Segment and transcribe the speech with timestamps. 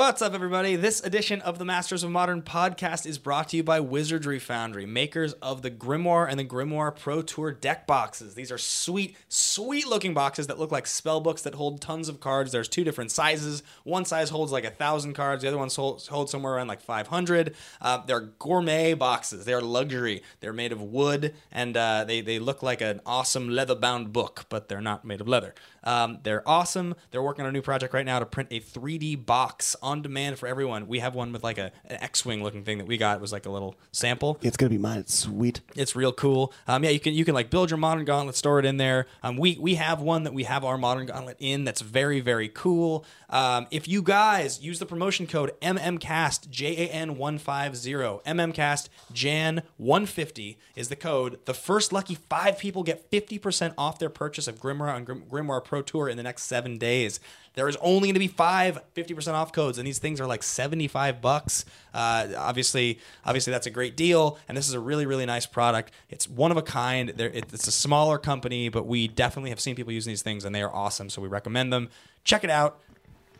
[0.00, 0.76] What's up, everybody?
[0.76, 4.86] This edition of the Masters of Modern podcast is brought to you by Wizardry Foundry,
[4.86, 8.34] makers of the Grimoire and the Grimoire Pro Tour deck boxes.
[8.34, 12.18] These are sweet, sweet looking boxes that look like spell books that hold tons of
[12.18, 12.50] cards.
[12.50, 13.62] There's two different sizes.
[13.84, 17.54] One size holds like a thousand cards, the other one holds, somewhere around like 500.
[17.82, 20.22] Uh, they're gourmet boxes, they're luxury.
[20.40, 24.46] They're made of wood and uh, they, they look like an awesome leather bound book,
[24.48, 25.54] but they're not made of leather.
[25.84, 26.94] Um, they're awesome.
[27.10, 30.46] They're working on a new project right now to print a 3D box demand for
[30.46, 30.86] everyone.
[30.88, 33.16] We have one with like a, an X-wing looking thing that we got.
[33.16, 34.38] It was like a little sample.
[34.42, 34.98] It's gonna be mine.
[35.00, 35.60] It's sweet.
[35.74, 36.52] It's real cool.
[36.68, 39.06] Um, yeah, you can you can like build your modern gauntlet, store it in there.
[39.22, 41.64] Um, we we have one that we have our modern gauntlet in.
[41.64, 43.04] That's very very cool.
[43.28, 48.22] Um, if you guys use the promotion code MMCast J A N one five zero
[48.26, 51.38] MMCast Jan one fifty is the code.
[51.44, 55.24] The first lucky five people get fifty percent off their purchase of Grimoire and Grim-
[55.30, 57.20] Grimoire Pro Tour in the next seven days.
[57.54, 60.42] There is only going to be five 50% off codes, and these things are like
[60.42, 61.64] 75 bucks.
[61.92, 65.92] Uh, obviously, obviously that's a great deal, and this is a really, really nice product.
[66.08, 67.10] It's one of a kind.
[67.18, 70.62] It's a smaller company, but we definitely have seen people using these things, and they
[70.62, 71.10] are awesome.
[71.10, 71.88] So we recommend them.
[72.22, 72.80] Check it out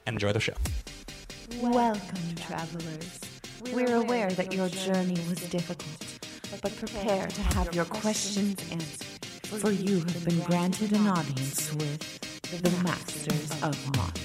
[0.06, 0.55] and enjoy the show.
[1.61, 3.20] Welcome, travelers.
[3.72, 6.19] We're aware that your journey was difficult,
[6.62, 9.27] but prepare to have your questions answered,
[9.61, 14.23] for you have been granted an audience with the Masters of Modern.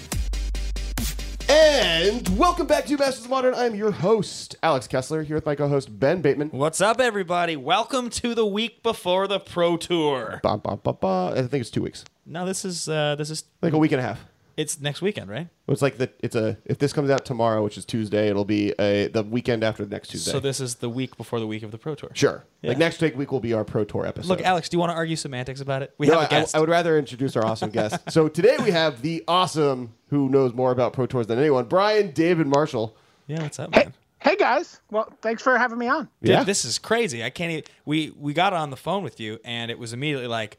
[1.47, 3.53] And welcome back to Masters of Modern.
[3.53, 6.49] I'm your host, Alex Kessler, here with my co-host Ben Bateman.
[6.49, 7.55] What's up, everybody?
[7.55, 10.39] Welcome to the week before the Pro Tour.
[10.41, 11.33] Ba, ba, ba, ba.
[11.37, 13.99] I think it's two weeks, No, this is uh, this is like a week and
[14.01, 14.25] a half.
[14.57, 15.47] It's next weekend, right?
[15.67, 18.73] It's like the it's a if this comes out tomorrow, which is Tuesday, it'll be
[18.79, 20.31] a the weekend after the next Tuesday.
[20.31, 22.11] So this is the week before the week of the Pro Tour.
[22.13, 22.45] sure.
[22.61, 22.69] Yeah.
[22.69, 24.29] Like next week will be our Pro Tour episode.
[24.29, 25.93] Look, Alex, do you want to argue semantics about it?
[25.97, 26.55] We No, have a I- guest.
[26.55, 28.11] I, would rather introduce our awesome guest.
[28.11, 32.11] So today we have the awesome who knows more about Pro Tours than anyone, Brian
[32.11, 32.95] David Marshall.
[33.27, 33.93] yeah, what's up, Hey, man?
[34.19, 34.79] hey guys.
[34.89, 36.07] Well, thanks for having me on.
[36.21, 36.43] Dude, Yeah.
[36.43, 37.23] this is crazy.
[37.23, 37.63] I can't even.
[37.85, 40.57] We we got on the phone with you, and it was immediately like,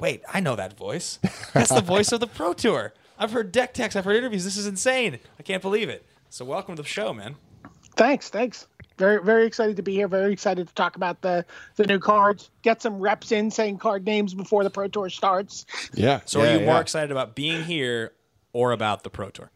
[0.00, 1.18] wait, I know that voice.
[1.52, 2.92] That's the voice of the Pro Tour.
[3.22, 3.94] I've heard deck techs.
[3.94, 4.42] I've heard interviews.
[4.42, 5.20] This is insane.
[5.38, 6.04] I can't believe it.
[6.28, 7.36] So welcome to the show, man.
[7.94, 8.66] Thanks, thanks.
[8.98, 10.08] Very, very excited to be here.
[10.08, 11.44] Very excited to talk about the
[11.76, 12.50] the new cards.
[12.62, 15.66] Get some reps in saying card names before the Pro Tour starts.
[15.94, 16.20] Yeah.
[16.24, 18.12] So are you more excited about being here
[18.52, 19.50] or about the Pro Tour?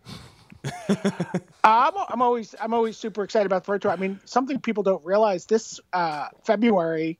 [1.66, 3.90] Uh, I'm, I'm always I'm always super excited about the Pro Tour.
[3.90, 7.18] I mean, something people don't realize this uh, February,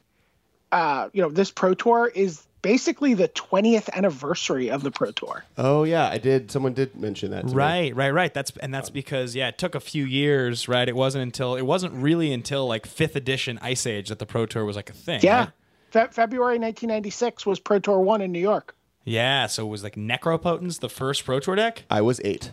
[0.70, 5.44] uh, you know, this Pro Tour is basically the 20th anniversary of the Pro Tour.
[5.56, 6.50] Oh yeah, I did.
[6.50, 7.42] Someone did mention that.
[7.42, 7.52] to me.
[7.54, 8.34] Right, right, right.
[8.34, 10.88] That's and that's because yeah, it took a few years, right?
[10.88, 14.46] It wasn't until it wasn't really until like fifth edition Ice Age that the Pro
[14.46, 15.20] Tour was like a thing.
[15.22, 15.38] Yeah.
[15.38, 15.50] right?
[15.92, 18.74] Fe- February 1996 was Pro Tour one in New York.
[19.04, 19.46] Yeah.
[19.46, 21.84] So it was like Necropotence, the first Pro Tour deck.
[21.88, 22.50] I was eight.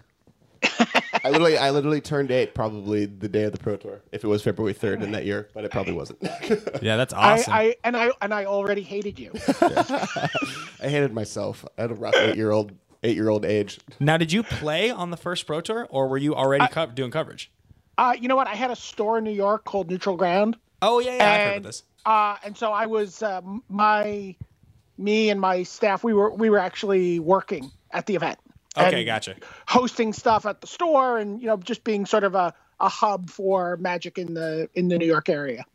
[1.24, 4.02] I literally, I literally turned eight probably the day of the Pro Tour.
[4.12, 6.20] If it was February third in that year, but it probably wasn't.
[6.82, 7.54] Yeah, that's awesome.
[7.54, 9.32] I, I and I and I already hated you.
[9.62, 10.30] I
[10.82, 11.66] hated myself.
[11.78, 12.74] I had a rough eight year old,
[13.04, 13.80] eight year old age.
[14.00, 17.12] Now, did you play on the first Pro Tour, or were you already co- doing
[17.12, 17.52] coverage?
[17.98, 18.48] Uh, you know what?
[18.48, 20.58] I had a store in New York called Neutral Ground.
[20.82, 21.84] Oh yeah, yeah, I've heard of this.
[22.06, 24.36] Uh, and so I was uh, my
[24.98, 26.04] me and my staff.
[26.04, 28.40] We were we were actually working at the event.
[28.78, 29.36] Okay, gotcha.
[29.68, 33.30] Hosting stuff at the store, and you know, just being sort of a, a hub
[33.30, 35.66] for magic in the in the New York area.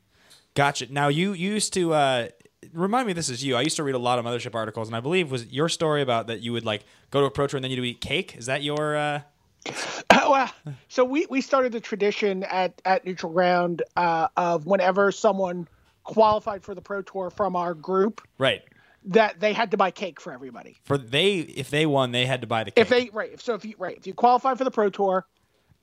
[0.55, 0.93] Gotcha.
[0.93, 2.29] Now you, you used to uh,
[2.73, 3.13] remind me.
[3.13, 3.55] This is you.
[3.55, 6.03] I used to read a lot of Mothership articles, and I believe was your story
[6.03, 8.37] about that you would like go to a Pro Tour and then you'd eat cake.
[8.37, 8.97] Is that your?
[8.97, 9.21] Uh...
[10.11, 10.51] well,
[10.89, 15.69] so we, we started the tradition at, at Neutral Ground uh, of whenever someone
[16.05, 18.63] qualified for the Pro Tour from our group, Right.
[19.09, 20.77] That they had to buy cake for everybody.
[20.85, 22.83] For they, if they won, they had to buy the cake.
[22.83, 25.27] If they right, so if you right, if you qualify for the Pro Tour,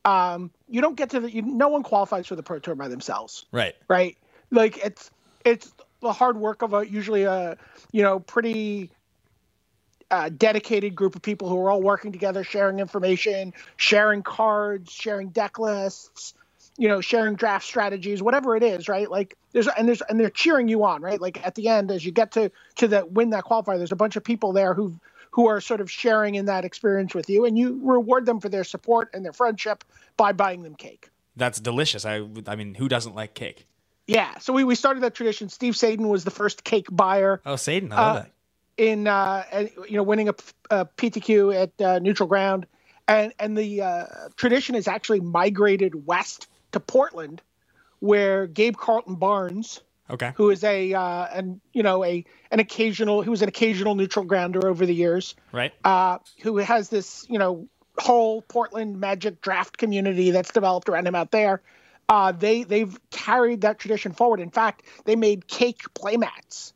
[0.06, 2.88] um, you don't get to the you, no one qualifies for the Pro Tour by
[2.88, 3.76] themselves, right.
[3.88, 4.18] right?
[4.52, 5.10] Like it's
[5.44, 5.72] it's
[6.02, 7.58] the hard work of a usually a
[7.92, 8.92] you know pretty
[10.12, 15.30] uh, dedicated group of people who are all working together, sharing information, sharing cards, sharing
[15.30, 16.36] deck lists,
[16.78, 19.10] you know, sharing draft strategies, whatever it is, right?
[19.10, 21.20] Like there's and there's and they're cheering you on, right?
[21.22, 23.96] Like at the end, as you get to to the win that qualifier, there's a
[23.98, 24.96] bunch of people there who
[25.32, 28.50] who are sort of sharing in that experience with you, and you reward them for
[28.50, 29.84] their support and their friendship
[30.18, 31.10] by buying them cake.
[31.36, 32.06] That's delicious.
[32.06, 33.68] I, I mean, who doesn't like cake?
[34.08, 35.50] Yeah, so we, we started that tradition.
[35.50, 38.32] Steve Sadin was the first cake buyer Oh, Satan, I love Uh, that.
[38.78, 39.44] in uh,
[39.90, 40.36] you know winning a,
[40.70, 42.66] a PTQ at uh, neutral ground,
[43.08, 44.06] and and the uh,
[44.36, 47.42] tradition has actually migrated west to Portland,
[48.00, 50.34] where Gabe Carleton Barnes, Okay.
[50.36, 54.24] who is a uh, and you know a an occasional who was an occasional neutral
[54.26, 55.74] grounder over the years, Right.
[55.84, 57.68] uh, who has this you know
[57.98, 61.62] whole Portland Magic draft community that's developed around him out there.
[62.10, 64.40] Uh, they they've carried that tradition forward.
[64.42, 66.74] In fact, they made cake playmats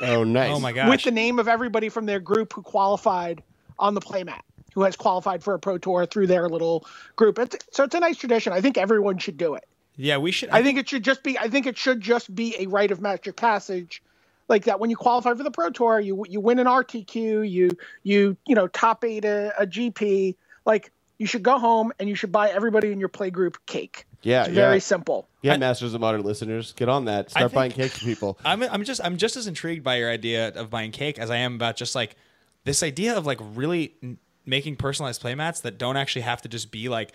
[0.00, 0.50] Oh, nice.
[0.56, 0.88] Oh my gosh.
[0.88, 3.42] with the name of everybody from their group who qualified
[3.78, 4.40] on the playmat,
[4.74, 6.86] who has qualified for a pro tour through their little
[7.16, 7.38] group.
[7.38, 8.52] It's, so it's a nice tradition.
[8.52, 9.64] I think everyone should do it.
[9.96, 10.48] yeah, we should.
[10.50, 11.38] I think it should just be.
[11.38, 14.02] I think it should just be a rite of magic passage,
[14.48, 14.80] like that.
[14.80, 17.70] When you qualify for the pro tour, you you win an RTQ, you
[18.02, 20.34] you you know top eight a, a GP.
[20.64, 24.06] Like you should go home and you should buy everybody in your play group cake.
[24.22, 24.80] Yeah, it's very yeah.
[24.80, 25.28] simple.
[25.42, 27.30] Yeah, I- Masters of Modern listeners, get on that.
[27.30, 28.38] Start think- buying cake for people.
[28.44, 31.38] I'm I'm just I'm just as intrigued by your idea of buying cake as I
[31.38, 32.16] am about just like
[32.64, 36.70] this idea of like really n- making personalized playmats that don't actually have to just
[36.70, 37.12] be like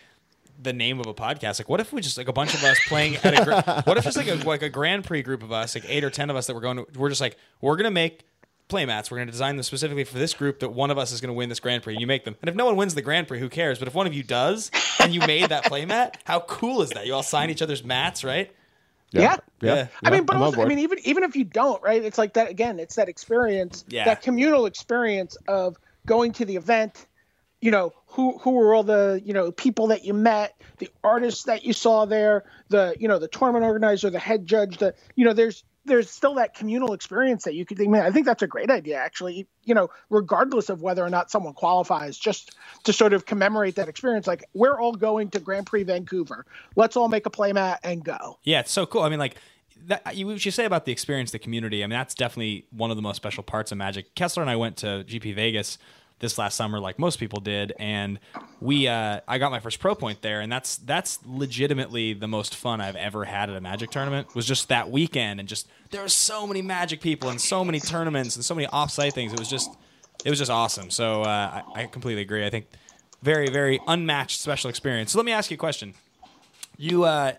[0.62, 1.60] the name of a podcast.
[1.60, 3.98] Like, what if we just like a bunch of us playing at a gra- what
[3.98, 6.30] if it's like a like a Grand Prix group of us, like eight or ten
[6.30, 8.22] of us that we're going to we're just like we're gonna make
[8.70, 9.12] playmats.
[9.12, 11.50] We're gonna design them specifically for this group that one of us is gonna win
[11.50, 11.94] this Grand Prix.
[11.94, 13.78] And you make them, and if no one wins the Grand Prix, who cares?
[13.80, 17.06] But if one of you does, and you made that playmat, how cool is that?
[17.06, 18.52] You all sign each other's mats, right?
[19.12, 19.38] Yeah.
[19.62, 19.88] Yeah.
[20.04, 22.04] I mean, but I'm also, I mean, even even if you don't, right?
[22.04, 22.80] It's like that again.
[22.80, 24.06] It's that experience, Yeah.
[24.06, 27.06] that communal experience of going to the event.
[27.60, 31.44] You know, who who were all the you know people that you met, the artists
[31.46, 35.26] that you saw there, the you know the tournament organizer, the head judge, the you
[35.26, 37.82] know there's there's still that communal experience that you could.
[37.82, 39.48] I mean, I think that's a great idea, actually.
[39.64, 43.90] You know, regardless of whether or not someone qualifies, just to sort of commemorate that
[43.90, 44.28] experience.
[44.28, 46.46] Like we're all going to Grand Prix Vancouver.
[46.76, 48.38] Let's all make a playmat and go.
[48.44, 49.02] Yeah, it's so cool.
[49.02, 49.36] I mean, like
[49.88, 51.84] that you what you say about the experience, the community.
[51.84, 54.14] I mean, that's definitely one of the most special parts of Magic.
[54.16, 55.78] Kessler and I went to GP Vegas
[56.20, 58.20] this last summer, like most people did, and
[58.60, 62.56] we uh, I got my first pro point there, and that's that's legitimately the most
[62.56, 64.36] fun I've ever had at a Magic tournament.
[64.36, 67.80] Was just that weekend, and just there were so many Magic people and so many
[67.80, 69.34] tournaments and so many offsite things.
[69.34, 69.70] It was just
[70.26, 70.90] it was just awesome.
[70.90, 72.46] So uh, I, I completely agree.
[72.46, 72.68] I think
[73.22, 75.12] very very unmatched special experience.
[75.12, 75.94] So let me ask you a question
[76.78, 77.34] you uh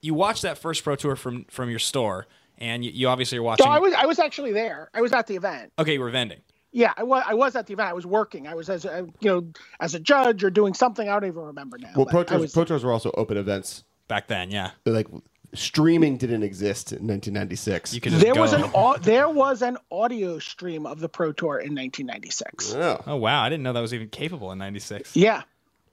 [0.00, 2.26] you watched that first pro tour from from your store
[2.58, 4.90] and you, you obviously are watching So I was I was actually there.
[4.94, 5.72] I was at the event.
[5.78, 6.40] okay you were vending
[6.76, 7.22] Yeah, I was.
[7.26, 7.88] I was at the event.
[7.88, 8.48] I was working.
[8.48, 9.46] I was as a, you know
[9.80, 11.08] as a judge or doing something.
[11.08, 11.90] I don't even remember now.
[11.94, 13.84] Well, but pro tours, was- Pro Tours were also open events.
[14.08, 15.06] back then yeah Like
[15.54, 17.94] streaming didn't exist in 1996.
[17.94, 18.40] you could just there go.
[18.40, 22.74] was an au- there was an audio stream of the Pro Tour in 1996.
[22.74, 23.00] oh.
[23.06, 25.42] oh wow i didn't know that was even capable in 96 Yeah,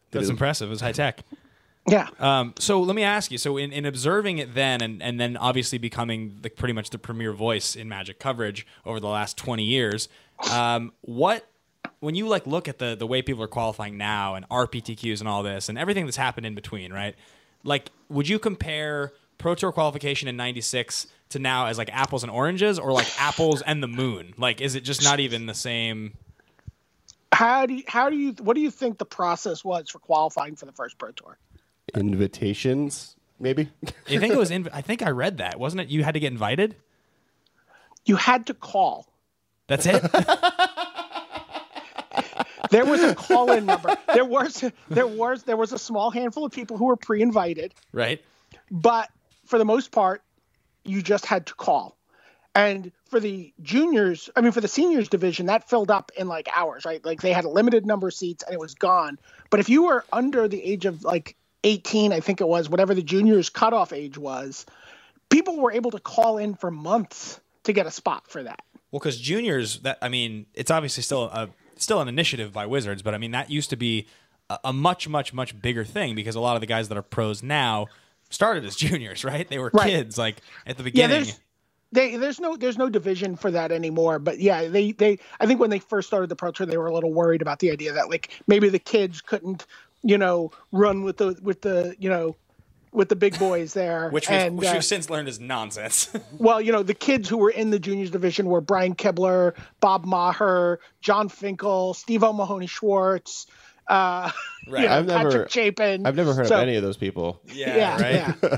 [0.10, 1.22] that's impressive it was high tech
[1.88, 2.08] yeah.
[2.20, 5.36] um, so let me ask you so in, in observing it then and, and then
[5.38, 9.64] obviously becoming the, pretty much the premier voice in magic coverage over the last 20
[9.64, 10.10] years
[10.52, 11.48] um, what
[12.00, 15.28] when you like look at the the way people are qualifying now and rptqs and
[15.28, 17.16] all this and everything that's happened in between right
[17.64, 22.32] like would you compare pro tour qualification in 96 to now as like apples and
[22.32, 26.14] oranges or like apples and the moon like is it just not even the same
[27.34, 30.56] How do you, how do you what do you think the process was for qualifying
[30.58, 31.38] for the first Pro Tour?
[31.96, 33.70] Invitations, maybe?
[34.08, 36.20] i think it was in i think i read that wasn't it you had to
[36.20, 36.76] get invited
[38.06, 39.08] You had to call.
[39.68, 40.02] that's it
[42.70, 43.98] There was a call-in number.
[44.14, 47.74] There was there was there was a small handful of people who were pre-invited.
[47.92, 48.24] right
[48.70, 49.10] but
[49.46, 50.22] for the most part,
[50.86, 51.98] you just had to call.
[52.56, 56.48] And for the juniors, I mean, for the seniors division, that filled up in like
[56.56, 57.04] hours, right?
[57.04, 59.20] Like they had a limited number of seats and it was gone.
[59.50, 62.94] But if you were under the age of like 18, I think it was, whatever
[62.96, 64.66] the juniors cutoff age was,
[65.30, 68.62] people were able to call in for months to get a spot for that.
[68.92, 73.02] Well, because juniors, that I mean, it's obviously still a still an initiative by Wizards,
[73.02, 74.08] but I mean that used to be
[74.50, 77.02] a, a much, much, much bigger thing because a lot of the guys that are
[77.04, 77.90] pros now
[78.30, 79.48] started as juniors, right?
[79.50, 79.94] They were Right.
[79.94, 81.08] kids, like at the Yeah, beginning.
[81.08, 81.40] there's
[81.92, 84.20] they there's no there's no division for that anymore.
[84.20, 86.88] But yeah, they they I think when they first started the pro tour, they were
[86.88, 89.66] a little worried about the idea that like maybe the kids couldn't
[90.04, 92.38] you know run with the with the you know
[92.92, 94.10] with the big boys there.
[94.12, 96.10] which we've, and which uh, we've since learned is nonsense.
[96.40, 100.06] well, you know the kids who were in the juniors division were Brian Kibler, Bob
[100.06, 103.48] Maher, Jon Finkel, Steve O'Mahoney Schwartz.
[103.88, 104.32] Uh,
[104.68, 104.84] Right.
[104.84, 106.06] you know, I've never- Patrick Chapin.
[106.06, 107.42] I've never heard So- of any of those people.
[107.48, 108.14] yeah, right.
[108.42, 108.58] yeah.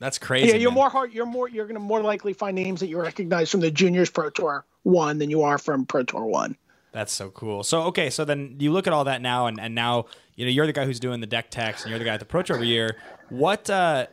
[0.00, 0.48] That's crazy.
[0.48, 0.74] Yeah, you're man.
[0.76, 1.12] more hard.
[1.12, 1.48] You're more.
[1.48, 4.64] You're going to more likely find names that you recognize from the Juniors Pro Tour
[4.82, 6.56] one than you are from Pro Tour one.
[6.94, 7.64] That's so cool.
[7.64, 10.50] So okay, so then you look at all that now, and, and now you know
[10.52, 12.42] you're the guy who's doing the deck techs, and you're the guy at the Pro
[12.42, 12.96] Tour every year.
[13.30, 14.06] What uh,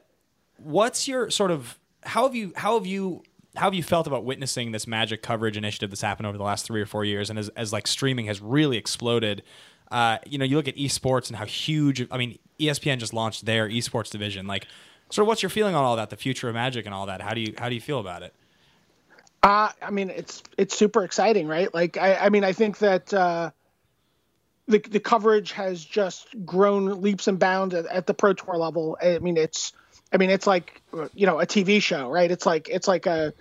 [0.58, 3.22] what's your sort of how have you how have you
[3.56, 6.66] how have you felt about witnessing this Magic coverage initiative that's happened over the last
[6.66, 9.44] three or four years, and as, as like streaming has really exploded?
[9.92, 12.08] Uh, you know, you look at esports and how huge.
[12.10, 14.48] I mean, ESPN just launched their esports division.
[14.48, 14.66] Like,
[15.12, 17.22] sort of, what's your feeling on all that, the future of Magic and all that?
[17.22, 18.34] How do you how do you feel about it?
[19.44, 21.74] Uh, I mean, it's it's super exciting, right?
[21.74, 23.52] Like, I, I mean, I think that uh,
[24.68, 28.98] the the coverage has just grown leaps and bounds at, at the pro tour level.
[29.02, 29.74] I mean, it's
[30.14, 30.82] I mean, it's like
[31.14, 32.30] you know a TV show, right?
[32.30, 33.34] It's like it's like a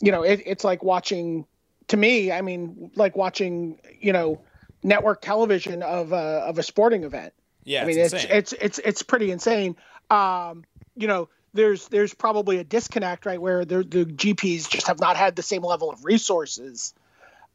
[0.00, 1.46] you know it, it's like watching
[1.88, 2.32] to me.
[2.32, 4.40] I mean, like watching you know
[4.82, 6.16] network television of a
[6.46, 7.32] of a sporting event.
[7.64, 9.76] Yeah, I mean, it's it's it's it's it's pretty insane.
[10.10, 10.64] Um,
[10.96, 15.36] you know, there's there's probably a disconnect, right, where the GPs just have not had
[15.36, 16.94] the same level of resources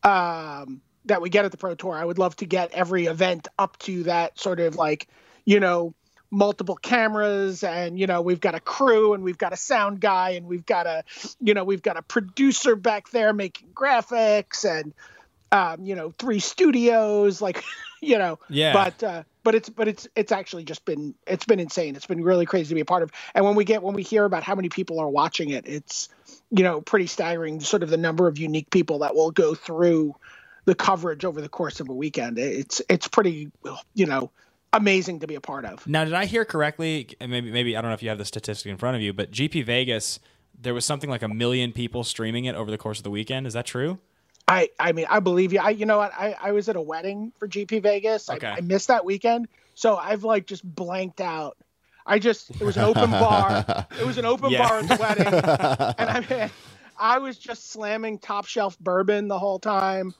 [0.03, 1.95] um, that we get at the Pro Tour.
[1.95, 5.07] I would love to get every event up to that sort of like,
[5.45, 5.93] you know,
[6.29, 10.31] multiple cameras and you know we've got a crew and we've got a sound guy
[10.31, 11.03] and we've got a
[11.39, 14.95] you know we've got a producer back there making graphics and
[15.53, 17.63] um, you know three studios like
[18.01, 18.73] you know Yeah.
[18.73, 22.23] but uh, but it's but it's it's actually just been it's been insane it's been
[22.23, 24.43] really crazy to be a part of and when we get when we hear about
[24.43, 26.09] how many people are watching it it's
[26.49, 30.15] you know pretty staggering sort of the number of unique people that will go through
[30.65, 33.51] the coverage over the course of a weekend it's it's pretty
[33.93, 34.31] you know
[34.73, 37.15] amazing to be a part of Now, did I hear correctly?
[37.19, 39.13] and Maybe, maybe I don't know if you have the statistic in front of you,
[39.13, 40.19] but GP Vegas,
[40.59, 43.45] there was something like a million people streaming it over the course of the weekend.
[43.45, 43.99] Is that true?
[44.47, 45.59] I I mean I believe you.
[45.59, 48.29] I you know what I I was at a wedding for GP Vegas.
[48.29, 48.47] I, Okay.
[48.47, 51.57] I missed that weekend, so I've like just blanked out.
[52.05, 53.87] I just it was an open bar.
[53.99, 54.67] It was an open Yeah.
[54.67, 55.27] bar at the wedding,
[55.97, 56.51] and I mean
[56.99, 60.13] I was just slamming top shelf bourbon the whole time,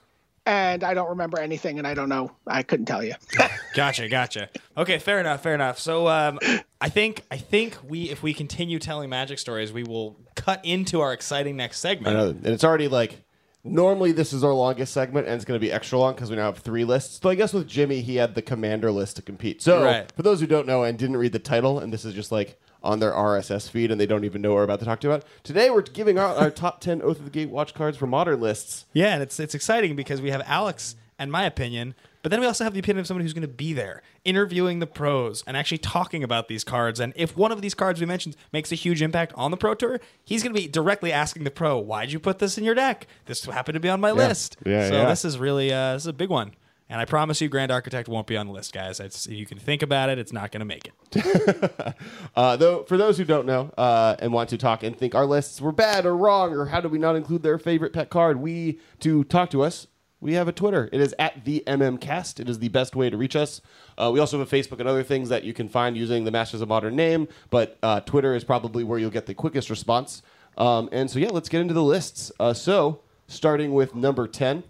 [0.46, 2.32] and I don't remember anything, and I don't know.
[2.48, 3.14] I couldn't tell you.
[3.76, 4.50] Gotcha, gotcha.
[4.78, 5.80] Okay, fair enough, fair enough.
[5.80, 6.38] So, um,
[6.80, 11.02] I think I think we, if we continue telling magic stories, we will cut into
[11.02, 12.16] our exciting next I segment.
[12.18, 13.23] know, and it's already like
[13.64, 16.36] normally this is our longest segment, and it's going to be extra long because we
[16.36, 17.20] now have three lists.
[17.22, 19.62] So I guess with Jimmy, he had the commander list to compete.
[19.62, 20.12] So Right.
[20.12, 22.60] for those who don't know and didn't read the title, and this is just like
[22.84, 25.08] on their RSS feed, and they don't even know what we're about to talk to
[25.08, 25.26] you about.
[25.44, 28.86] Today we're giving out our top ten Oath of the Gatewatch cards for modern lists.
[28.94, 32.48] Yeah, and it's it's exciting because we have Alex and my opinion, but then we
[32.48, 35.56] also have the opinion of someone who's going to be there, interviewing the pros and
[35.56, 37.00] actually talking about these cards.
[37.00, 39.76] And if one of these cards we mentioned makes a huge impact on the pro
[39.76, 42.76] tour, he's going to be directly asking the pro, "Why'd you put this in your
[42.76, 43.08] deck?
[43.26, 45.10] This happened to be on my list." Yeah, so yeah.
[45.10, 46.54] this is really uh, this is a big one.
[46.90, 49.00] And I promise you, Grand Architect won't be on the list, guys.
[49.00, 51.96] It's, you can think about it; it's not going to make it.
[52.36, 55.26] Uh, though, for those who don't know uh, and want to talk and think our
[55.26, 58.38] lists were bad or wrong or how do we not include their favorite pet card,
[58.38, 59.88] we to talk to us.
[60.24, 60.88] We have a Twitter.
[60.94, 62.40] It is at the MMCast.
[62.40, 63.60] It is the best way to reach us.
[63.98, 66.32] Uh, we also have a Facebook and other things that you can find using the
[66.32, 70.22] Masters of Modern name, but uh, Twitter is probably where you'll get the quickest response.
[70.58, 72.32] Um, and so, yeah, let's get into the lists.
[72.40, 74.64] Uh, so, starting with number 10.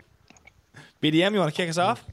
[1.04, 2.04] BDM, you want to kick us off?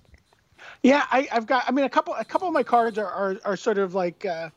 [0.83, 1.65] Yeah, I, I've got.
[1.67, 2.13] I mean, a couple.
[2.15, 4.51] A couple of my cards are are, are sort of like uh,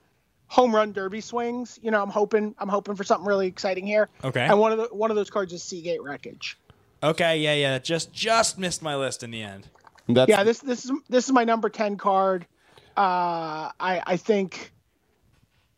[0.48, 1.80] home run derby swings.
[1.82, 2.56] You know, I'm hoping.
[2.58, 4.10] I'm hoping for something really exciting here.
[4.24, 4.42] Okay.
[4.42, 6.58] And one of the one of those cards is Sea Gate Wreckage.
[7.04, 7.80] Okay, yeah, yeah.
[7.80, 9.68] Just just missed my list in the end.
[10.08, 12.48] That's, Yeah, this this is this is my number ten card.
[12.96, 14.72] Uh, I I think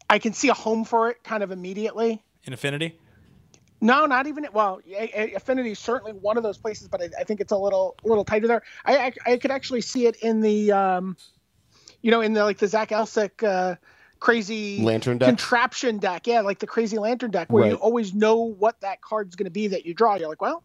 [0.10, 2.24] I can see a home for it kind of immediately.
[2.44, 3.00] In Affinity.
[3.82, 4.82] No, not even well.
[4.88, 7.58] A- A- Affinity is certainly one of those places, but I, I think it's a
[7.58, 8.62] little little tighter there.
[8.86, 11.18] I, I I could actually see it in the um,
[12.02, 13.76] you know, in the like the Zac Elsik uh,
[14.20, 15.28] crazy Lantern deck?
[15.28, 16.28] contraption deck.
[16.28, 19.52] Yeah, like the crazy lantern deck where you always know what that card's going to
[19.52, 20.16] be that you draw.
[20.16, 20.64] You're like, well,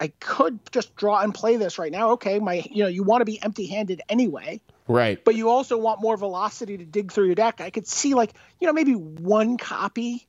[0.00, 2.12] I could just draw and play this right now.
[2.12, 5.24] Okay, my you know, you want to be empty-handed anyway right.
[5.24, 7.60] but you also want more velocity to dig through your deck.
[7.60, 10.26] I could see like you know maybe one copy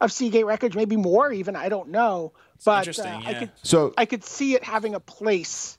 [0.00, 1.56] of Sea Gate Wreckage, maybe more even.
[1.56, 2.32] I don't know,
[2.64, 5.78] but interesting, uh, I could So, I could see it having a place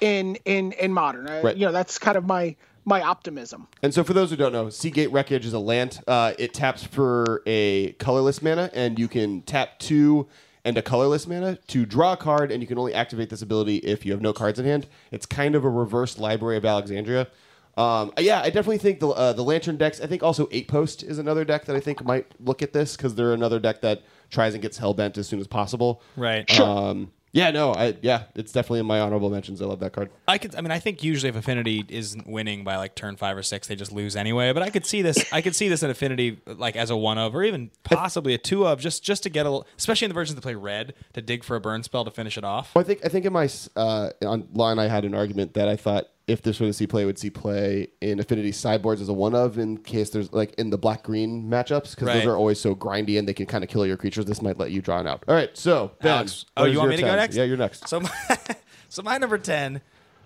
[0.00, 1.26] in in in modern.
[1.26, 1.56] Right.
[1.56, 3.68] You know that's kind of my my optimism.
[3.82, 6.00] And so, for those who don't know, Sea Gate Wreckage is a land.
[6.06, 10.28] Uh, it taps for a colorless mana, and you can tap two
[10.64, 13.76] and a colorless mana to draw a card, and you can only activate this ability
[13.78, 14.86] if you have no cards in hand.
[15.10, 17.28] It's kind of a reverse Library of Alexandria.
[17.76, 20.00] Um, yeah, I definitely think the uh, the Lantern decks.
[20.00, 22.96] I think also Eight Post is another deck that I think might look at this
[22.96, 26.02] because they're another deck that tries and gets hellbent as soon as possible.
[26.16, 26.48] Right.
[26.60, 29.62] Um, yeah, no, I yeah, it's definitely in my honorable mentions.
[29.62, 30.10] I love that card.
[30.28, 30.54] I could.
[30.54, 33.66] I mean, I think usually if Affinity isn't winning by like turn five or six,
[33.68, 34.52] they just lose anyway.
[34.52, 35.24] But I could see this.
[35.32, 38.38] I could see this in Affinity like as a one of, or even possibly a
[38.38, 40.92] two of, just just to get a, little, especially in the versions that play red,
[41.14, 42.74] to dig for a burn spell to finish it off.
[42.74, 45.76] Well, I think I think in my uh, online I had an argument that I
[45.76, 49.12] thought if this were to see play, would see play in Affinity sideboards as a
[49.12, 52.14] one of in case there's like in the black green matchups because Right.
[52.14, 54.24] those are always so grindy and they can kind of kill your creatures.
[54.24, 55.24] This might let you draw it out.
[55.26, 57.34] All right, so Ben, Alex, oh, you want me to go next?
[57.36, 57.88] Yeah, you're next.
[57.88, 58.10] So, my,
[58.88, 59.80] so my number ten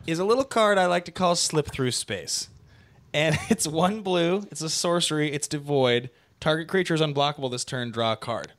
[0.07, 2.49] is a little card I like to call Slip Through Space,
[3.15, 4.47] and it's one blue.
[4.51, 5.33] It's a sorcery.
[5.33, 6.11] It's devoid.
[6.41, 7.91] Target creature is unblockable this turn.
[7.91, 8.53] Draw a card.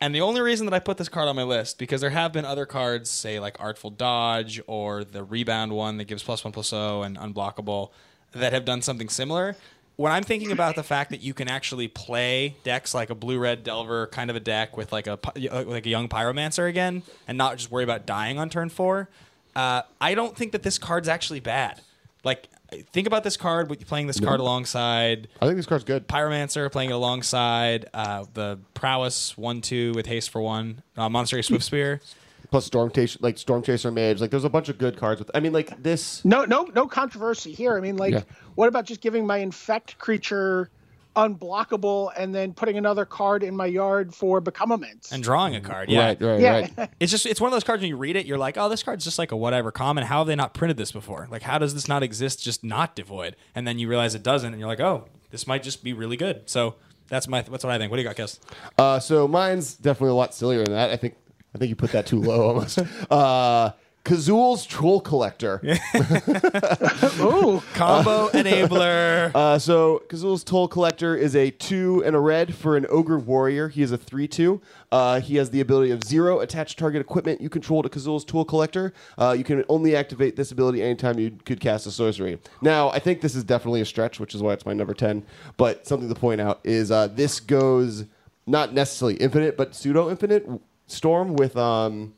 [0.00, 2.32] And the only reason that I put this card on my list because there have
[2.32, 6.52] been other cards, say like Artful Dodge or the Rebound one that gives plus one
[6.52, 7.90] plus zero and unblockable,
[8.32, 9.56] that have done something similar.
[9.96, 13.38] When I'm thinking about the fact that you can actually play decks like a blue
[13.38, 17.38] red Delver kind of a deck with like a like a young Pyromancer again, and
[17.38, 19.08] not just worry about dying on turn four,
[19.54, 21.80] uh, I don't think that this card's actually bad.
[22.24, 22.48] Like
[22.82, 26.06] think about this card with playing this card alongside I think this card's good.
[26.08, 31.42] Pyromancer playing it alongside uh, the Prowess one two with haste for one, uh, Monastery
[31.42, 32.00] Swiftspear.
[32.50, 34.20] Plus Storm Chaser, like Storm Chaser Mage.
[34.20, 35.30] Like there's a bunch of good cards with.
[35.34, 36.24] I mean, like this.
[36.24, 37.76] No, no, no controversy here.
[37.76, 38.22] I mean, like, Yeah.
[38.54, 40.70] what about just giving my infect creature
[41.16, 45.12] unblockable and then putting another card in my yard for become immense?
[45.12, 45.90] and drawing a card.
[45.90, 46.06] Yeah.
[46.06, 46.90] Right, right, yeah, right.
[47.00, 48.82] It's just it's one of those cards when you read it, you're like, oh, this
[48.82, 50.04] card's just like a whatever common.
[50.04, 51.28] How have they not printed this before?
[51.30, 52.42] Like, how does this not exist?
[52.42, 55.62] Just not devoid, and then you realize it doesn't, and you're like, oh, this might
[55.62, 56.48] just be really good.
[56.48, 56.76] So
[57.08, 57.90] that's my that's what I think.
[57.90, 58.38] What do you got, Kes?
[58.78, 60.90] Uh, so mine's definitely a lot sillier than that.
[60.90, 61.16] I think
[61.54, 62.78] I think you put that too low almost.
[63.10, 63.70] Uh,
[64.04, 65.60] Kazuul's Toll Collector.
[67.20, 69.14] Ooh, Combo enabler.
[69.34, 73.68] Uh, so Kazuul's Toll Collector is a two and a red for an Ogre Warrior.
[73.68, 74.60] He is a three-two.
[74.92, 78.44] Uh, he has the ability of zero attached target equipment you control to Kazuul's Toll
[78.44, 78.92] Collector.
[79.18, 82.38] Uh, you can only activate this ability anytime you could cast a sorcery.
[82.60, 85.24] Now, I think this is definitely a stretch, which is why it's my number ten.
[85.56, 88.04] But something to point out is uh, this goes
[88.46, 90.46] not necessarily infinite, but pseudo infinite
[90.86, 92.14] storm with um,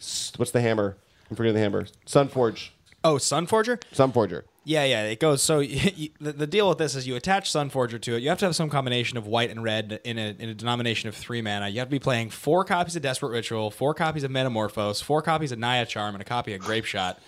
[0.00, 0.96] s- what's the hammer?
[1.30, 1.86] I'm forgetting the hammer.
[2.06, 2.70] Sunforge.
[3.04, 3.80] oh, Sunforger.
[3.92, 4.42] Sunforger.
[4.64, 5.42] Yeah, yeah, it goes.
[5.42, 8.22] So you, the, the deal with this is you attach Sunforger to it.
[8.22, 11.08] You have to have some combination of white and red in a, in a denomination
[11.08, 11.68] of three mana.
[11.68, 15.22] You have to be playing four copies of Desperate Ritual, four copies of Manamorphose, four
[15.22, 17.20] copies of Naya Charm, and a copy of Grape Shot.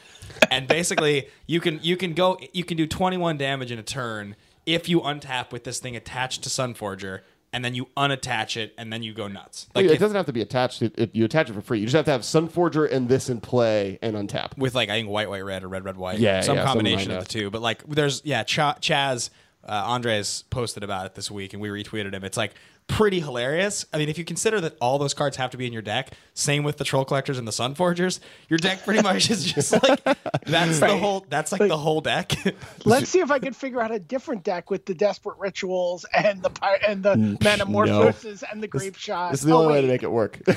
[0.50, 4.34] and basically, you can you can go you can do 21 damage in a turn
[4.66, 7.20] if you untap with this thing attached to Sunforger,
[7.52, 9.68] and then you unattach it, and then you go nuts.
[9.74, 10.82] Like it if- doesn't have to be attached.
[10.82, 11.78] It, it- you attach it for free.
[11.80, 14.56] You just have to have Sunforger and this in play and untap.
[14.58, 16.18] with like I think white, white, red, or red, red, white.
[16.18, 17.50] Yeah, some yeah, combination something of the two.
[17.50, 19.30] But like, there's yeah, Ch- Chaz
[19.66, 22.24] uh, Andres posted about it this week, and we retweeted him.
[22.24, 22.54] It's like
[22.88, 23.84] pretty hilarious.
[23.92, 26.10] I mean, if you consider that all those cards have to be in your deck,
[26.34, 29.72] same with the Toll Collectors and the Sun Forgers, your deck pretty much is just
[29.82, 30.02] like
[30.46, 31.24] that's the whole.
[31.28, 32.32] That's like the whole deck.
[32.84, 36.42] let's see if I can figure out a different deck with the desperate rituals and
[36.42, 39.30] the py- and the Mm, metamorphosis and the grape shot.
[39.32, 40.40] This is the Oh, only way to make it work.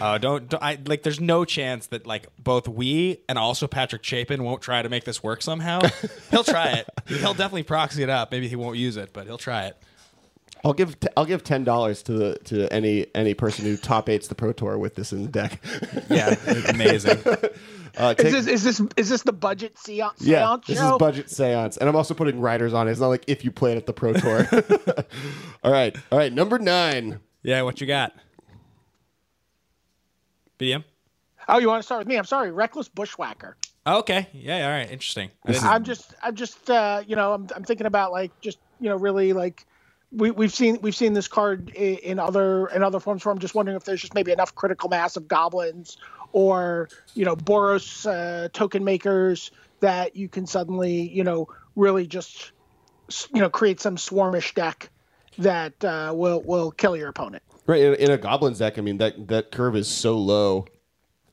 [0.00, 1.04] Oh, don't, don't I like?
[1.04, 5.04] There's no chance that like both we and also Patrick Chapin won't try to make
[5.04, 5.80] this work somehow.
[6.32, 6.88] he'll try it.
[7.06, 8.32] He'll definitely proxy it up.
[8.32, 9.76] Maybe he won't use it, but he'll try it.
[10.64, 14.08] I'll give t- I'll give ten dollars to the to any any person who top
[14.08, 15.60] eights the Pro Tour with this in the deck.
[16.08, 16.34] Yeah,
[16.68, 17.18] amazing.
[17.96, 20.20] Uh, take- Is this is this is this the budget seance?
[20.20, 20.94] yeah, seance this show?
[20.94, 22.90] is budget seance, and I'm also putting riders on it.
[22.90, 24.48] It's not like if you play it at the Pro Tour.
[25.62, 26.32] all right, all right.
[26.32, 27.20] Number nine.
[27.44, 28.12] Yeah, what you got?
[30.58, 30.82] BDM?
[31.48, 32.16] Oh, you want to start with me?
[32.16, 33.56] I'm sorry, reckless bushwhacker.
[33.86, 34.28] Oh, okay.
[34.32, 34.90] Yeah, all right.
[34.90, 35.30] Interesting.
[35.46, 38.96] I'm just, I'm just, uh, you know, I'm, I'm thinking about like just, you know,
[38.96, 39.66] really like
[40.14, 43.24] we, we've seen, we've seen this card in, other, in other forms.
[43.24, 45.96] Where I'm just wondering if there's just maybe enough critical mass of goblins
[46.34, 49.50] or you know Boros uh, token makers
[49.80, 52.52] that you can suddenly, you know, really just,
[53.32, 54.90] you know, create some swarmish deck
[55.38, 57.42] that uh, will will kill your opponent.
[57.66, 60.66] Right in, in a Goblins deck, I mean that that curve is so low,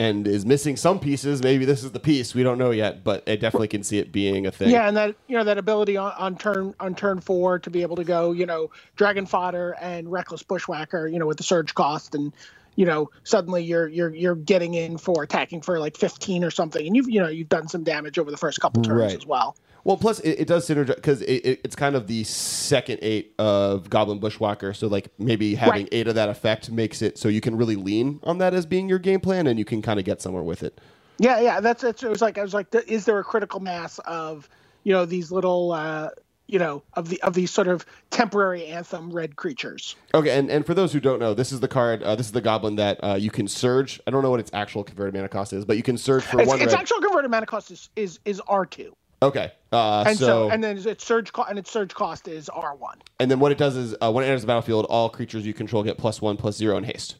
[0.01, 1.43] and is missing some pieces.
[1.43, 4.11] Maybe this is the piece we don't know yet, but I definitely can see it
[4.11, 4.71] being a thing.
[4.71, 7.83] Yeah, and that you know that ability on, on turn on turn four to be
[7.83, 11.75] able to go, you know, dragon fodder and reckless bushwhacker, you know, with the surge
[11.75, 12.33] cost, and
[12.75, 16.85] you know suddenly you're you're you're getting in for attacking for like 15 or something,
[16.87, 19.15] and you've you know you've done some damage over the first couple turns Right.
[19.15, 19.55] as well.
[19.83, 23.33] Well, plus it, it does synergize because it, it, it's kind of the second eight
[23.39, 24.73] of Goblin Bushwhacker.
[24.73, 25.89] So like maybe having Right.
[25.91, 28.87] eight of that effect makes it so you can really lean on that as being
[28.89, 30.79] your game plan, and you can kind of get somewhere with it.
[31.17, 32.09] Yeah, yeah, that's it's, it.
[32.09, 34.49] Was like I was like, th- is there a critical mass of
[34.83, 36.09] you know these little uh,
[36.47, 39.95] you know of the of these sort of temporary anthem red creatures?
[40.15, 42.01] Okay, and, and for those who don't know, this is the card.
[42.01, 43.99] Uh, this is the Goblin that uh, you can surge.
[44.07, 46.39] I don't know what its actual converted mana cost is, but you can surge for
[46.41, 46.81] Its, one its red.
[46.81, 50.63] actual converted mana cost is is, is R two, okay, uh, and so, so, and
[50.63, 52.99] then its surge co- and its surge cost is R one.
[53.19, 55.53] and then what it does is uh, when it enters the battlefield, all creatures you
[55.53, 57.15] control get plus one plus zero in haste.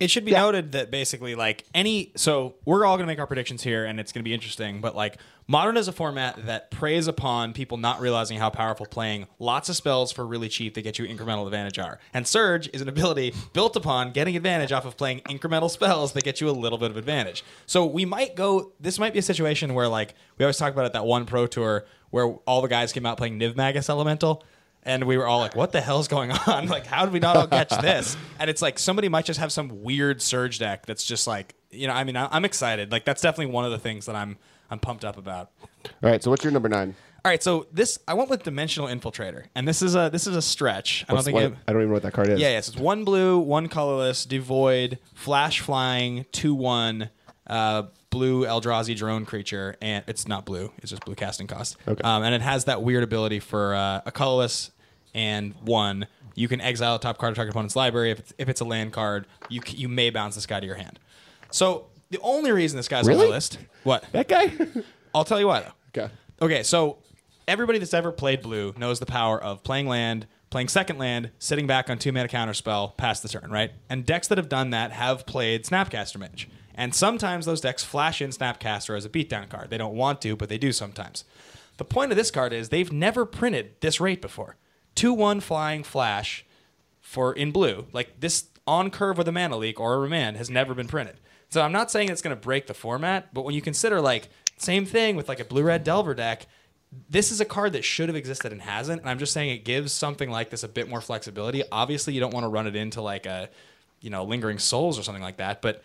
[0.00, 3.26] It should be noted that basically, like any, so we're all going to make our
[3.26, 4.80] predictions here, and it's going to be interesting.
[4.80, 9.26] But like, modern is a format that preys upon people not realizing how powerful playing
[9.40, 11.98] lots of spells for really cheap that get you incremental advantage are.
[12.14, 16.22] And Surge is an ability built upon getting advantage off of playing incremental spells that
[16.22, 17.42] get you a little bit of advantage.
[17.66, 18.72] So we might go.
[18.78, 21.48] This might be a situation where like we always talk about at that one pro
[21.48, 24.44] tour where all the guys came out playing Niv Magus Elemental.
[24.88, 26.66] And we were all like, "What the hell's going on?
[26.68, 29.52] Like, how did we not all catch this?" And it's like somebody might just have
[29.52, 32.90] some weird surge deck that's just like, you know, I mean, I'm excited.
[32.90, 34.36] Like, that's definitely one of the things that I'm
[34.70, 35.50] I'm pumped up about.
[36.02, 36.94] All right, so what's your number nine?
[37.24, 40.36] All right, so this I went with Dimensional Infiltrator, and this is a this is
[40.36, 41.04] a stretch.
[41.08, 42.40] I don't think what- it, I don't even know what that card is.
[42.40, 47.10] yeah, yes, it's one blue, one colorless, devoid, flash flying, two one,
[47.46, 51.76] uh, blue Eldrazi drone creature, and it's not blue; it's just blue casting cost.
[51.86, 52.00] Okay.
[52.02, 54.70] Um, and it has that weird ability for uh, a colorless
[55.14, 56.06] and one.
[56.34, 58.10] You can exile a top card of target opponent's library.
[58.12, 60.66] If it's, if it's a land card, you c- you may bounce this guy to
[60.66, 60.98] your hand.
[61.50, 63.26] So the only reason this guy's on Really?
[63.28, 64.04] my list, what?
[64.12, 64.52] That guy?
[65.14, 66.00] I'll tell you why though.
[66.02, 66.12] okay.
[66.40, 66.98] Okay, so
[67.48, 71.66] everybody that's ever played blue knows the power of playing land, playing second land, sitting
[71.66, 73.72] back on two mana counter spell, pass the turn, right?
[73.90, 76.48] And decks that have done that have played Snapcaster Mage.
[76.76, 79.70] And sometimes those decks flash in Snapcaster as a beatdown card.
[79.70, 81.24] They don't want to, but they do sometimes.
[81.78, 84.56] The point of this card is they've never printed this rate before.
[84.98, 86.44] 2 1 flying flash
[87.00, 87.86] for in blue.
[87.92, 91.20] Like this on curve with a mana leak or a remand has never been printed.
[91.50, 94.28] So I'm not saying it's going to break the format, but when you consider like
[94.56, 96.48] same thing with like a blue red Delver deck,
[97.08, 99.00] this is a card that should have existed and hasn't.
[99.00, 101.62] And I'm just saying it gives something like this a bit more flexibility.
[101.70, 103.50] Obviously, you don't want to run it into like a
[104.00, 105.80] you know lingering souls or something like that, but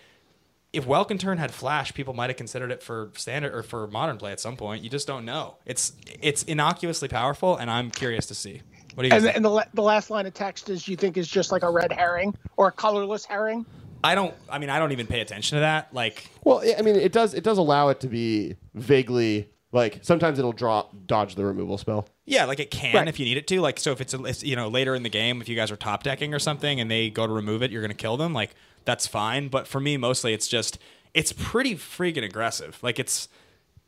[0.73, 4.17] if Welkin Tern had Flash, people might have considered it for standard or for modern
[4.17, 4.84] play at some point.
[4.84, 5.58] You just don't know.
[5.67, 8.63] It's it's innocuously powerful, and I'm curious to see.
[8.95, 10.95] What do you guys And, the, and the, the last line of text is you
[10.95, 13.65] think is just like a red herring or a colorless herring.
[14.03, 14.34] I don't.
[14.49, 15.93] I mean, I don't even pay attention to that.
[15.93, 20.38] Like, Well, I mean, it does it does allow it to be vaguely like sometimes
[20.39, 22.08] it'll draw dodge the removal spell.
[22.25, 23.08] yeah, like it can Right.
[23.08, 23.60] if you need it to.
[23.62, 25.71] Like, so if it's, a, it's, you know later in the game, if you guys
[25.71, 28.17] are top decking or something, and they go to remove it, you're going to kill
[28.17, 28.34] them.
[28.34, 28.53] Like,
[28.86, 29.47] that's fine.
[29.47, 30.77] But for me, mostly, it's just
[31.13, 32.77] it's pretty freaking aggressive.
[32.84, 33.29] Like, it's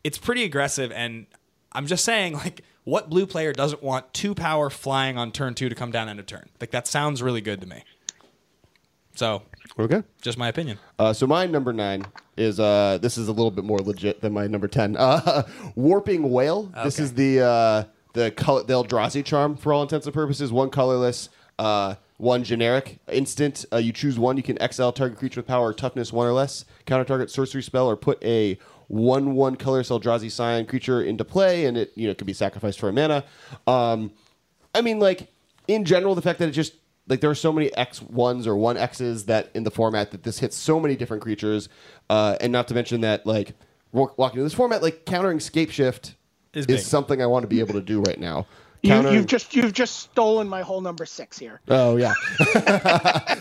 [0.04, 1.26] it's pretty aggressive, and
[1.74, 5.68] I'm just saying, like, what blue player doesn't want two power flying on turn two
[5.70, 6.48] to come down end of turn?
[6.62, 7.84] Like, that sounds really good to me.
[9.16, 9.44] So,
[9.80, 10.04] Okay.
[10.22, 10.78] just my opinion.
[11.00, 12.06] Uh, so my number nine
[12.38, 14.96] is uh, this is a little bit more legit than my number ten.
[15.00, 15.44] Uh,
[15.76, 16.72] Warping Wail.
[16.84, 20.52] This is the uh, the color the Eldrazi charm for all intents and purposes.
[20.52, 23.00] One colorless, uh, one generic.
[23.12, 23.66] Instant.
[23.72, 24.36] Uh, you choose one.
[24.38, 26.66] You can exile target creature with power or toughness one or less.
[26.86, 31.66] Counter target sorcery spell or put a one one colorless Eldrazi Scion creature into play,
[31.66, 33.24] and it you know can be sacrificed for a mana.
[33.68, 34.12] Um,
[34.74, 35.28] I mean, like
[35.68, 36.74] in general, the fact that it just
[37.08, 40.24] like there are so many X ones or one X's that in the format that
[40.24, 41.70] this hits so many different creatures,
[42.10, 43.54] uh, and not to mention that like
[43.92, 46.16] walking in this format, like countering Scape Shift
[46.54, 48.48] Is is, something I want to be able to do right now.
[48.86, 51.62] You, Countering- you've just you've just stolen my whole number six here.
[51.70, 52.14] oh yeah,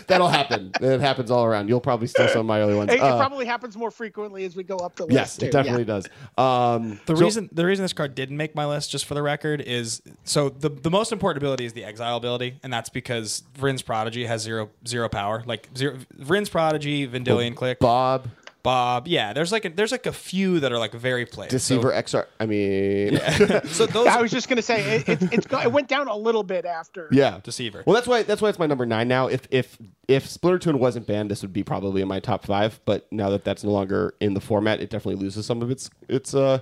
[0.07, 0.71] that'll happen.
[0.81, 1.69] It happens all around.
[1.69, 2.91] You'll probably steal some of my early ones.
[2.91, 5.13] It, it Uh, probably happens more frequently as we go up the list.
[5.15, 5.45] yes, too.
[5.47, 5.99] it definitely Yeah.
[6.01, 6.07] does.
[6.37, 9.21] Um, The so- reason the reason this card didn't make my list, just for the
[9.23, 13.43] record, is so the the most important ability is the exile ability, and that's because
[13.57, 15.43] Vryn's Prodigy has zero zero power.
[15.45, 18.27] Like zero Vryn's Prodigy, Vendilion Clique, Bob
[18.65, 19.07] Bob.
[19.07, 21.51] Yeah, there's like a, there's like a few that are like very played.
[21.51, 22.27] Deceiver Exarch.
[22.39, 25.71] I mean, So, so those I was just gonna say it, it, it's go, it
[25.71, 27.07] went down a little bit after.
[27.11, 27.83] Yeah, Deceiver.
[27.85, 29.27] Well, that's why that's why it's my number nine now.
[29.27, 32.79] If if if Splinter Twin wasn't banned, this would be probably in my top five.
[32.85, 35.91] But now that that's no longer in the format, it definitely loses some of its
[36.09, 36.61] its uh,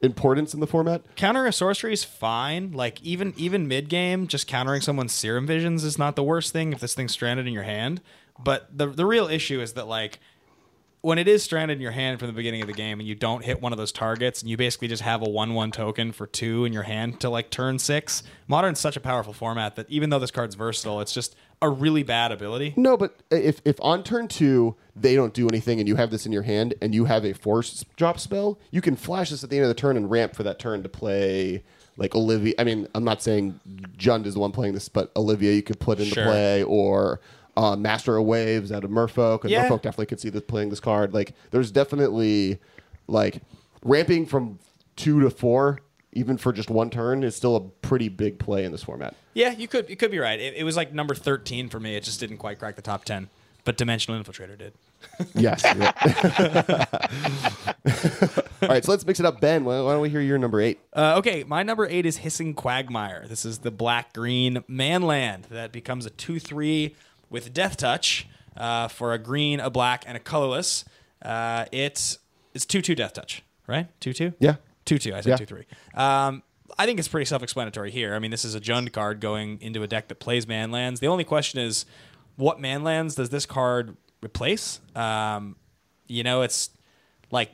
[0.00, 1.02] importance in the format.
[1.16, 2.72] countering a sorcery is fine.
[2.72, 6.72] Like even even mid game, just countering someone's serum visions is not the worst thing
[6.72, 8.00] if this thing's stranded in your hand.
[8.42, 10.18] But the the real issue is that like
[11.02, 13.14] when it is stranded in your hand from the beginning of the game and you
[13.14, 16.10] don't hit one of those targets and you basically just have a one one token
[16.12, 18.22] for two in your hand to like turn six.
[18.48, 22.02] Modern's such a powerful format that even though this card's versatile, it's just a really
[22.02, 22.74] bad ability.
[22.76, 26.26] No, but if if on turn two they don't do anything and you have this
[26.26, 29.50] in your hand and you have a force drop spell, you can flash this at
[29.50, 31.62] the end of the turn and ramp for that turn to play.
[31.98, 33.58] Like Olivia, I mean, I'm not saying
[33.96, 36.24] Jund is the one playing this, but Olivia you could put into Sure.
[36.24, 37.20] play, or
[37.56, 39.68] uh, Master of Waves out of Merfolk, and Yeah.
[39.68, 41.14] Merfolk definitely could see this playing this card.
[41.14, 42.58] Like, there's definitely
[43.06, 43.42] like
[43.82, 44.58] ramping from
[44.96, 45.80] two to four,
[46.12, 49.14] even for just one turn, is still a pretty big play in this format.
[49.34, 50.38] Yeah, you could you could be right.
[50.40, 51.96] It, it was like number thirteen for me.
[51.96, 53.28] It just didn't quite crack the top ten.
[53.64, 54.72] But Dimensional Infiltrator did.
[55.34, 55.64] Yes.
[58.62, 59.40] All right, so let's mix it up.
[59.40, 60.80] Ben, why why don't we hear your number eight?
[60.94, 63.26] Uh, okay, my number eight is Hissing Quagmire.
[63.28, 66.94] This is the black green manland that becomes a 2 3
[67.30, 70.84] with Death Touch uh, for a green, a black, and a colorless.
[71.22, 72.18] Uh, it's
[72.54, 73.88] it's 2 2 Death Touch, right?
[74.00, 74.32] 2 2?
[74.38, 74.56] Yeah.
[74.84, 75.14] 2 2.
[75.14, 75.36] I said Yeah.
[75.36, 75.64] 2 3.
[75.94, 76.42] Um,
[76.78, 78.14] I think it's pretty self explanatory here.
[78.14, 81.00] I mean, this is a Jund card going into a deck that plays manlands.
[81.00, 81.86] The only question is
[82.36, 84.80] what manlands does this card replace?
[84.94, 85.56] Um,
[86.06, 86.70] you know, it's
[87.30, 87.50] like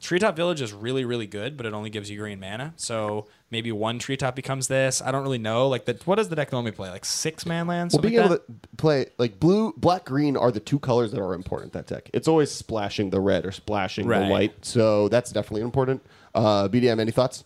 [0.00, 2.72] Treetop Village is really, really good, but it only gives you green mana.
[2.76, 5.02] So maybe one treetop becomes this.
[5.02, 5.68] I don't really know.
[5.68, 6.88] Like, the, what does the deck normally play?
[6.88, 7.92] Like six man lands?
[7.94, 8.62] Well, being like able that?
[8.62, 12.08] to play like blue, black, green are the two colors that are important that deck.
[12.14, 14.20] It's always splashing the red or splashing Right.
[14.26, 16.02] the white, so that's definitely important.
[16.34, 17.44] Uh, BDM, any thoughts?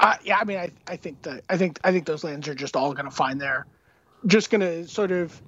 [0.00, 2.54] Uh, yeah, I mean, I, I think that I think I think those lands are
[2.54, 3.66] just all going to find their,
[4.26, 5.38] just going to sort of,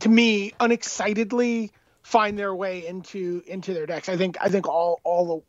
[0.00, 1.72] to me, unexcitedly
[2.10, 4.08] find their way into into their decks.
[4.08, 5.42] I think I think all all the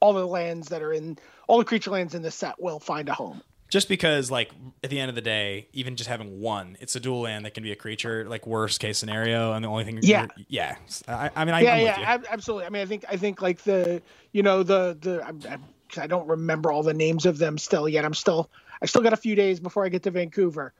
[0.00, 3.08] all the lands that are in all the creature lands in the set will find
[3.08, 3.42] a home.
[3.68, 4.50] Just because, like,
[4.82, 7.54] at the end of the day, even just having one, it's a dual land that
[7.54, 9.52] can be a creature, like, worst case scenario.
[9.52, 10.26] And the only thing, Yeah.
[10.48, 10.74] yeah.
[11.06, 12.04] I, I mean, I, yeah, I'm yeah, with you.
[12.04, 12.66] ab- absolutely.
[12.66, 16.02] I mean, I think I think like the you know the the I'm, I'm, 'cause
[16.02, 18.04] I don't remember all the names of them still yet.
[18.04, 18.50] I'm still
[18.82, 20.72] I still got a few days before I get to Vancouver.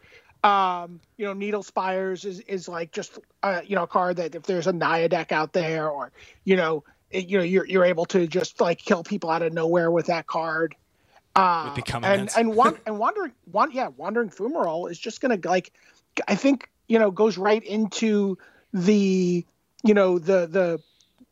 [0.43, 4.35] Um, you know, Needle Spires is is like just uh, you know a card that
[4.35, 6.13] if there's a Naya deck out there or
[6.45, 9.53] you know it, you know you're you're able to just like kill people out of
[9.53, 10.75] nowhere with that card.
[11.37, 15.73] Uh, and and wan- and wandering wan- yeah wandering fumarole is just gonna like
[16.27, 18.39] I think you know goes right into
[18.73, 19.45] the
[19.85, 20.81] you know the the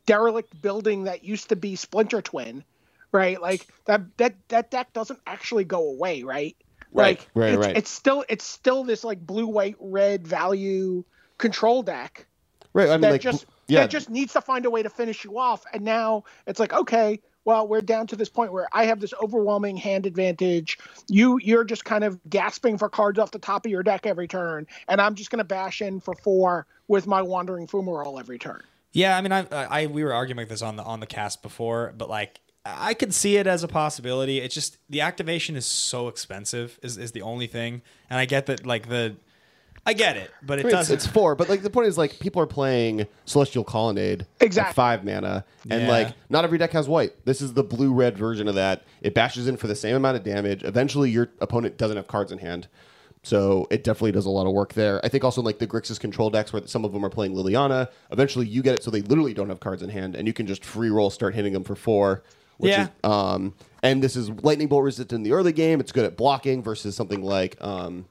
[0.07, 2.65] derelict building that used to be Splinter Twin,
[3.13, 3.41] right?
[3.41, 6.57] Like that that that deck doesn't actually go away, right?
[6.93, 7.77] Right, like, right, it's, right.
[7.77, 11.05] It's still it's still this like blue white red value
[11.39, 12.27] control deck
[12.73, 12.89] Right.
[12.89, 15.25] I mean, that like, just yeah, that just needs to find a way to finish
[15.25, 15.65] you off.
[15.73, 19.15] And now it's like, okay, well, we're down to this point where I have this
[19.23, 20.79] overwhelming hand advantage.
[21.09, 24.29] You you're just kind of gasping for cards off the top of your deck every
[24.29, 28.63] turn, and I'm just gonna bash in for four with my wandering fumarole every turn.
[28.93, 31.95] Yeah, I mean, I, I we were arguing this on the on the cast before,
[31.97, 32.41] but like
[32.77, 34.39] I could see it as a possibility.
[34.39, 38.47] It's just the activation is so expensive is is the only thing, and I get
[38.47, 39.17] that like the
[39.87, 40.95] I get it, but it I mean, it's, doesn't.
[40.97, 44.69] it's four, but like the point is like people are playing Celestial Colonnade Exactly.
[44.71, 45.89] at five mana, and Yeah.
[45.89, 47.13] like not every deck has white.
[47.25, 48.83] This is the blue red version of that.
[49.01, 50.63] It bashes in for the same amount of damage.
[50.63, 52.69] Eventually, your opponent doesn't have cards in hand,
[53.23, 55.01] so it definitely does a lot of work there.
[55.05, 57.89] I think also like the Grixis control decks, where some of them are playing Liliana.
[58.11, 60.47] Eventually, you get it so they literally don't have cards in hand, and you can
[60.47, 62.23] just free roll, start hitting them for four.
[62.59, 62.85] Which Yeah.
[62.85, 65.81] Is, um, and this is lightning bolt resistant in the early game.
[65.81, 68.07] It's good at blocking versus something like um,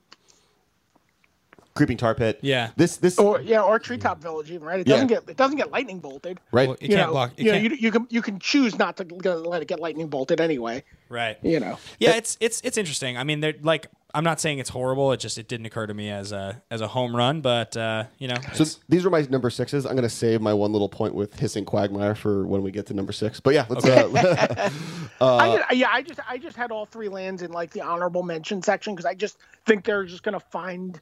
[1.78, 2.40] creeping tar pit.
[2.42, 2.72] Yeah.
[2.76, 4.80] This this Or yeah, or treetop village even right.
[4.80, 6.40] It doesn't get it doesn't get lightning bolted.
[6.52, 6.68] right.
[6.68, 7.34] Well, it You can't know, block.
[7.38, 10.08] It you can't, you, you can you can choose not to let it get lightning
[10.08, 10.84] bolted anyway.
[11.10, 11.38] right.
[11.42, 11.78] You know.
[12.00, 13.18] Yeah, it's it's it's interesting.
[13.18, 15.12] I mean, they're like I'm not saying it's horrible.
[15.12, 18.06] It just it didn't occur to me as a as a home run, but uh,
[18.18, 19.86] you know, So these are my number sixes.
[19.86, 22.88] I'm going to save my one little point with hissing quagmire for when we get
[22.88, 23.40] to number six.
[23.40, 23.86] But yeah, let's.
[25.20, 27.82] Uh, I just, yeah, I just I just had all three lands in like the
[27.82, 31.02] honorable mention section because I just think they're just gonna find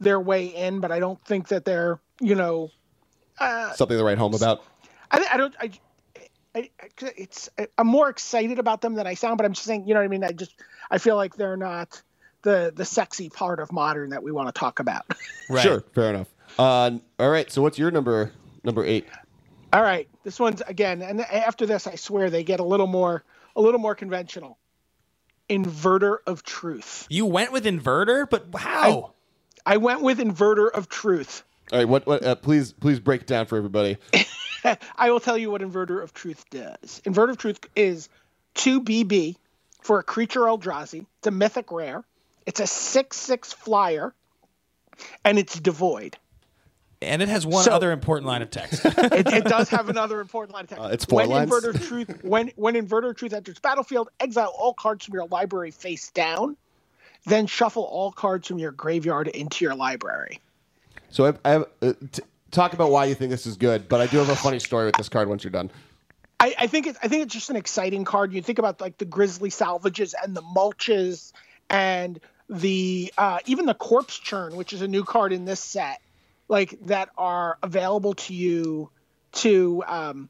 [0.00, 2.70] their way in, but I don't think that they're you know
[3.38, 4.64] something to write home about.
[5.10, 5.70] I, I don't I,
[6.54, 6.70] I,
[7.16, 10.00] it's I'm more excited about them than I sound, but I'm just saying you know
[10.00, 10.24] what I mean.
[10.24, 10.54] I just
[10.90, 12.02] I feel like they're not
[12.42, 15.04] the the sexy part of modern that we want to talk about.
[15.50, 15.62] right.
[15.62, 16.28] Sure, fair enough.
[16.58, 17.50] Uh, all right.
[17.50, 18.32] So what's your number?
[18.64, 19.06] Number eight.
[19.72, 23.22] All right, this one's again, and after this, I swear they get a little more
[23.54, 24.58] a little more conventional.
[25.48, 27.06] Inverter of truth.
[27.08, 29.14] You went with inverter, but how?
[29.66, 31.42] I went with inverter of truth.
[31.72, 31.88] All right.
[31.88, 32.06] What?
[32.06, 32.24] What?
[32.24, 33.96] Uh, please, please break it down for everybody.
[34.96, 37.00] I will tell you what Inverter of Truth does.
[37.06, 38.08] Inverter of Truth is
[38.56, 39.36] 2 BB
[39.80, 41.06] for a creature Eldrazi.
[41.18, 42.04] It's a mythic rare.
[42.44, 44.12] It's a 6 6 flyer,
[45.24, 46.18] and it's devoid.
[47.00, 48.84] and it has one So- other important line of text.
[48.84, 50.84] It, it does have another important line of text.
[50.84, 51.50] Uh, it's four when lines?
[51.50, 55.70] Inverter Truth when when Inverter of Truth enters battlefield, exile all cards from your library
[55.70, 56.56] face down,
[57.26, 60.40] then shuffle all cards from your graveyard into your library.
[61.10, 64.00] So I, I have uh, t- talk about why you think this is good, but
[64.00, 65.28] I do have a funny story with this card.
[65.28, 65.70] Once you're done.
[66.38, 68.32] I, I think it's I think it's just an exciting card.
[68.32, 71.32] You think about like the Grisly salvages and the mulches
[71.68, 76.00] and the uh, even the corpse churn, which is a new card in this set,
[76.48, 78.90] like that are available to you
[79.32, 80.28] to um,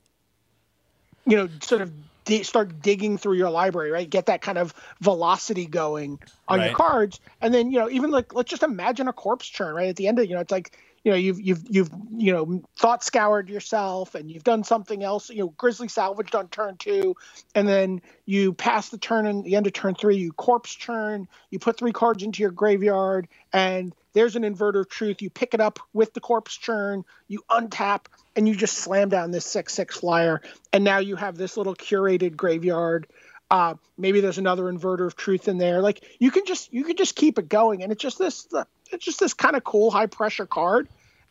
[1.27, 1.93] you know sort of
[2.31, 4.09] di- start digging through your library, right?
[4.09, 8.35] Get that kind of velocity going on your cards, and then you know even like
[8.35, 9.89] let's just imagine a corpse churn, right?
[9.89, 12.63] At the end of you know it's like you know you've you've you've you know
[12.77, 17.17] thought scoured yourself and you've done something else you know grisly salvaged on turn two
[17.55, 21.27] and then you pass the turn and the end of turn three you corpse churn
[21.51, 25.23] you put three cards into your graveyard and there's an inverter of truth.
[25.23, 29.31] You pick it up with the corpse churn you untap and you just slam down
[29.31, 30.41] this six six flyer.
[30.73, 33.07] And now you have this little curated graveyard.
[33.51, 35.81] Uh, maybe there's another inverter of truth in there.
[35.81, 38.47] Like you can just you can just keep it going, and it's just this
[38.93, 40.89] it's just this kind of cool high pressure card.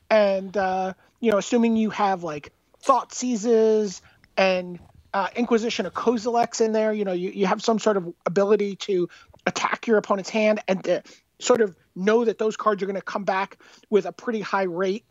[0.10, 4.02] And uh, you know, assuming you have like thought seizes
[4.38, 4.80] and
[5.14, 6.94] uh, Inquisition of Kozilek's in there.
[6.94, 9.10] You know, you, you have some sort of ability to
[9.46, 11.04] attack your opponent's hand and to
[11.40, 13.58] sort of know that those cards are going to come back
[13.90, 15.06] with a pretty high rate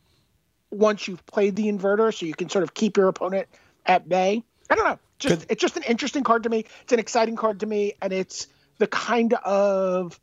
[0.71, 3.49] once you've played the inverter, so you can sort of keep your opponent
[3.87, 4.43] at bay.
[4.71, 4.99] I don't know.
[5.19, 6.67] Just it's just an interesting card to me.
[6.83, 10.21] It's an exciting card to me, and it's the kind of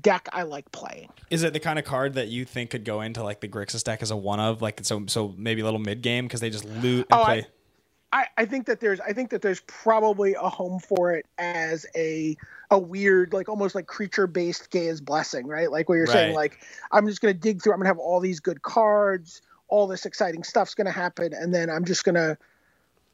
[0.00, 1.08] deck I like playing.
[1.30, 3.82] Is it the kind of card that you think could go into like the Grixis
[3.84, 6.50] deck as a one of like so so maybe a little mid game because they
[6.50, 7.46] just loot and Oh, I- play?
[8.12, 11.86] I, I think that there's I think that there's probably a home for it as
[11.94, 12.36] a
[12.72, 15.70] a weird like almost like creature based Gaia's blessing, right?
[15.70, 16.58] Like where you're saying like
[16.90, 20.42] I'm just gonna dig through, I'm gonna have all these good cards, all this exciting
[20.42, 22.36] stuff's gonna happen, and then I'm just gonna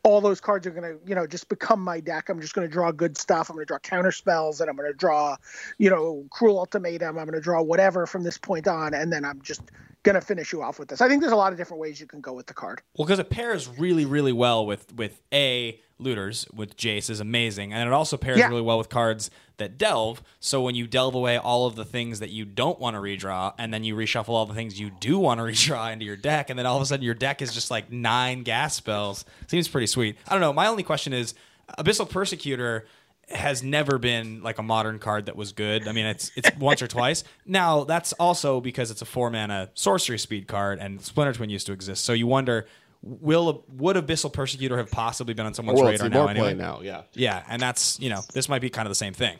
[0.06, 2.28] all those cards are gonna you know just become my deck.
[2.28, 3.50] I'm just gonna draw good stuff.
[3.50, 5.36] I'm gonna draw counter spells, and I'm gonna draw
[5.78, 7.18] you know cruel ultimatum.
[7.18, 9.62] I'm gonna draw whatever from this point on, and then I'm just
[10.06, 11.00] gonna finish you off with this.
[11.02, 12.80] I think there's a lot of different ways you can go with the card.
[12.96, 17.72] Well, because it pairs really, really well with with a looters with Jace is amazing,
[17.72, 18.48] and it also pairs Yeah.
[18.48, 20.22] really well with cards that delve.
[20.40, 23.54] So when you delve away all of the things that you don't want to redraw,
[23.58, 26.50] and then you reshuffle all the things you do want to redraw into your deck,
[26.50, 29.24] and then all of a sudden your deck is just like nine gas spells.
[29.46, 30.16] Seems pretty sweet.
[30.28, 30.52] I don't know.
[30.52, 31.34] My only question is,
[31.78, 32.86] Abyssal Persecutor
[33.28, 35.88] has never been like a modern card that was good.
[35.88, 37.24] I mean, it's it's once or twice.
[37.44, 41.66] Now that's also because it's a four mana sorcery speed card, and Splinter Twin used
[41.66, 42.04] to exist.
[42.04, 42.66] So you wonder,
[43.02, 46.54] will would Abyssal Persecutor have possibly been on someone's Well, radar now anyway?
[46.54, 47.02] now, yeah.
[47.14, 49.38] Yeah, and that's you know this might be kind of the same thing.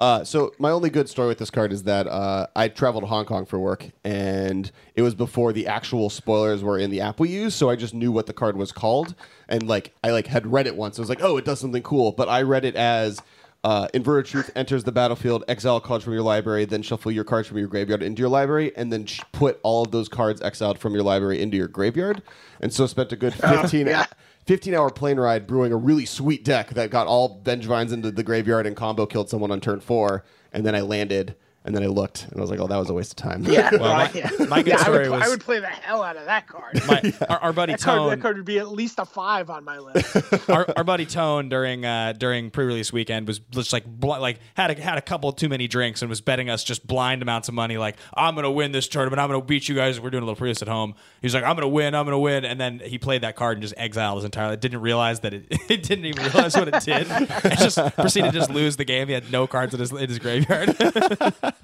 [0.00, 3.08] Uh, so my only good story with this card is that uh, I traveled to
[3.08, 7.18] Hong Kong for work, and it was before the actual spoilers were in the app
[7.18, 7.54] we use.
[7.54, 9.14] So I just knew what the card was called,
[9.48, 10.98] and like I like had read it once.
[10.98, 13.20] I was like, oh, it does something cool, but I read it as.
[13.64, 17.48] Uh, Inverted Truth enters the battlefield, exile cards from your library, then shuffle your cards
[17.48, 20.78] from your graveyard into your library, and then sh- put all of those cards exiled
[20.78, 22.22] from your library into your graveyard.
[22.60, 24.06] And so spent a good 15, yeah.
[24.46, 28.22] 15 hour plane ride brewing a really sweet deck that got all Vengevines into the
[28.22, 30.24] graveyard and combo killed someone on turn four.
[30.52, 31.34] And then I landed
[31.66, 33.44] and then I looked and I was like, oh, that was a waste of time.
[33.44, 34.30] Yeah, my- yeah.
[34.48, 36.46] my good Yeah, I story would, was- I would play the hell out of that
[36.46, 36.80] card.
[36.86, 39.50] My, our, our buddy that, card Tone, that card would be at least a five
[39.50, 40.48] on my list.
[40.48, 44.70] our, our buddy Tone during uh, during pre-release weekend was just like bl- like had
[44.70, 47.54] a, had a couple too many drinks and was betting us just blind amounts of
[47.54, 47.76] money.
[47.76, 49.20] Like I'm gonna win this tournament.
[49.20, 50.00] I'm gonna beat you guys.
[50.00, 50.94] We're doing a little pre-release at home.
[51.20, 51.94] He was like, I'm gonna win.
[51.94, 52.44] I'm gonna win.
[52.44, 54.54] And then he played that card and just exiled his entire.
[54.56, 57.10] Didn't realize that it, it didn't even realize what it did.
[57.10, 59.08] And just proceeded to just lose the game.
[59.08, 60.76] He had no cards in his in his graveyard,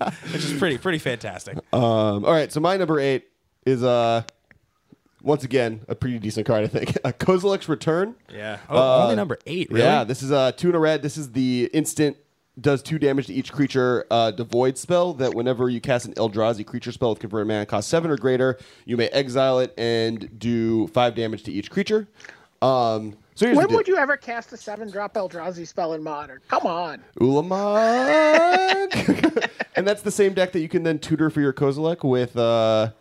[0.33, 1.57] which is pretty pretty fantastic.
[1.73, 3.29] Um, all right, so my number eight
[3.65, 4.23] is uh,
[5.23, 6.97] once again a pretty decent card, I think.
[7.05, 8.15] A Kozilek's Return.
[8.33, 8.59] Yeah.
[8.69, 9.71] Oh, only number eight.
[9.71, 9.85] Really?
[9.85, 11.03] Yeah, this is uh, two in a red.
[11.03, 12.17] This is the instant
[12.61, 16.67] does two damage to each creature uh, devoid spell that whenever you cast an Eldrazi
[16.67, 20.87] creature spell with converted mana cost seven or greater, you may exile it and do
[20.89, 22.09] five damage to each creature.
[22.61, 26.41] Um, so when would you ever cast a seven drop Eldrazi spell in modern?
[26.49, 27.03] Come on.
[27.21, 28.91] Ulamog.
[29.77, 32.93] and that's the same deck that you can then tutor for your Kozilek with uh,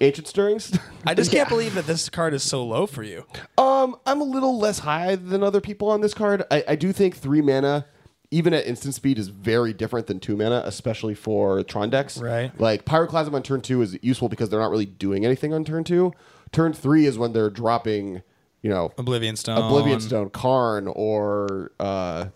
[0.00, 0.78] Ancient Stirrings.
[1.06, 3.24] I just can't believe that this card is so low for you.
[3.58, 6.42] um, I'm a little less high than other people on this card.
[6.50, 7.86] I, I do think three mana,
[8.30, 12.18] even at instant speed, is very different than two mana, especially for Tron decks.
[12.18, 12.58] Right.
[12.60, 15.84] Like Pyroclasm on turn two is useful because they're not really doing anything on turn
[15.84, 16.12] two.
[16.50, 18.22] Turn three is when they're dropping,
[18.62, 19.58] you know, Oblivion Stone.
[19.58, 22.26] Oblivion Stone, Karn, or uh,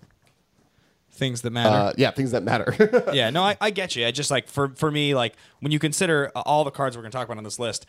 [1.12, 1.71] Things that matter.
[1.75, 2.75] uh, yeah, things that matter.
[3.15, 4.07] yeah, no, I, I get you.
[4.07, 7.03] I just like for for me, like when you consider uh, all the cards we're
[7.03, 7.87] going to talk about on this list,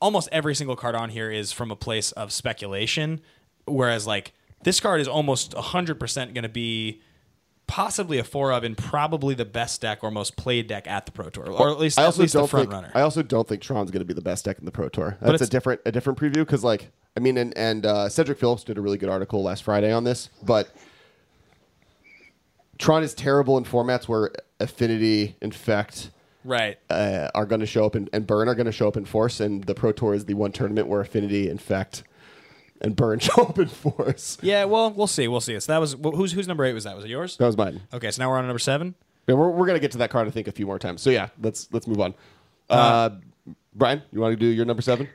[0.00, 3.20] almost every single card on here is from a place of speculation.
[3.64, 7.02] Whereas like this card is almost hundred percent going to be
[7.66, 11.10] possibly a four of and probably the best deck or most played deck at the
[11.10, 12.92] Pro Tour, or at least I at also least the don't front think runner.
[12.94, 15.16] I also don't think Tron's going to be the best deck in the Pro Tour.
[15.20, 18.38] That's a it's- different a different preview because like I mean and and uh, Cedric
[18.38, 20.72] Phillips did a really good article last Friday on this, but
[22.78, 26.10] Tron is terrible in formats where Affinity, Infect
[26.44, 26.78] right.
[26.88, 29.04] uh, are going to show up and, and Burn are going to show up in
[29.04, 32.04] force, and the Pro Tour is the one tournament where Affinity, Infect,
[32.80, 34.38] and Burn show up in force.
[34.40, 35.26] Yeah, well, we'll see.
[35.26, 35.58] We'll see.
[35.58, 36.94] So that was wh- who's whose number eight was that?
[36.94, 37.36] Was it yours?
[37.38, 37.80] That was mine.
[37.92, 38.94] Okay, so now we're on number seven.
[39.26, 41.02] Yeah, we're we're going to get to that card I think a few more times.
[41.02, 42.14] So yeah, let's let's move on.
[42.70, 43.10] Uh,
[43.74, 45.08] Brian, you want to do your number seven?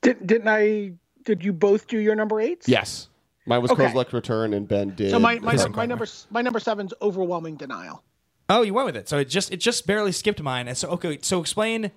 [0.00, 0.92] Did, didn't I?
[1.24, 2.68] Did you both do your number eights?
[2.68, 3.08] Yes.
[3.46, 3.86] Mine was Okay.
[3.86, 5.10] Kozilek Return, and Ben did.
[5.10, 8.02] So my my, Hurricane my number my number seven's overwhelming denial.
[8.48, 9.08] Oh, you went with it.
[9.08, 10.68] So it just it just barely skipped mine.
[10.68, 11.90] And so okay, so explain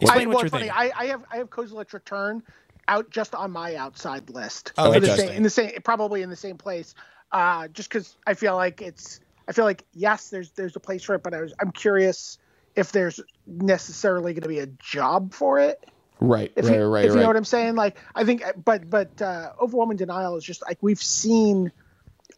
[0.00, 0.68] explain I, what well, you're funny.
[0.68, 0.92] thinking.
[0.96, 2.42] I, I have I have Kozilek's return
[2.88, 4.72] out just on my outside list.
[4.78, 6.94] Oh, For the same, in the same probably in the same place.
[7.32, 11.02] Uh, just because I feel like it's I feel like yes, there's there's a place
[11.02, 12.38] for it, but I was I'm curious
[12.74, 15.84] if there's necessarily going to be a job for it.
[16.20, 17.22] Right, If right, you, right, if you right.
[17.22, 20.78] know what I'm saying, like I think, but but uh, overwhelming denial is just like
[20.80, 21.72] we've seen,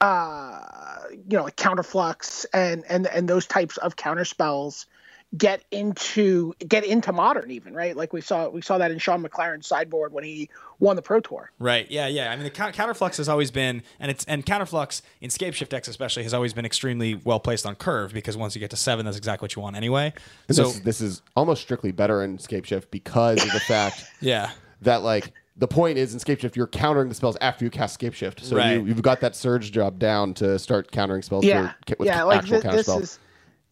[0.01, 0.65] uh,
[1.29, 4.87] you know, like counterflux and and and those types of counter spells
[5.37, 9.23] get into get into modern even right like we saw we saw that in Shaun
[9.23, 10.49] McLaren's sideboard when he
[10.79, 11.87] won the pro tour Right.
[11.91, 12.07] Yeah.
[12.07, 12.31] Yeah.
[12.31, 15.71] I mean, the coun- counterflux has always been, and it's and counterflux in scape shift
[15.71, 18.77] decks especially has always been extremely well placed on curve because once you get to
[18.77, 20.15] seven, that's exactly what you want anyway.
[20.49, 24.05] And So this, this is almost strictly better in Scape Shift because of the fact
[24.23, 24.53] yeah.
[24.83, 27.93] that like the point is in Scape Shift you're countering the spells after you cast
[27.95, 28.75] Scape Shift, so Right.
[28.75, 31.45] you, you've got that surge job down to start countering spells.
[31.45, 33.03] yeah for, with yeah like actual thi- counter this spells.
[33.03, 33.19] is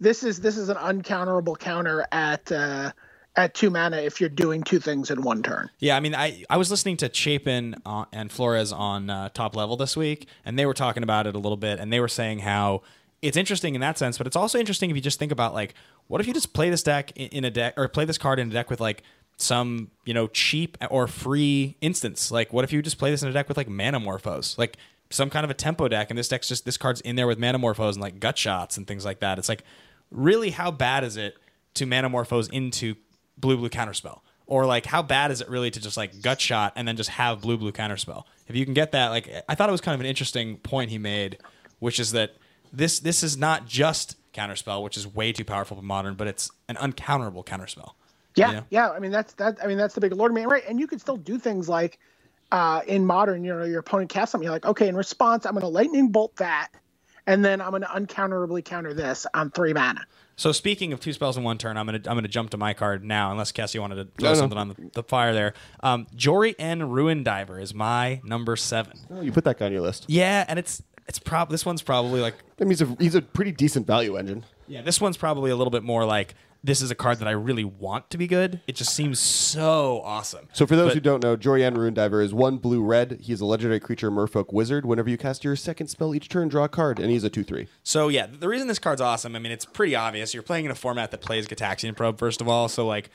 [0.01, 2.93] this is this is an uncounterable counter at uh
[3.37, 6.45] at two mana if you're doing two things in one turn Yeah, I mean, I,
[6.49, 10.59] I was listening to Chapin uh, and Flores on uh, Top Level this week, and
[10.59, 12.83] they were talking about it a little bit, and they were saying how
[13.23, 15.75] it's interesting in that sense, but it's also interesting if you just think about like,
[16.09, 18.49] what if you just play this deck in, a deck or play this card in
[18.49, 19.03] a deck with like
[19.39, 22.31] some you know cheap or free instants?
[22.31, 24.77] Like, what if you just play this in a deck with like Manamorphose, like
[25.11, 27.39] some kind of a tempo deck, and this deck's just this card's in there with
[27.39, 29.39] Manamorphose and like gut shots and things like that.
[29.39, 29.63] It's like,
[30.11, 31.37] really, how bad is it
[31.75, 32.95] to Manamorphose into
[33.39, 34.21] blue blue counterspell?
[34.47, 37.11] Or like how bad is it really to just like gut shot and then just
[37.11, 38.25] have blue blue counterspell?
[38.47, 40.91] If you can get that, like I thought it was kind of an interesting point
[40.91, 41.39] he made,
[41.81, 42.37] which is that
[42.73, 46.51] this this is not just counterspell, which is way too powerful for modern, but it's
[46.69, 47.93] an uncounterable counterspell.
[48.37, 48.65] Yeah, You know?
[48.71, 48.91] yeah.
[48.91, 49.57] I mean, that's that.
[49.63, 50.63] I mean, that's the big Lord man, right?
[50.69, 51.99] And you can still do things like
[52.53, 53.43] uh, in modern.
[53.43, 54.45] You know, your opponent casts something.
[54.45, 56.69] You're like, okay, in response, I'm going to lightning bolt that,
[57.27, 60.07] and then I'm going to uncounterably counter this on three mana.
[60.39, 62.75] So speaking of two spells in one turn, I'm gonna I'm gonna jump to my
[62.75, 64.39] card now, unless Cassie wanted to throw No, no.
[64.41, 65.55] something on the, the fire there.
[65.81, 68.99] Um, Jori En Ruin Diver is my number seven.
[69.11, 70.05] Oh, you put that guy on your list.
[70.09, 73.23] Yeah, and it's it's prob this one's probably like I mean, he's a he's a
[73.23, 74.45] pretty decent value engine.
[74.69, 76.35] Yeah, this one's probably a little bit more like
[76.65, 78.61] this is a card that I really want to be good.
[78.67, 80.49] It just seems so awesome.
[80.53, 83.19] So for those But- who don't know, Jori En Ruin Diver is one blue red.
[83.23, 84.85] He is a legendary creature, Merfolk Wizard.
[84.85, 87.45] Whenever you cast your second spell each turn, draw a card, and he's a two
[87.45, 87.69] three.
[87.83, 90.35] So yeah, the reason this card's awesome, I mean, it's pretty obvious.
[90.35, 92.69] You're playing in a format that plays Gitaxian Probe first of all.
[92.69, 93.11] So like,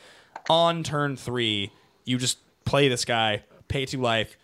[0.49, 1.71] on turn three,
[2.05, 4.37] you just play this guy, pay two life,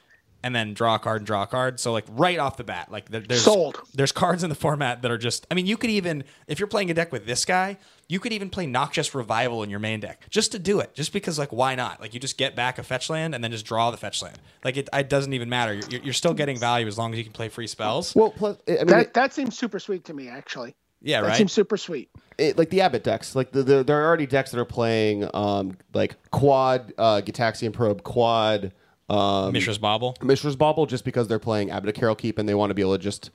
[0.44, 1.80] and then draw a card and draw a card.
[1.80, 3.82] So like right off the bat, like there, there's Sold.
[3.94, 5.46] there's cards in the format that are just.
[5.52, 7.78] I mean, you could even if you're playing a deck with this guy,
[8.08, 11.12] you could even play Noxious Revival in your main deck just to do it, just
[11.12, 12.00] because like why not?
[12.00, 14.38] Like you just get back a fetch land and then just draw the fetch land.
[14.64, 15.74] Like it, it doesn't even matter.
[15.74, 18.16] You're, you're still getting value as long as you can play free spells.
[18.16, 20.76] Well, plus I mean, That that seems super sweet to me, actually.
[21.02, 21.38] Yeah, That right.
[21.38, 22.10] seems super sweet.
[22.40, 25.30] it, like the Abbot decks, like the, the there are already decks that are playing
[25.34, 28.72] um like quad uh Gitaxian Probe, quad
[29.10, 30.18] um Mishra's Bauble.
[30.22, 32.82] Mishra's Bauble, just because they're playing Abbot of Keral Keep and they want to be
[32.82, 33.32] able to just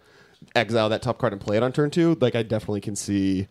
[0.55, 2.17] exile that top card and play it on turn two.
[2.21, 3.49] Like I definitely can see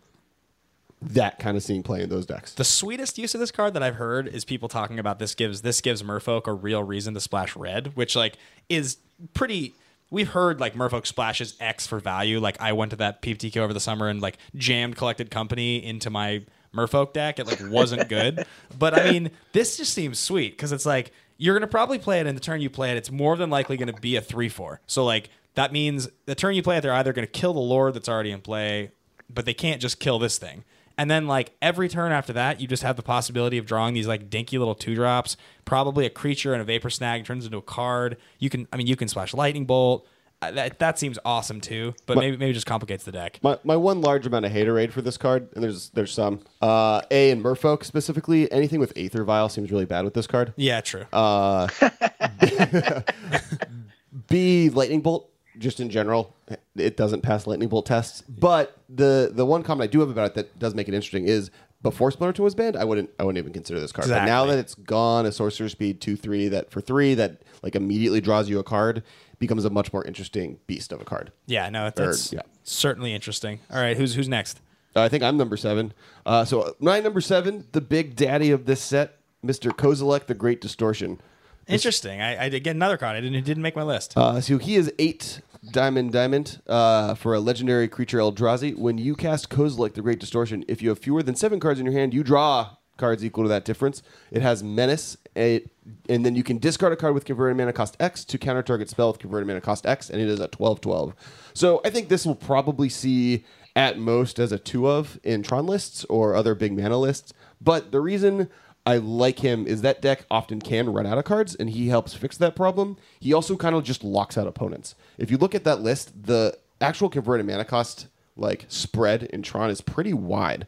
[1.02, 2.54] that kind of scene play in those decks.
[2.54, 5.62] The sweetest use of this card that I've heard is people talking about this gives
[5.64, 8.38] this gives Merfolk a real reason to splash red, which like
[8.70, 8.98] is
[9.34, 9.74] pretty.
[10.12, 12.40] We've heard like Merfolk splashes X for value.
[12.40, 16.10] Like I went to that PPTQ over the summer and like jammed collected company into
[16.10, 16.44] my
[16.76, 17.40] Merfolk deck.
[17.40, 18.46] It like wasn't good,
[18.78, 21.12] but I mean this just seems sweet because it's like
[21.42, 22.98] you're gonna probably play it in the turn you play it.
[22.98, 24.80] It's more than likely gonna be a three four.
[24.86, 27.96] So like that means the turn you play it, they're either gonna kill the Lord
[27.96, 28.92] that's already in play,
[29.28, 30.64] but they can't just kill this thing.
[31.00, 34.08] And then like every turn after that, you just have the possibility of drawing these
[34.08, 35.36] like dinky little two drops.
[35.66, 38.18] Probably a creature and a vapor snag turns into a card.
[38.38, 40.06] You can, I mean, you can splash lightning bolt.
[40.42, 43.40] Uh, that that seems awesome too, but maybe maybe just complicates the deck.
[43.44, 46.40] My, my one large amount of haterade for this card, and there's there's some.
[46.62, 50.54] Uh, A and Merfolk specifically, anything with Aether Vial seems really bad with this card.
[50.56, 51.06] Yeah, true.
[54.28, 55.30] B Lightning Bolt,
[55.60, 56.36] just in general,
[56.76, 58.22] it doesn't pass Lightning Bolt tests.
[58.22, 61.28] But the the one comment I do have about it that does make it interesting
[61.28, 61.52] is
[61.84, 64.10] before Splinter was banned, I wouldn't I wouldn't even consider this card.
[64.10, 67.76] But now that it's gone, a sorcery speed two three that for three that like
[67.76, 69.04] immediately draws you a card
[69.42, 71.34] becomes a much more interesting beast of a card.
[71.48, 72.42] yeah, no, it- that's yeah.
[72.64, 73.60] certainly interesting.
[73.70, 74.62] All right, who's who's next?
[74.96, 75.94] Uh, I think I'm number seven.
[76.26, 80.62] Uh, so my number seven, the big daddy of this set, Mister Kozilek, the Great
[80.62, 81.20] Distortion.
[81.68, 82.22] Interesting.
[82.22, 83.16] I, I did get another card.
[83.16, 84.14] I didn't it didn't make my list.
[84.18, 88.76] Uh, so he is eight diamond diamond uh, for a legendary creature Eldrazi.
[88.78, 91.86] When you cast Kozilek, the Great Distortion, if you have fewer than seven cards in
[91.86, 94.02] your hand, you draw cards equal to that difference.
[94.32, 95.70] It has menace, it,
[96.08, 98.90] and then you can discard a card with converted mana cost X to counter target
[98.90, 101.14] spell with converted mana cost X, and it is a 12-12.
[101.54, 103.44] So I think this will probably see
[103.76, 107.34] at most as a two of in Tron lists or other big mana lists.
[107.60, 108.50] But the reason
[108.86, 112.14] I like him is that deck often can run out of cards, and he helps
[112.14, 112.98] fix that problem.
[113.20, 114.96] He also kind of just locks out opponents.
[115.18, 119.70] If you look at that list, the actual converted mana cost like spread in Tron
[119.70, 120.68] is pretty wide.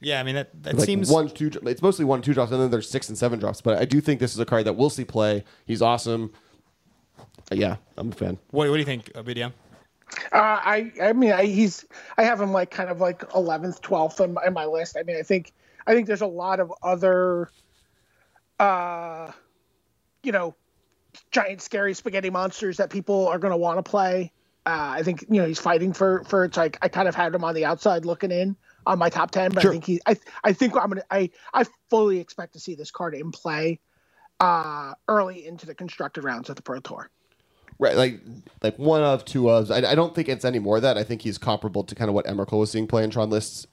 [0.00, 1.50] Yeah, I mean that that like seems one two.
[1.62, 3.60] It's mostly one two drops, and then there's six and seven drops.
[3.60, 5.44] But I do think this is a card that we'll see play.
[5.64, 6.32] He's awesome.
[7.50, 8.38] Uh, yeah, I'm a fan.
[8.50, 9.52] What, what do you think, uh, BDM?
[10.32, 11.84] Uh, I I mean I, he's
[12.16, 14.96] I have him like kind of like eleventh, twelfth in, in my list.
[14.98, 15.52] I mean I think
[15.86, 17.50] I think there's a lot of other,
[18.60, 19.32] uh,
[20.22, 20.54] you know,
[21.30, 24.32] giant scary spaghetti monsters that people are going to want to play.
[24.66, 27.34] Uh, I think you know he's fighting for for it's like I kind of had
[27.34, 29.70] him on the outside looking in on my top ten, but Sure.
[29.70, 32.90] I think he I I think I'm gonna I I fully expect to see this
[32.90, 33.80] card in play
[34.40, 37.10] uh early into the constructed rounds of the pro tour
[37.78, 38.20] Right, like
[38.62, 39.70] like one of two of.
[39.70, 40.96] I, I don't think it's any more of that.
[40.96, 43.66] I think he's comparable to kind of what Emrakul was seeing play in Tron lists,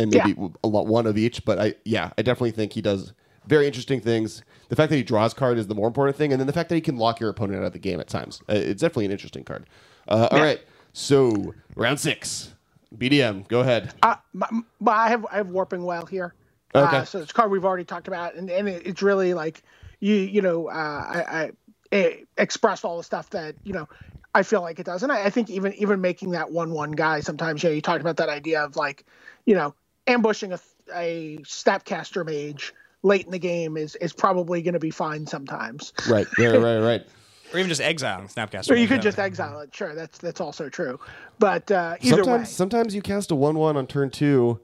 [0.00, 0.48] and maybe Yeah.
[0.64, 1.44] a lot one of each.
[1.44, 3.12] But I yeah, I definitely think he does
[3.46, 4.42] very interesting things.
[4.70, 6.68] The fact that he draws card is the more important thing, and then the fact
[6.70, 8.42] that he can lock your opponent out of the game at times.
[8.48, 9.66] Uh, it's definitely an interesting card.
[10.08, 10.60] Uh, All right,
[10.92, 12.53] so round six,
[12.98, 13.92] BDM, go ahead.
[14.02, 14.48] Uh, my,
[14.80, 16.34] my, I have I have Warping Wail here.
[16.74, 16.96] Okay.
[16.98, 19.62] Uh, so it's a card we've already talked about, and, and it, it's really like
[20.00, 21.50] you you know uh, I,
[21.92, 23.88] I expressed all the stuff that you know
[24.34, 26.92] I feel like it does, and I, I think even even making that one one
[26.92, 29.04] guy sometimes you know you talked about that idea of like
[29.46, 29.74] you know
[30.06, 30.58] ambushing a
[30.94, 35.92] a snapcaster mage late in the game is is probably going to be fine sometimes.
[36.08, 37.02] Right, right, right, right.
[37.54, 38.70] Or even just exiling Snapcaster.
[38.72, 39.74] Or you could just exile it.
[39.74, 40.98] Sure, that's that's also true.
[41.38, 44.60] But uh, either sometimes way, sometimes you cast a one one on turn two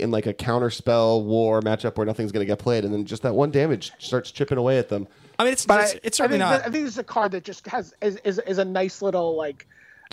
[0.00, 3.04] in like a counter spell war matchup where nothing's going to get played, and then
[3.04, 5.06] just that one damage starts chipping away at them.
[5.38, 6.58] I mean, it's But it's, I, it's certainly think not.
[6.62, 9.02] that- I think this is a card that just has is is, is a nice
[9.02, 9.66] little like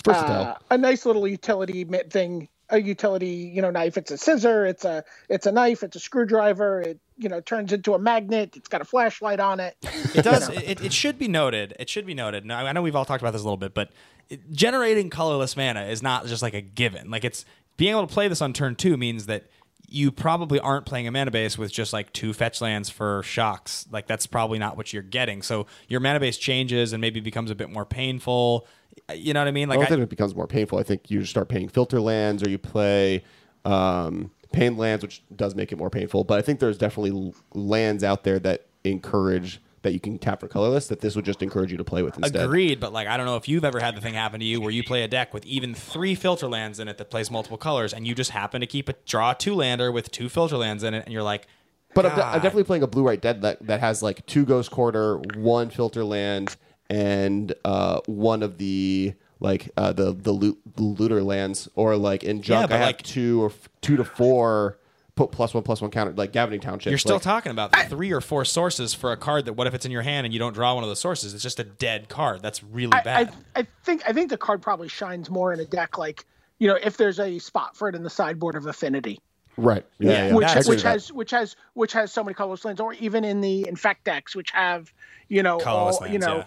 [0.07, 2.47] uh, a nice little utility thing.
[2.71, 3.97] A utility, you know, knife.
[3.97, 4.65] It's a scissor.
[4.65, 5.81] It's a it's a knife.
[5.83, 6.81] It's a screwdriver.
[6.81, 8.55] It you know turns into a magnet.
[8.55, 9.75] It's got a flashlight on it.
[10.13, 10.49] It does.
[10.49, 11.75] It, it should be noted.
[11.79, 12.45] It should be noted.
[12.45, 13.91] Now, I know we've all talked about this a little bit, but
[14.29, 17.09] it, generating colorless mana is not just like a given.
[17.09, 17.45] Like it's
[17.77, 19.45] being able to play this on turn two means that
[19.91, 23.87] you probably aren't playing a mana base with just like two fetch lands for shocks.
[23.91, 25.41] Like that's probably not what you're getting.
[25.41, 28.67] So your mana base changes and maybe becomes a bit more painful.
[29.13, 29.69] You know what I mean?
[29.69, 30.79] I Like don't I, think it becomes more painful.
[30.79, 33.23] I think you just start paying filter lands or you play
[33.65, 36.23] um, pain lands, which does make it more painful.
[36.23, 40.47] But I think there's definitely lands out there that encourage that you can tap for
[40.47, 42.43] colorless that this would just encourage you to play with instead.
[42.43, 44.59] Agreed, but like I don't know if you've ever had the thing happen to you
[44.59, 47.57] where you play a deck with even three filter lands in it that plays multiple
[47.57, 50.83] colors, and you just happen to keep a draw two lander with two filter lands
[50.83, 51.47] in it, and you're like,
[51.95, 54.45] But I'm, de- I'm definitely playing a blue white dead that, that has like two
[54.45, 56.57] ghost quarter, one filter land,
[56.89, 62.41] and uh, one of the like uh, the the loot, looter lands, or like in
[62.41, 64.77] junk but I have two or f- two to four
[65.15, 66.91] put plus one plus one counter like Gavony Township.
[66.91, 69.73] You're still like, talking about three or four sources for a card that what if
[69.73, 71.33] it's in your hand and you don't draw one of those sources?
[71.33, 72.41] It's just a dead card.
[72.41, 73.33] That's really I, bad.
[73.55, 76.25] I, I think I think the card probably shines more in a deck like
[76.57, 79.19] you know if there's a spot for it in the sideboard of Affinity.
[79.57, 79.85] right.
[79.99, 80.33] Yeah, Yeah, yeah.
[80.35, 80.89] which I that's- agree which with that.
[80.91, 84.35] has which has which has so many colorless lands, or even in the infect decks,
[84.35, 84.91] which have
[85.29, 86.43] you know Colorless all, you know yeah.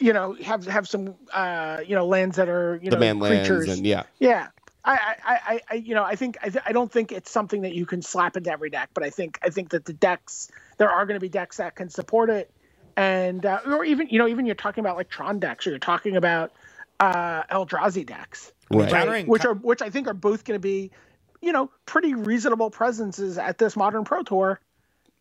[0.00, 3.18] You know have have some uh you know lands that are you the know man
[3.18, 3.68] lands creatures.
[3.68, 4.04] and yeah.
[4.18, 4.48] yeah.
[4.82, 7.60] I, I, I, I, you know, I think I, th- I don't think it's something
[7.62, 10.50] that you can slap into every deck, but I think I think that the decks
[10.78, 12.50] there are going to be decks that can support it,
[12.96, 15.78] and uh, or even you know even you're talking about like Tron decks, or you're
[15.80, 16.52] talking about
[16.98, 18.88] uh, Eldrazi decks, Right.
[18.90, 20.90] Countering- which are which I think are both going to be,
[21.42, 24.60] you know, pretty reasonable presences at this modern Pro Tour,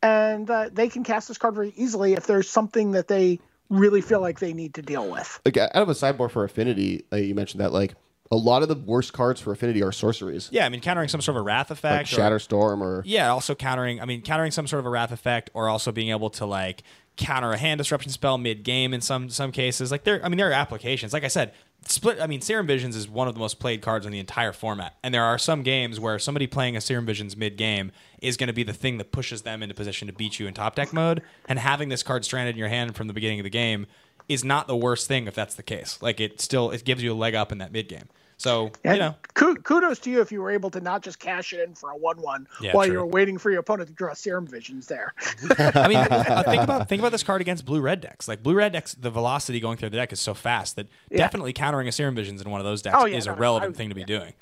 [0.02, 4.02] and uh, they can cast this card very easily if there's something that they really
[4.02, 5.40] feel like they need to deal with.
[5.46, 7.96] Like out of a sideboard for affinity, uh, you mentioned that like
[8.32, 11.22] a lot of the worst cards for affinity are sorceries, yeah, I mean countering some
[11.22, 12.14] sort of a wrath like effect.
[12.14, 14.02] or- Shatterstorm or yeah, also countering.
[14.02, 16.84] I mean, countering some sort of a wrath effect, or also being able to like
[17.18, 19.92] counter a hand disruption spell mid game in some some cases.
[19.92, 21.12] Like there, I mean, there are applications.
[21.12, 21.54] Like I said,
[21.86, 22.20] split.
[22.20, 24.98] I mean, Serum Visions is one of the most played cards in the entire format,
[25.04, 28.48] and there are some games where somebody playing a Serum Visions mid game is going
[28.48, 30.94] to be the thing that pushes them into position to beat you in top deck
[30.94, 31.22] mode.
[31.48, 33.88] And having this card stranded in your hand from the beginning of the game
[34.28, 35.98] is not the worst thing if that's the case.
[36.02, 38.08] Like it still it gives you a leg up in that mid game.
[38.40, 41.52] So And you know, kudos to you if you were able to not just cash
[41.52, 42.94] it in for a one-one Yeah, while true.
[42.94, 45.14] you were waiting for your opponent to draw serum visions there.
[45.60, 48.30] I mean, uh, think about think about this card against blue red decks.
[48.30, 51.52] Like blue red decks, the velocity going through the deck is so fast that definitely
[51.52, 53.42] countering a serum visions in one of those decks Oh, yeah, is a no, no,
[53.42, 54.34] relevant I- thing to be doing.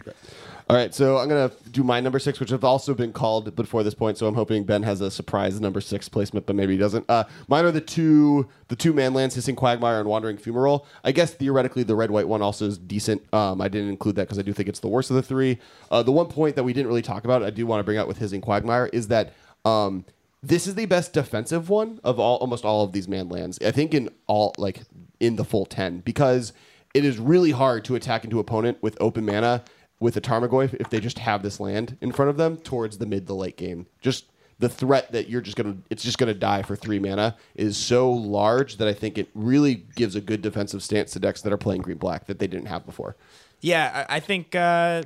[0.69, 3.83] All right, so I'm gonna do my number six, which have also been called before
[3.83, 4.17] this point.
[4.17, 7.05] So I'm hoping Ben has a surprise number six placement, but maybe he doesn't.
[7.09, 10.85] Uh, mine are the two, the two manlands, hissing quagmire and wandering fumarole.
[11.05, 13.21] I guess theoretically the red white one also is decent.
[13.33, 15.59] Um, I didn't include that because I do think it's the worst of the three.
[15.91, 17.97] Uh, the one point that we didn't really talk about, I do want to bring
[17.97, 19.33] out with hissing quagmire, is that
[19.65, 20.05] um,
[20.43, 23.63] this is the best defensive one of all, almost all of these manlands.
[23.63, 24.81] I think in all like
[25.19, 26.53] in the full ten because
[26.93, 29.63] it is really hard to attack into opponent with open mana
[29.99, 33.05] with a Tarmogoyf if they just have this land in front of them towards the
[33.05, 33.87] mid to late game.
[33.99, 34.25] Just
[34.59, 38.11] the threat that you're just gonna it's just gonna die for three mana is so
[38.11, 41.57] large that I think it really gives a good defensive stance to decks that are
[41.57, 43.15] playing green black that they didn't have before.
[43.61, 44.55] Yeah, I, I think.
[44.55, 45.03] Uh,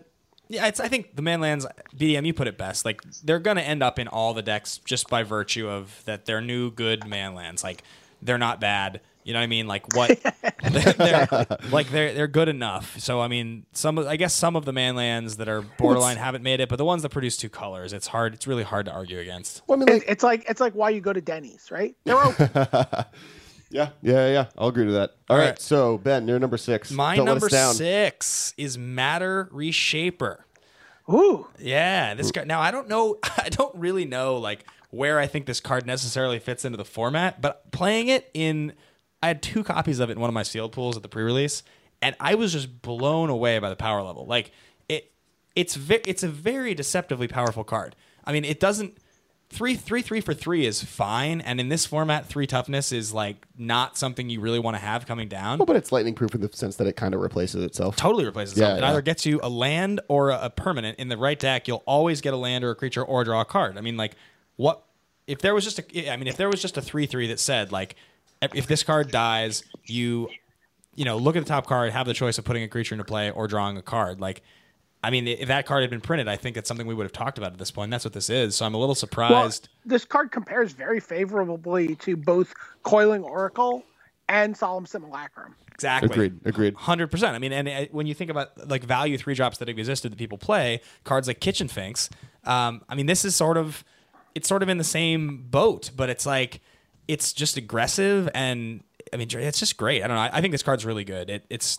[0.49, 0.79] yeah, it's.
[0.79, 2.25] I think the manlands BDM.
[2.25, 2.83] You put it best.
[2.85, 6.41] Like they're gonna end up in all the decks just by virtue of that they're
[6.41, 7.63] new good manlands.
[7.63, 7.83] Like
[8.21, 8.99] they're not bad.
[9.23, 9.67] You know what I mean?
[9.67, 10.19] Like what?
[10.71, 12.99] they're, they're- like they're they're good enough.
[12.99, 16.41] So I mean, some of I guess some of the manlands that are borderline haven't
[16.43, 18.33] made it, but the ones that produce two colors, it's hard.
[18.33, 19.61] It's really hard to argue against.
[19.67, 21.95] Well, I mean, It- like, it's like it's like why you go to Denny's, right?
[22.03, 22.49] They're open.
[23.71, 24.45] yeah, yeah, yeah.
[24.57, 25.11] I'll agree to that.
[25.29, 25.59] All All right, right.
[25.59, 26.91] so Ben, you're number six.
[26.91, 27.73] My Don't let number us down.
[27.73, 30.45] six is Matter Reshaper.
[31.09, 32.47] Ooh, Yeah, this card.
[32.47, 33.17] Now I don't know.
[33.37, 37.41] I don't really know like where I think this card necessarily fits into the format,
[37.41, 38.73] but playing it in,
[39.23, 41.63] I had two copies of it in one of my sealed pools at the pre-release,
[42.01, 44.25] and I was just blown away by the power level.
[44.25, 44.51] Like
[44.89, 45.11] it,
[45.55, 47.95] it's ve- it's a very deceptively powerful card.
[48.25, 48.97] I mean, it doesn't.
[49.53, 53.45] Three, three, three for three is fine, and in this format, three toughness is like
[53.57, 56.39] not something you really want to have coming down Well, but it's lightning proof in
[56.39, 57.97] the sense that it kind of replaces itself.
[57.97, 58.77] totally replaces Yeah, itself.
[58.77, 58.89] It yeah.
[58.91, 61.67] either gets you a land or a, a permanent in the right deck.
[61.67, 63.77] You'll always get a land or a creature or draw a card.
[63.77, 64.15] I mean, like
[64.55, 64.83] what
[65.27, 66.11] if there was just a?
[66.11, 67.95] I mean, if there was just a three three that said like,
[68.41, 70.29] if if this card dies, you,
[70.95, 73.05] you know, look at the top card, have the choice of putting a creature into
[73.05, 74.19] play or drawing a card.
[74.21, 74.41] Like,
[75.03, 77.11] I mean, if that card had been printed, I think it's something we would have
[77.11, 77.89] talked about at this point.
[77.89, 78.55] That's what this is.
[78.55, 79.69] So I'm a little well, surprised.
[79.83, 83.83] this card compares very favorably to both Coiling Oracle
[84.29, 85.55] and Solemn Simulacrum.
[85.73, 86.09] exactly.
[86.09, 86.39] Agreed.
[86.45, 86.75] Agreed.
[86.75, 87.35] Hundred percent.
[87.35, 90.11] I mean, and uh, when you think about like value three drops that have existed
[90.11, 92.09] that people play, cards like Kitchen Finks.
[92.43, 93.83] Um, I mean, this is sort of
[94.35, 96.61] it's sort of in the same boat, but it's like
[97.07, 100.03] it's just aggressive and I mean, it's just great.
[100.03, 100.21] I don't know.
[100.21, 101.29] I, I think this card's really good.
[101.29, 101.77] It, it's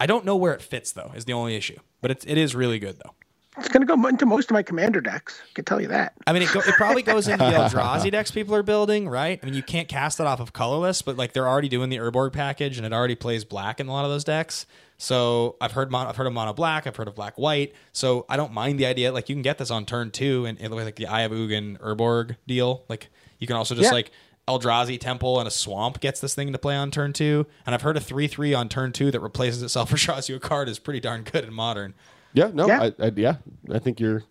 [0.00, 1.12] I don't know where it fits though.
[1.14, 3.14] Is the only issue, but it's it is really good though.
[3.58, 5.40] It's going to go into most of my commander decks.
[5.42, 6.14] I can tell you that.
[6.26, 9.40] I mean, it, go, it probably goes into the Eldrazi decks people are building, right?
[9.42, 11.96] I mean, you can't cast it off of colorless, but like they're already doing the
[11.98, 14.66] Urborg package, and it already plays black in a lot of those decks.
[14.98, 17.74] So I've heard mono, I've heard of mono black, I've heard of black white.
[17.92, 19.12] So I don't mind the idea.
[19.12, 21.78] Like you can get this on turn two, and it like the Eye of Ugin
[21.80, 22.84] Urborg deal.
[22.88, 23.94] Like you can also just Yeah.
[23.94, 24.12] like
[24.58, 27.46] Eldrazi Temple and a Swamp gets this thing to play on turn two.
[27.66, 30.36] And I've heard a three three on turn two that replaces itself or draws you
[30.36, 31.94] a card is pretty darn good in modern.
[32.32, 32.90] Yeah, no, Yeah.
[32.98, 33.36] I, I, yeah,
[33.72, 34.22] I think you're.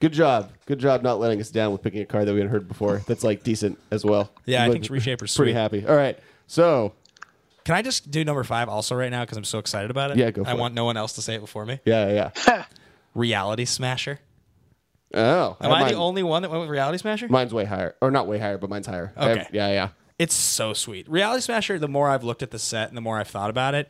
[0.00, 2.50] Good job, good job not letting us down with picking a card that we hadn't
[2.52, 3.02] heard before.
[3.06, 4.30] That's like decent as well.
[4.44, 5.54] Yeah, I I'm, think Reshaper's pretty sweet.
[5.54, 5.86] happy.
[5.86, 6.92] All right, so
[7.64, 10.18] Can I just do number five also right now because I'm so excited about it?
[10.18, 10.58] Yeah, go for I it.
[10.58, 11.80] want no one else to say it before me.
[11.86, 12.64] yeah, yeah.
[13.14, 14.18] Reality Smasher.
[15.12, 17.28] Oh, Am I mine- the only one that went with Reality Smasher?
[17.28, 19.12] Mine's way higher, or not way higher, but mine's higher.
[19.16, 19.46] I have- Okay.
[19.52, 19.88] yeah, yeah.
[20.18, 21.08] It's so sweet.
[21.08, 23.74] Reality Smasher, the more I've looked at the set and the more I've thought about
[23.74, 23.88] it,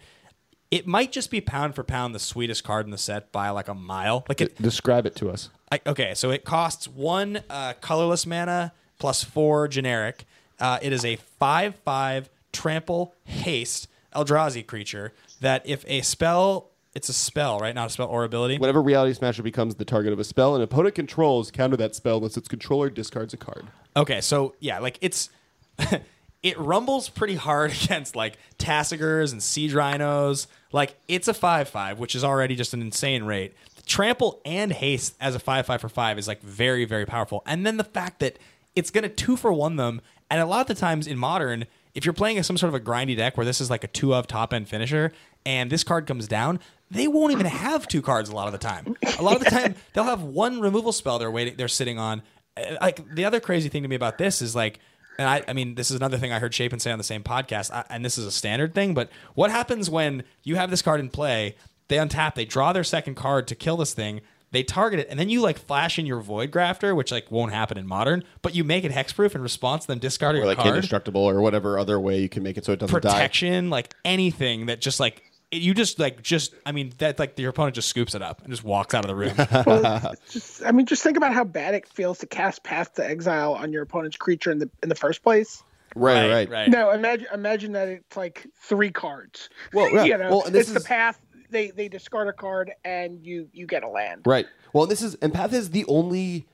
[0.70, 3.68] it might just be pound for pound the sweetest card in the set by like
[3.68, 4.24] a mile.
[4.28, 5.50] Like it, Describe it to us.
[5.70, 10.24] I, okay, so it costs one uh, colorless mana plus four generic.
[10.58, 17.12] Uh, it is a five-five trample haste Eldrazi creature that if a spell, it's a
[17.12, 17.74] spell, right?
[17.74, 18.58] Not a spell or ability.
[18.58, 22.18] Whenever Reality Smasher becomes the target of a spell, an opponent controls counter that spell
[22.18, 23.66] unless its controller discards a card.
[23.96, 25.30] Okay, so yeah, like it's
[26.42, 30.46] it rumbles pretty hard against like Tasigurs and Siege Rhinos.
[30.72, 33.54] Like it's a five five, which is already just an insane rate.
[33.86, 37.66] Trample and haste as a five five for five is like very very powerful, and
[37.66, 38.38] then the fact that
[38.76, 42.04] it's gonna two for one them, and a lot of the times in modern, if
[42.04, 44.26] you're playing some sort of a grindy deck where this is like a two of
[44.26, 45.12] top end finisher,
[45.44, 46.60] and this card comes down,
[46.94, 48.96] they won't even have two cards a lot of the time.
[49.18, 52.22] A lot of the time, they'll have one removal spell they're waiting, they're sitting on.
[52.56, 54.78] Uh, Like the other crazy thing to me about this is like,
[55.18, 57.22] and I, I mean, this is another thing I heard Chapin say on the same
[57.22, 58.94] podcast, I, and this is a standard thing.
[58.94, 61.56] But what happens when you have this card in play?
[61.88, 64.22] They untap, they draw their second card to kill this thing.
[64.50, 67.52] They target it, and then you like flash in your Void Grafter, which like won't
[67.52, 70.48] happen in Modern, but you make it hexproof in response to them discarding Or a
[70.48, 73.10] like card indestructible or whatever other way you can make it so it doesn't die.
[73.10, 75.24] protection, like anything that just like
[75.54, 78.42] it- you just like just I mean that like your opponent just scoops it up
[78.42, 79.34] and just walks out of the room.
[79.66, 83.06] Well, just, I mean, just think about how bad it feels to cast Path to
[83.06, 85.62] Exile on your opponent's creature in the in the first place.
[85.96, 86.50] Right, right.
[86.50, 86.68] right.
[86.68, 89.48] No, imagine imagine that it's like three cards.
[89.72, 90.04] Well, yeah.
[90.04, 91.20] you know, Well, this it's is- the path.
[91.50, 94.22] They they discard a card and you you get a land.
[94.26, 94.46] Right.
[94.72, 96.46] Well, this is and Path is the only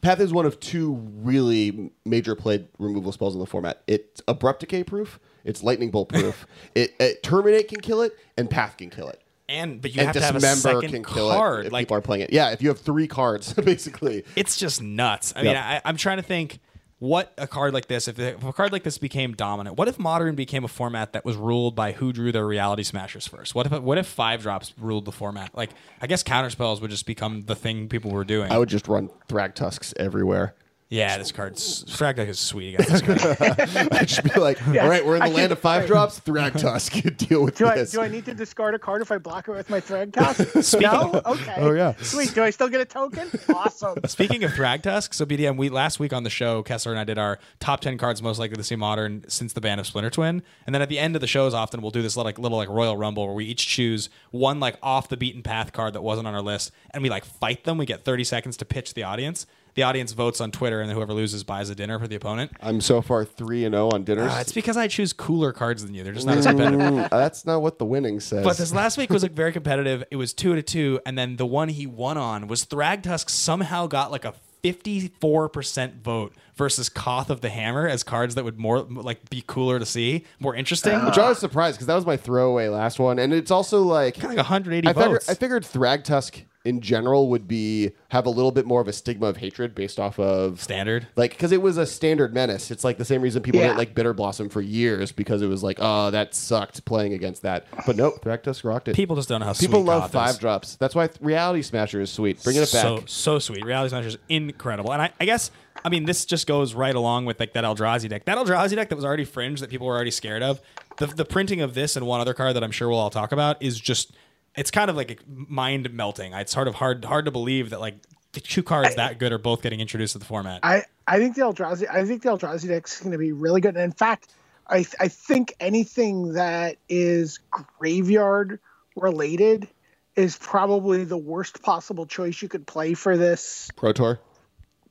[0.00, 3.82] Path is one of two really major played removal spells in the format.
[3.86, 5.20] It's abrupt decay proof.
[5.44, 6.46] It's lightning bolt proof.
[6.74, 9.20] it, it terminate can kill it, and Path can kill it.
[9.48, 11.64] And but you and have to have a dismember second can kill card.
[11.64, 12.32] it if like people are playing it.
[12.32, 14.24] Yeah, if you have three cards, basically.
[14.36, 15.32] it's just nuts.
[15.34, 16.60] I mean, I, I'm trying to think.
[17.00, 19.98] what a card like this, if, if a card like this became dominant, what if
[19.98, 23.54] modern became a format that was ruled by who drew their reality smashers first?
[23.54, 25.52] What if what if five drops ruled the format?
[25.56, 25.70] Like
[26.00, 28.52] I guess counter spells would just become the thing people were doing.
[28.52, 30.54] I would just run Thrag Tusks everywhere.
[30.90, 32.74] Yeah, this card's Frag Deck is sweet.
[32.80, 33.60] I got this card.
[33.92, 36.18] I'd just be like, all right, we're in the I land can- of five drops.
[36.20, 37.92] Thrag Tusk, deal with Do I, this.
[37.92, 40.74] do I need to discard a card if I block it with my thread toss?
[40.74, 41.22] no?
[41.24, 41.54] Okay.
[41.58, 41.94] Oh, yeah.
[42.02, 42.34] Sweet.
[42.34, 43.30] Do I still get a token?
[43.54, 43.98] Awesome.
[44.06, 47.18] Speaking of Thragtusk, so BDM, we last week on the show, Kessler and I did
[47.18, 50.42] our top ten cards most likely to see modern since the ban of Splinter Twin,
[50.66, 52.58] and then at the end of the shows, often we'll do this little like little
[52.58, 56.02] like Royal Rumble where we each choose one like off the beaten path card that
[56.02, 57.78] wasn't on our list, and we like fight them.
[57.78, 59.46] We get thirty seconds to pitch the audience.
[59.74, 62.52] The audience votes on Twitter, and then whoever loses buys a dinner for the opponent.
[62.60, 64.32] I'm so far three and zero on dinners.
[64.32, 66.02] Uh, it's because I choose cooler cards than you.
[66.02, 66.80] They're just not as competitive.
[66.80, 68.44] Mm, that's not what the winning says.
[68.44, 70.04] But this last week was like very competitive.
[70.10, 73.86] It was two to two, and then the one he won on was Thragtusk somehow
[73.86, 78.58] got like a fifty-four percent vote versus Koth of the Hammer as cards that would
[78.58, 81.04] more like be cooler to see, more interesting.
[81.06, 84.14] Which I was surprised because that was my throwaway last one, and it's also like
[84.14, 85.28] Kinda like 180 I figured, votes.
[85.28, 89.26] I figured Thragtusk in general would be have a little bit more of a stigma
[89.26, 91.06] of hatred based off of Standard.
[91.16, 92.70] like because it was a standard menace.
[92.70, 93.68] It's like the same reason people Yeah.
[93.68, 97.42] didn't like Bitter Blossom for years because it was like, oh, that sucked playing against
[97.42, 97.66] that.
[97.86, 98.94] But nope, Thragtusk rocked it.
[98.94, 100.38] People just don't know how People sweet love Koth five is.
[100.38, 100.76] drops.
[100.76, 102.42] That's why Reality Smasher is sweet.
[102.44, 102.82] Bringing it back.
[102.82, 103.64] So so sweet.
[103.64, 105.50] Reality Smasher is incredible, and I, I guess
[105.82, 108.26] I mean this just goes right along with like that Eldrazi deck.
[108.26, 110.60] That Eldrazi deck that was already fringe that people were already scared of.
[110.98, 113.32] The the printing of this and one other card that I'm sure we'll all talk
[113.32, 114.12] about is just
[114.56, 116.32] it's kind of like mind melting.
[116.32, 117.96] It's sort of hard hard to believe that like
[118.32, 120.60] the two cards that good are both getting introduced to the format.
[120.62, 123.60] I, I think the Eldrazi I think the Eldrazi deck is going to be really
[123.60, 123.74] good.
[123.74, 124.32] And in fact,
[124.68, 128.60] I I think anything that is graveyard
[128.96, 129.68] related
[130.16, 134.20] is probably the worst possible choice you could play for this Pro Tour.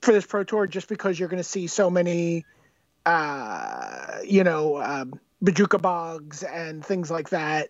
[0.02, 2.46] for this pro tour just because you're going to see so many
[3.06, 7.70] uh you know um Bojuka bogs and things like that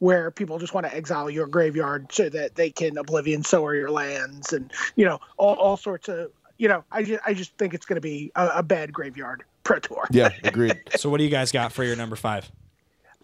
[0.00, 3.90] where people just want to exile your graveyard so that they can oblivion sower your
[3.90, 7.72] lands and you know all, all sorts of you know I just I just think
[7.74, 10.06] it's going to be a, a bad graveyard pro tour.
[10.10, 10.80] Yeah, agreed.
[10.96, 12.50] so what do you guys got for your number five?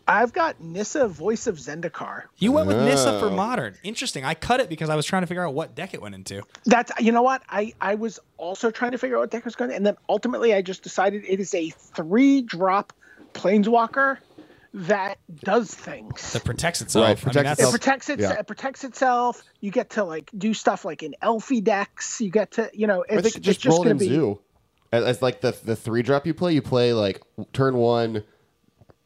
[0.08, 2.24] I've got Nissa Voice of Zendikar.
[2.38, 3.30] You went with Nissa for Oh.
[3.30, 3.74] modern.
[3.82, 4.24] Interesting.
[4.24, 6.42] I cut it because I was trying to figure out what deck it went into.
[6.64, 9.44] That's you know what I I was also trying to figure out what deck it
[9.46, 12.92] was going, to, and then ultimately I just decided it is a three drop
[13.34, 14.18] planeswalker
[14.76, 16.32] that does things.
[16.34, 17.02] That protects itself.
[17.02, 17.72] Right, I mean, protects it itself.
[17.72, 18.20] protects it.
[18.20, 18.32] Yeah.
[18.38, 19.42] It protects itself.
[19.60, 22.20] You get to like do stuff like in Elfie decks.
[22.20, 23.02] You get to you know.
[23.02, 24.10] It's, I think it's just, just roll going in to be.
[24.10, 24.38] zoo.
[24.92, 27.22] As, as like the the three drop you play, you play like
[27.54, 28.22] turn one,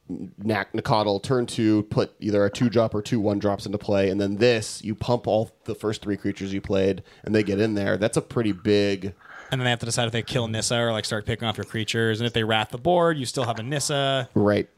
[0.09, 4.11] Nak Nacatl, turn two, put either a two drop or two one drops into play,
[4.11, 7.61] and then this you pump all the first three creatures you played, and they get
[7.61, 7.97] in there.
[7.97, 9.15] That's a pretty big.
[9.53, 11.57] and then they have to decide if they kill Nissa or like start picking off
[11.57, 12.19] your creatures.
[12.21, 14.29] And if they wrath the board, you still have a Nissa.
[14.35, 14.69] Right.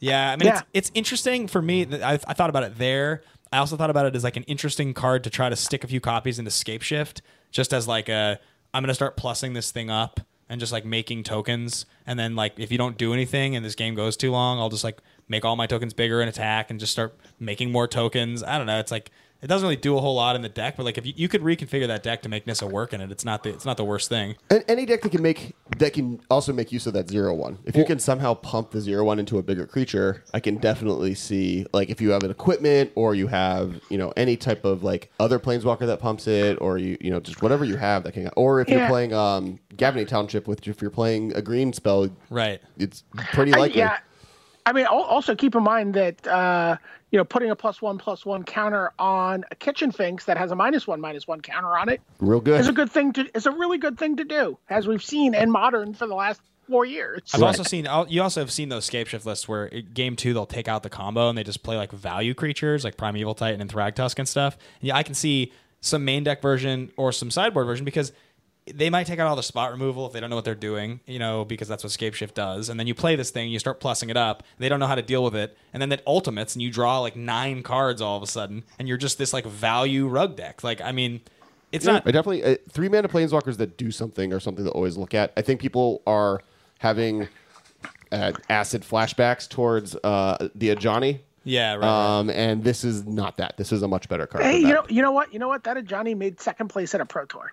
[0.00, 0.56] Yeah, I mean, Yeah.
[0.72, 1.86] It's, it's interesting for me.
[2.02, 3.22] I, I thought about it there.
[3.52, 5.86] I also thought about it as like an interesting card to try to stick a
[5.86, 7.22] few copies into Scape Shift,
[7.52, 8.38] just as like a
[8.72, 12.58] I'm gonna start plussing this thing up and just like making tokens, and then like
[12.58, 15.44] if you don't do anything and this game goes too long, I'll just like make
[15.44, 18.42] all my tokens bigger and attack and just start making more tokens.
[18.42, 18.80] I don't know.
[18.80, 19.10] It's like
[19.44, 21.28] it doesn't really do a whole lot in the deck, but like if you, you
[21.28, 23.76] could reconfigure that deck to make Nissa work in it, it's not the it's not
[23.76, 24.36] the worst thing.
[24.48, 27.58] And any deck that can make that can also make use of that zero one.
[27.66, 31.14] If you can somehow pump the zero one into a bigger creature, I can definitely
[31.14, 34.82] see like if you have an equipment or you have you know any type of
[34.82, 38.12] like other planeswalker that pumps it, or you you know just whatever you have that
[38.12, 38.30] can.
[38.38, 38.88] Or if you're Yeah.
[38.88, 42.62] playing um Gavony Township with if you're playing a green spell, Right.
[42.78, 43.78] it's pretty I- likely.
[43.80, 43.98] yeah.
[44.66, 46.76] I mean, also keep in mind that uh,
[47.10, 50.50] you know putting a plus one plus one counter on a kitchen finks that has
[50.50, 52.60] a minus one minus one counter on it Real good.
[52.60, 55.34] is a good thing to is a really good thing to do, as we've seen
[55.34, 57.20] in modern for the last four years.
[57.34, 57.48] I've Right.
[57.48, 60.66] also seen you also have seen those scape shift lists where game two they'll take
[60.66, 64.18] out the combo and they just play like value creatures like Primeval Titan and Thragtusk
[64.18, 64.56] and stuff.
[64.80, 65.52] And yeah, I can see
[65.82, 68.12] some main deck version or some sideboard version because
[68.72, 71.00] they might take out all the spot removal if they don't know what they're doing,
[71.06, 72.68] you know, because that's what scape shift does.
[72.68, 74.42] And then you play this thing, you start plussing it up.
[74.58, 77.00] They don't know how to deal with it, and then it ultimates and you draw
[77.00, 80.64] like nine cards all of a sudden, and you're just this like value rug deck.
[80.64, 81.20] Like I mean,
[81.72, 84.96] it's not I definitely uh, three mana planeswalkers that do something or something to always
[84.96, 85.32] look at.
[85.36, 86.40] I think people are
[86.78, 87.28] having
[88.12, 91.20] uh, acid flashbacks towards uh, the Ajani.
[91.44, 91.80] yeah right.
[91.80, 92.18] right.
[92.18, 93.58] Um, and this is not that.
[93.58, 94.44] This is a much better card.
[94.44, 95.34] Hey, you know, you know what?
[95.34, 95.64] You know what?
[95.64, 97.52] That Johnny made second place at a pro tour.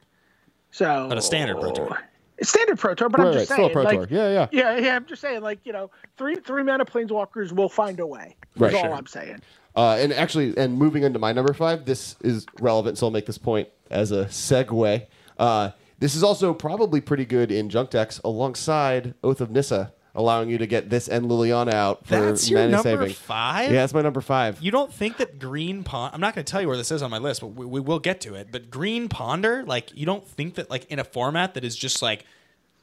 [0.72, 2.00] So But a standard Pro Tour.
[2.42, 4.08] Standard pro tour, but Right, I'm just right, saying, Pro like, Tour.
[4.10, 4.48] Yeah, yeah.
[4.52, 4.96] yeah, yeah.
[4.96, 8.36] I'm just saying, like, you know, three three mana planeswalkers will find a way.
[8.58, 8.94] Right, That's all sure.
[8.98, 9.42] I'm saying.
[9.76, 13.28] Uh, and actually, and moving into my number five, this is relevant, so I'll make
[13.28, 15.06] this point as a segue.
[15.38, 15.70] Uh,
[16.00, 20.58] This is also probably pretty good in junk decks alongside Oath of Nissa, allowing you
[20.58, 23.14] to get this and Liliana out for That's your mana number saving.
[23.14, 23.72] five?
[23.72, 24.62] Yeah, that's my number five.
[24.62, 26.14] You don't think that Green Pond?
[26.14, 27.80] I'm not going to tell you where this is on my list, but we, we
[27.80, 28.50] will get to it.
[28.52, 32.02] But Green Ponder, like, you don't think that, like, in a format that is just
[32.02, 32.26] like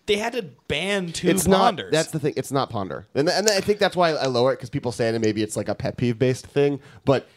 [0.07, 1.59] they had to ban two it's not.
[1.59, 1.93] Ponders.
[1.93, 2.33] That's the thing.
[2.37, 5.09] It's not ponder, and and I think that's why I lower it because people say
[5.09, 7.29] it and maybe it's like a pet peeve based thing, but.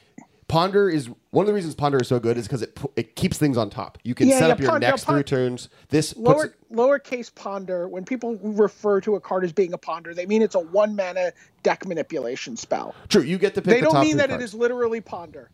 [0.47, 3.37] Ponder is one of the reasons Ponder is so good is because it it keeps
[3.37, 3.97] things on top.
[4.03, 5.69] You can Yeah, set yeah, up your Ponder- next three turns.
[5.89, 7.87] This puts Lower it- lowercase ponder.
[7.87, 10.95] When people refer to a card as being a ponder, they mean it's a one
[10.95, 11.31] mana
[11.63, 12.93] deck manipulation spell.
[13.09, 13.21] true.
[13.21, 13.65] You get to pick.
[13.65, 14.43] They the They don't mean that cards.
[14.43, 15.49] it is literally ponder.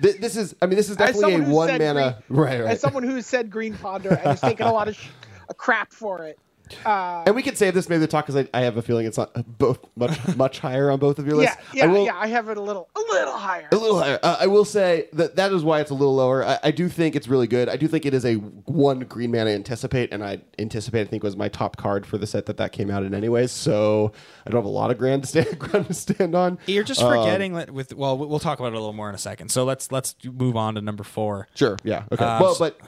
[0.00, 0.54] Thi- This is.
[0.62, 2.22] I mean, this is definitely someone a who one mana.
[2.28, 2.70] green- right, right.
[2.70, 5.08] As someone who's said green ponder and has taken a lot of sh-
[5.48, 6.38] a crap for it.
[6.86, 9.06] Uh, and we can save this maybe to talk because I, I have a feeling
[9.06, 11.56] it's not both much much higher on both of your lists.
[11.74, 12.16] yeah, yeah, I will, yeah.
[12.16, 13.68] I have it a little, a little higher.
[13.72, 14.18] A little higher.
[14.22, 16.44] Uh, I will say that that is why it's a little lower.
[16.44, 17.68] I, I do think it's really good.
[17.68, 21.22] I do think it is a one green mana anticipate, and I anticipate I think
[21.22, 23.50] was my top card for the set that that came out in anyways.
[23.52, 24.12] So
[24.46, 26.58] I don't have a lot of grand to stand, ground to stand on.
[26.66, 29.14] You're just Um, forgetting that with well, we'll talk about it a little more in
[29.14, 29.50] a second.
[29.50, 31.48] So let's let's move on to number four.
[31.54, 31.76] Sure.
[31.84, 32.04] Yeah.
[32.10, 32.24] Okay.
[32.24, 32.80] Uh, well, but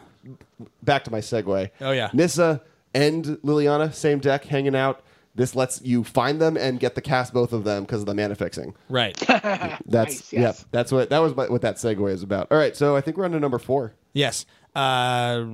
[0.83, 1.70] back to my segue.
[1.83, 2.09] Oh, yeah.
[2.14, 2.62] Nissa
[2.95, 5.03] and Liliana, same deck, hanging out.
[5.36, 8.14] This lets you find them and get the cast both of them because of the
[8.14, 8.74] mana fixing.
[8.88, 9.16] Right.
[9.26, 10.40] That's Nice, yeah.
[10.40, 10.64] yes.
[10.70, 11.32] That's what that was.
[11.34, 12.49] What that segue is about.
[12.53, 12.76] All right.
[12.76, 13.95] So I think we're on to number four.
[14.12, 14.47] yes.
[14.76, 15.45] Uh,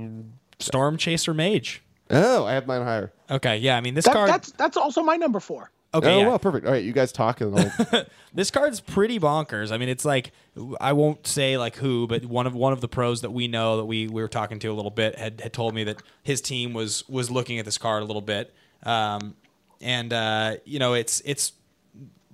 [0.59, 1.83] Storm Chaser Mage.
[2.11, 3.13] Oh, I have mine higher.
[3.31, 3.57] Okay.
[3.59, 3.77] Yeah.
[3.77, 4.29] I mean, this That, card.
[4.29, 5.71] that's that's also my number four.
[5.95, 6.15] Okay.
[6.15, 6.27] oh, yeah.
[6.29, 6.67] well, perfect.
[6.67, 9.73] All right, you guys talk and I'll this card's pretty bonkers.
[9.73, 10.33] I mean, it's like
[10.81, 13.77] I won't say like who, but one of one of the pros that we know
[13.79, 16.41] that we, we were talking to a little bit had, had told me that his
[16.41, 19.35] team was was looking at this card a little bit, um,
[19.81, 21.53] and uh, you know it's it's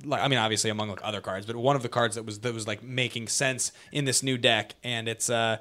[0.04, 2.40] like I mean obviously among like other cards, but one of the cards that was
[2.40, 5.58] that was like making sense in this new deck, and it's uh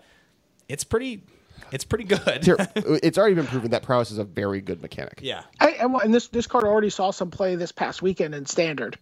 [0.68, 1.24] it's pretty
[1.72, 2.44] it's pretty good.
[2.44, 5.20] Here, it's already been proven that prowess is a very good mechanic.
[5.22, 8.46] yeah, I, and, and this this card already saw some play this past weekend in
[8.46, 8.98] standard.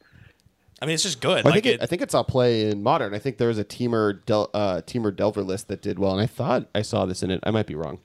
[0.81, 1.45] I mean it's just good.
[1.45, 3.13] I like think it, I think it's all play in modern.
[3.13, 6.21] I think there was a Temur Del, uh, Temur Delver list that did well, and
[6.21, 7.39] I thought I saw this in it.
[7.43, 7.99] I might be wrong.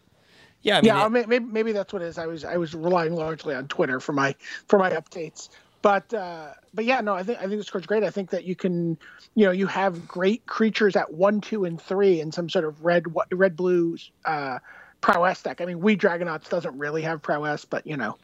[0.63, 2.19] yeah, I mean, yeah, it- maybe, maybe that's what it is.
[2.19, 4.35] I was I was relying largely on Twitter for my
[4.67, 5.49] for my updates.
[5.81, 8.03] But uh, but yeah, no, I think I think this card's great.
[8.03, 8.99] I think that you can,
[9.35, 12.85] you know, you have great creatures at one, two, and three in some sort of
[12.85, 14.59] red red blue uh,
[15.01, 15.61] prowess deck.
[15.61, 18.17] I mean, we Dragonauts doesn't really have prowess, but you know,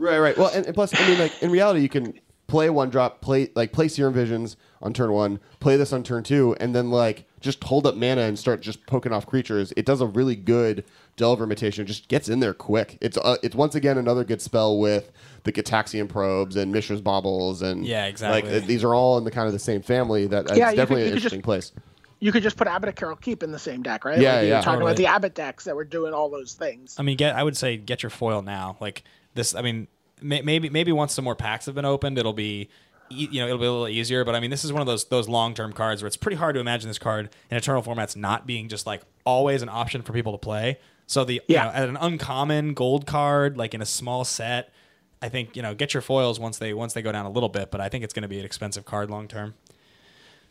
[0.00, 0.36] Right, right.
[0.36, 3.50] Well, and, and plus, I mean, like in reality, you can play one drop, play
[3.54, 7.26] like play Serum Visions on turn one, play this on turn two, and then like
[7.40, 9.74] just hold up mana and start just poking off creatures.
[9.76, 10.84] It does a really good
[11.20, 12.96] Delver mutation just gets in there quick.
[13.02, 15.12] It's uh, it's once again another good spell with
[15.44, 18.50] the Gitaxian probes and Mishra's baubles and Yeah, exactly.
[18.50, 20.26] Like uh, these are all in the kind of the same family.
[20.26, 21.72] That uh, Yeah, it's definitely could- an you could just- interesting place.
[22.20, 24.18] you could just put Abbot Keral Keep in the same deck, right?
[24.18, 24.60] Yeah, like you yeah.
[24.62, 24.90] talking Totally.
[24.92, 26.96] about the Abbot decks that were doing all those things.
[26.98, 28.78] I mean, get I would say get your foil now.
[28.80, 29.04] Like
[29.34, 29.88] this, I mean,
[30.22, 32.68] may, maybe maybe once some more packs have been opened, it'll be
[33.10, 34.24] e- you know it'll be a little easier.
[34.24, 36.36] But I mean, this is one of those those long term cards where it's pretty
[36.36, 40.00] hard to imagine this card in eternal formats not being just like always an option
[40.02, 40.78] for people to play.
[41.10, 41.64] So the Yeah.
[41.66, 44.72] you know, at an uncommon gold card like in a small set,
[45.20, 47.48] I think you know get your foils once they once they go down a little
[47.48, 47.72] bit.
[47.72, 49.54] But I think it's going to be an expensive card long term.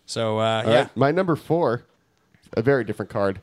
[0.06, 1.86] So uh, yeah, right, my number four,
[2.58, 3.40] a very different card,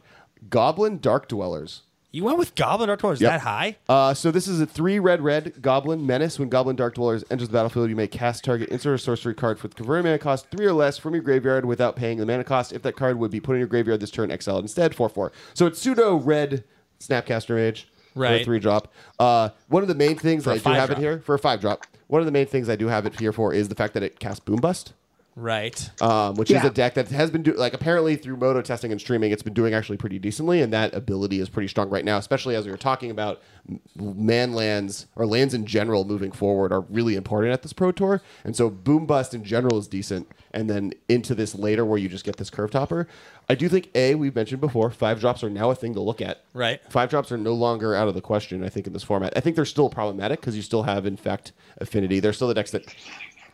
[0.51, 1.83] Goblin Dark Dwellers.
[2.13, 3.31] you went with Goblin Dark Dwellers Yep.
[3.33, 3.77] that high.
[3.89, 6.39] Uh, so this is a three red red goblin menace.
[6.39, 9.63] When Goblin Dark Dwellers enters the battlefield, you may cast target instant or sorcery card
[9.63, 12.75] with converted mana cost three or less from your graveyard without paying the mana cost.
[12.75, 14.95] If that card would be put in your graveyard this turn, exiled instead.
[14.95, 15.33] Four four.
[15.55, 16.65] So it's pseudo red
[17.01, 17.89] Snapcaster Mage.
[18.15, 18.45] for a Right.
[18.45, 18.93] three drop.
[19.19, 21.35] Uh, one of the main things For a I do five have it here for
[21.35, 21.87] a five drop.
[22.07, 24.03] One of the main things I do have it here for is the fact that
[24.03, 24.95] it casts Boom Bust
[25.37, 25.91] Right.
[26.01, 28.99] um, which is a deck that has been do- like apparently through moto testing and
[28.99, 32.17] streaming, it's been doing actually pretty decently, and that ability is pretty strong right now.
[32.17, 36.73] Especially as we were talking about, m- man lands or lands in general moving forward
[36.73, 40.27] are really important at this pro tour, and so boom bust in general is decent,
[40.53, 43.07] and then into this later where you just get this curve topper.
[43.49, 46.23] I do think a we've mentioned before, five drops are now a thing to look
[46.23, 46.45] at.
[46.55, 46.81] Right.
[46.91, 48.65] Five drops are no longer out of the question.
[48.65, 51.53] I think in this format, I think they're still problematic because you still have infect
[51.77, 52.21] affinity.
[52.21, 52.87] They're still the decks that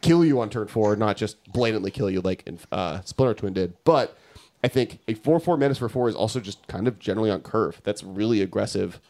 [0.02, 3.54] kill you on turn four, not just blatantly kill you like in, uh, Splinter Twin
[3.54, 3.72] did.
[3.84, 4.18] But
[4.62, 7.40] I think a four four menace for four is also just kind of generally on
[7.40, 7.80] curve.
[7.84, 9.00] That's really aggressive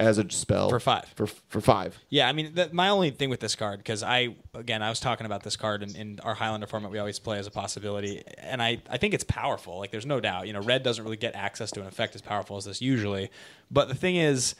[0.00, 1.12] as a spell For five.
[1.14, 1.98] For for five.
[2.10, 5.24] Yeah, I mean, my only thing with this card, because I, again, I was talking
[5.24, 8.60] about this card in, in our Highlander format we always play as a possibility, and
[8.60, 9.78] I, I think it's powerful.
[9.78, 10.46] Like, there's no doubt.
[10.46, 13.30] You know, red doesn't really get access to an effect as powerful as this usually.
[13.70, 14.56] But the thing is,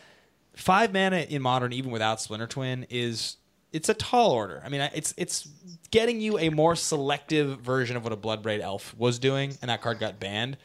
[0.54, 3.36] five mana in modern, even without Splinter Twin, is
[3.74, 4.62] it's a tall order.
[4.64, 5.48] I mean, it's it's
[5.90, 9.82] getting you a more selective version of what a Bloodbraid Elf was doing, and that
[9.82, 10.56] card got banned.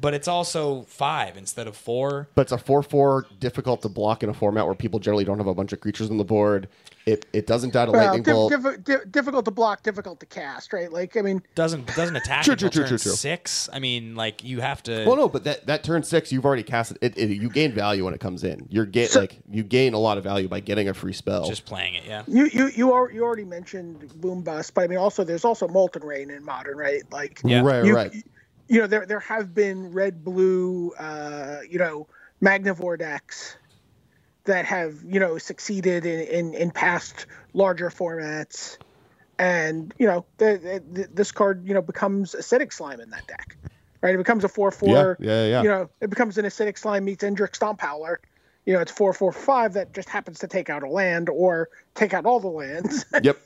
[0.00, 2.28] But it's also five instead of four.
[2.34, 5.46] But it's a four-four, difficult to block in a format where people generally don't have
[5.46, 6.68] a bunch of creatures on the board.
[7.06, 8.50] It it doesn't die to Well, lightning diff- bolt.
[8.52, 10.92] diff- di- difficult to block, difficult to cast, right?
[10.92, 13.12] Like, I mean, Doesn't doesn't attack True, until true, true, turn true, true.
[13.12, 13.68] six.
[13.72, 15.04] I mean, like you have to.
[15.06, 16.98] Well, no, but that, that turn six, you've already cast it.
[17.02, 18.66] it, it you gain value when it comes in.
[18.70, 21.46] You're ga- So- like you gain a lot of value by getting a free spell.
[21.48, 22.02] just playing it.
[22.08, 22.24] Yeah.
[22.26, 25.68] you you you, al- you already mentioned Boom Bust, but I mean, also there's also
[25.68, 27.02] Molten Rain in Modern, right?
[27.12, 27.60] Like, Yeah.
[27.62, 28.12] Right, you, right.
[28.12, 28.22] you
[28.68, 32.08] know, there there have been red blue, uh, you know,
[32.42, 33.56] Magnivore decks
[34.44, 38.78] that have you know succeeded in in, in past larger formats,
[39.38, 43.56] and you know, the, the, this card you know becomes acidic slime in that deck,
[44.02, 44.14] right?
[44.14, 45.18] It becomes a four four.
[45.20, 45.62] Yeah, yeah, yeah.
[45.62, 48.20] You know, it becomes an acidic slime meets Indrik Stomp Howler.
[48.64, 51.68] You know, it's four four five that just happens to take out a land or
[51.94, 53.04] take out all the lands.
[53.22, 53.38] Yep.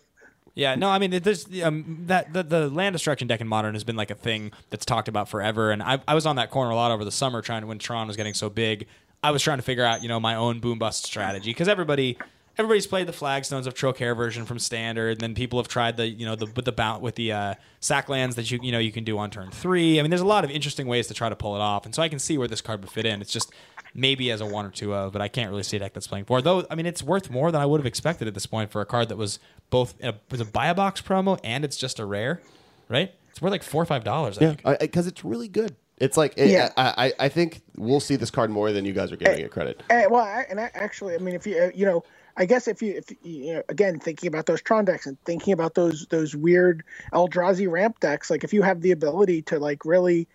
[0.61, 3.83] Yeah, no, I mean, there's um, that the, the land destruction deck in modern has
[3.83, 6.71] been like a thing that's talked about forever, and I, I was on that corner
[6.71, 8.87] a lot over the summer trying to when Tron was getting so big.
[9.25, 12.19] I was trying to figure out you know my own boom bust strategy because everybody
[12.59, 16.07] everybody's played the flagstones of Trokair version from standard, and then people have tried the
[16.07, 18.93] you know the with the with the uh, sack lands that you you know you
[18.93, 19.99] can do on turn three.
[19.99, 21.95] I mean, there's a lot of interesting ways to try to pull it off, and
[21.95, 23.23] so I can see where this card would fit in.
[23.23, 23.51] It's just
[23.95, 26.07] maybe as a one or two of, but I can't really see a deck that's
[26.07, 26.43] playing four.
[26.43, 28.81] Though I mean, it's worth more than I would have expected at this point for
[28.81, 29.39] a card that was
[29.71, 32.41] both a, was a buy a box promo and it's just a rare,
[32.89, 33.13] right?
[33.31, 34.39] It's worth like four or five dollars.
[34.39, 34.79] I Yeah, think.
[34.81, 35.77] because it's really good.
[35.99, 36.71] It's like it, Yeah.
[36.77, 39.51] I, I I think we'll see this card more than you guys are giving it
[39.51, 39.83] credit.
[39.91, 42.03] Eh, well, I, and I, actually, I mean, if you, uh, you know,
[42.39, 45.21] I guess if you, if you, you know, again, thinking about those Tron decks and
[45.25, 49.59] thinking about those those weird Eldrazi ramp decks, like if you have the ability to
[49.59, 50.27] like really,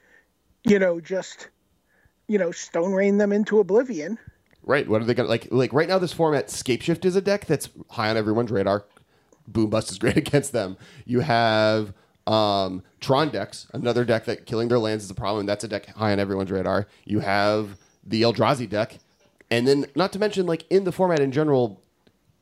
[0.65, 1.49] you know, just,
[2.27, 4.17] you know, stone rain them into oblivion.
[4.63, 4.87] Right.
[4.87, 5.47] What are they gonna like?
[5.51, 8.85] Like right now, this format, Scapeshift is a deck that's high on everyone's radar.
[9.47, 10.77] Boom Bust is great against them.
[11.05, 11.93] You have
[12.25, 15.45] um, Tron decks, another deck that killing their lands is a problem.
[15.45, 16.87] That's a deck high on everyone's radar.
[17.03, 18.97] You have the Eldrazi deck,
[19.51, 21.81] and then not to mention like in the format in general,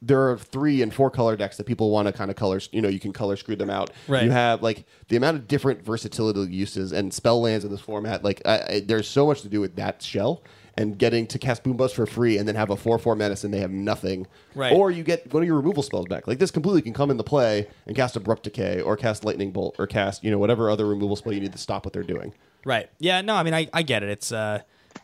[0.06, 2.60] there are three and four color decks that people want to kind of color.
[2.72, 3.92] You know, you can color screw them out.
[4.08, 4.24] Right.
[4.24, 8.24] You have like the amount of different versatility uses and spell lands in this format.
[8.24, 10.44] Like I, I, there's so much to do with that shell
[10.76, 13.52] and getting to cast Boom Bust for free and then have a four four medicine.
[13.52, 14.28] They have nothing.
[14.56, 14.74] Right.
[14.74, 16.28] Or you get one of your removal spells back.
[16.28, 19.76] Like this completely can come into play and cast Abrupt Decay or cast Lightning Bolt
[19.80, 22.34] or cast you know whatever other removal spell you need to stop what they're doing.
[22.66, 22.90] Right.
[23.00, 23.22] Yeah.
[23.22, 23.36] No.
[23.36, 24.10] I mean, I, I get it.
[24.10, 24.62] It's uh,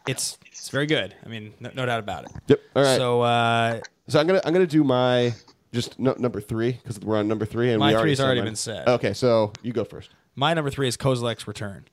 [0.08, 1.16] it's it's very good.
[1.26, 2.32] I mean, no, no doubt about it.
[2.48, 2.60] Yep.
[2.76, 2.98] All right.
[2.98, 3.80] So uh,
[4.10, 5.34] So I'm gonna I'm gonna do my
[5.72, 8.26] just no, number three because we're on number three and My we already three's said
[8.26, 8.48] already mine.
[8.48, 8.88] been said.
[8.88, 10.10] Okay, so you go first.
[10.36, 11.86] my number three is Kozilek's Return,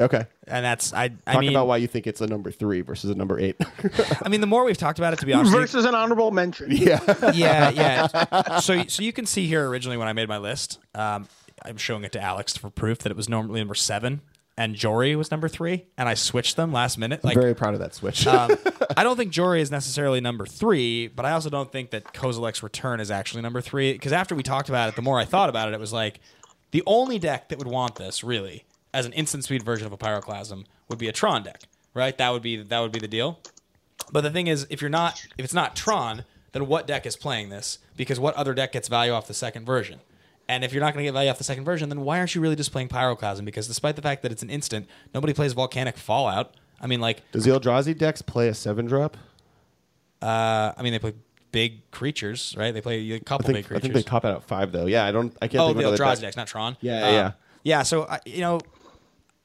[0.00, 1.10] Okay, and that's I.
[1.26, 3.56] I talk mean, about why you think it's a number three versus a number eight.
[4.24, 5.94] I mean, the more we've talked about it, to be honest, with you- versus an
[5.94, 6.70] honorable mention.
[6.72, 6.98] yeah,
[7.32, 8.58] yeah, yeah.
[8.60, 11.28] So, so you can see here originally when I made my list, um,
[11.64, 14.22] I'm showing it to Alex for proof that it was normally number seven,
[14.60, 17.24] and Jori was number three, and I switched them last minute.
[17.24, 18.26] Like, very proud of that switch.
[18.26, 18.50] um,
[18.96, 22.62] I don't think Jori is necessarily number three, but I also don't think that Kozilek's
[22.62, 23.94] Return is actually number three.
[23.94, 26.20] Because after we talked about it, the more I thought about it, it was like
[26.72, 29.96] the only deck that would want this really as an instant speed version of a
[29.96, 31.62] Pyroclasm would be a Tron deck,
[31.94, 32.18] right?
[32.18, 33.40] That would be that would be the deal.
[34.12, 37.16] But the thing is, if you're not, if it's not Tron, then what deck is
[37.16, 37.78] playing this?
[37.96, 40.00] Because what other deck gets value off the second version?
[40.50, 42.34] And if you're not going to get value off the second version, then why aren't
[42.34, 43.44] you really just playing Pyroclasm?
[43.44, 46.54] Because despite the fact that it's an instant, nobody plays Volcanic Fallout.
[46.80, 49.16] I mean, like, Does the Eldrazi decks play a seven drop?
[50.22, 51.14] uh, I mean, they play
[51.52, 52.72] big creatures, right?
[52.72, 53.82] They play a I couple think big I creatures.
[53.82, 54.86] think they cop out at five though.
[54.86, 55.36] Yeah, I don't.
[55.40, 56.20] I can't oh, think the of another Eldrazi deck.
[56.22, 56.76] decks, not Tron.
[56.80, 57.32] Yeah, Um, yeah.
[57.62, 57.82] yeah.
[57.82, 58.60] So I, you know,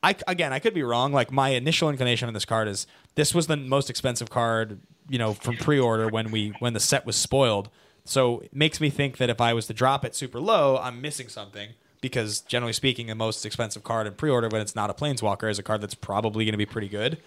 [0.03, 1.14] I again, I could be wrong.
[1.14, 5.18] Like my initial inclination on this card is this was the most expensive card, you
[5.20, 7.70] know, from pre-order when we when the set was spoiled.
[8.06, 11.01] So it makes me think that if I was to drop it super low, I'm
[11.01, 11.72] missing something.
[12.01, 15.58] Because generally speaking, the most expensive card in pre-order when it's not a planeswalker is
[15.58, 17.18] a card that's probably going to be pretty good,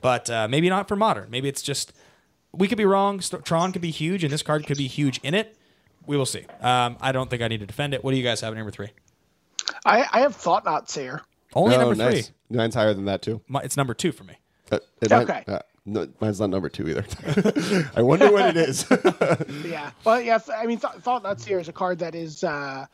[0.00, 1.28] but uh, maybe not for modern.
[1.30, 1.92] Maybe it's just
[2.52, 3.20] we could be wrong.
[3.20, 5.56] St- Tron could be huge, and this card could be huge in it.
[6.06, 6.46] We will see.
[6.60, 8.04] Um, I don't think I need to defend it.
[8.04, 8.90] What do you guys have at number three?
[9.84, 11.22] I, I have Thought-Knot Seer.
[11.54, 12.28] Only oh, number nice.
[12.28, 12.56] three.
[12.56, 13.40] Mine's higher than that too.
[13.48, 14.34] My, it's number two for me.
[14.70, 15.44] Uh, it might- Okay.
[15.48, 17.04] uh, no, mine's not number two either.
[17.96, 18.86] I wonder what it is.
[19.64, 19.90] Yeah.
[20.04, 20.38] Well, yeah.
[20.54, 22.86] I mean, Th- Thought-Knot Seer is a card that is, uh,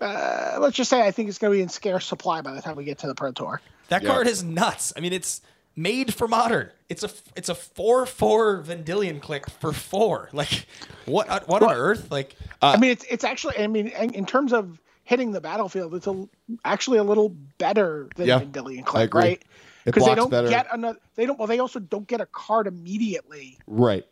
[0.00, 2.62] uh, let's just say, I think it's going to be in scarce supply by the
[2.62, 3.60] time we get to the Pro Tour.
[3.88, 4.10] That Yeah.
[4.10, 4.92] card is nuts.
[4.96, 5.40] I mean, it's
[5.76, 6.70] made for modern.
[6.88, 10.28] It's a it's a four four Vendilion Clique for four.
[10.32, 10.66] Like
[11.06, 12.10] what uh, what on earth?
[12.10, 13.58] Like Uh, I mean, it's it's actually.
[13.58, 16.28] I mean, in in terms of hitting the battlefield, it's a,
[16.64, 19.22] actually a little better than Yeah, Vendilion I Clique, agree.
[19.22, 19.42] right?
[19.88, 20.48] It Because they don't better.
[20.48, 20.98] get another.
[21.14, 21.38] They don't.
[21.38, 24.04] Well, they also don't get a card immediately right.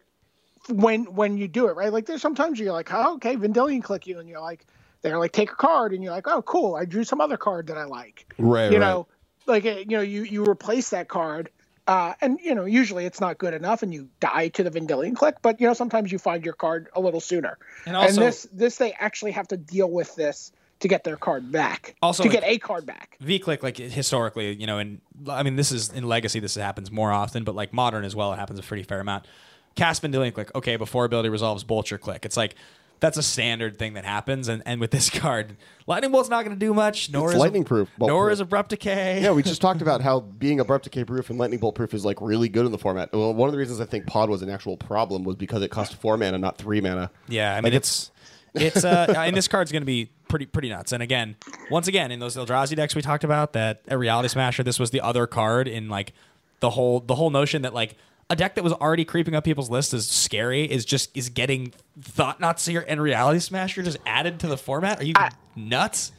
[0.68, 1.92] when when you do it, right?
[1.92, 4.66] Like there's sometimes you're like, oh, okay, Vendilion Clique you, and you're like,
[5.02, 7.66] they're like, take a card, and you're like, oh, cool, I drew some other card
[7.66, 8.32] that I like.
[8.38, 8.72] Right.
[8.72, 8.86] you right.
[8.86, 9.06] know
[9.46, 11.50] like uh, you know you you replace that card
[11.86, 15.14] uh, and you know usually it's not good enough and you die to the Vendilion
[15.14, 18.48] Clique but you know sometimes you find your card a little sooner And also- this
[18.52, 22.28] this they actually have to deal with this to get their card back Also, to
[22.28, 25.72] like- get a card back V Clique like historically, you know, and I mean this
[25.72, 28.62] is in legacy this happens more often, but like modern as well, it happens a
[28.62, 29.26] pretty fair amount.
[29.74, 32.24] Cast Vendilion Clique, okay, before ability resolves, bolt your Clique.
[32.24, 32.54] It's like
[32.98, 35.54] that's a standard thing that happens, and, and with this card,
[35.86, 37.10] lightning bolt's not going to do much.
[37.10, 38.32] Nor It's is lightning proof, Nor proof.
[38.32, 39.20] is abrupt decay.
[39.22, 42.06] Yeah, we just talked about how being abrupt decay proof and lightning bolt proof is
[42.06, 43.12] like really good in the format.
[43.12, 45.70] Well, one of the reasons I think pod was an actual problem was because it
[45.70, 47.10] cost four mana, not three mana.
[47.28, 48.10] Yeah, I mean Like, it's
[48.54, 50.92] it's uh and this card's going to be pretty pretty nuts.
[50.92, 51.36] And again,
[51.70, 54.90] once again in those Eldrazi decks we talked about that a Reality Smasher, this was
[54.90, 56.12] the other card in like
[56.60, 57.96] the whole the whole notion that like
[58.28, 61.72] a deck that was already creeping up people's lists is scary is just is getting
[62.00, 65.00] Thought-Knot Seer and Reality Smasher just added to the format.
[65.00, 65.14] Are you
[65.54, 66.12] nuts?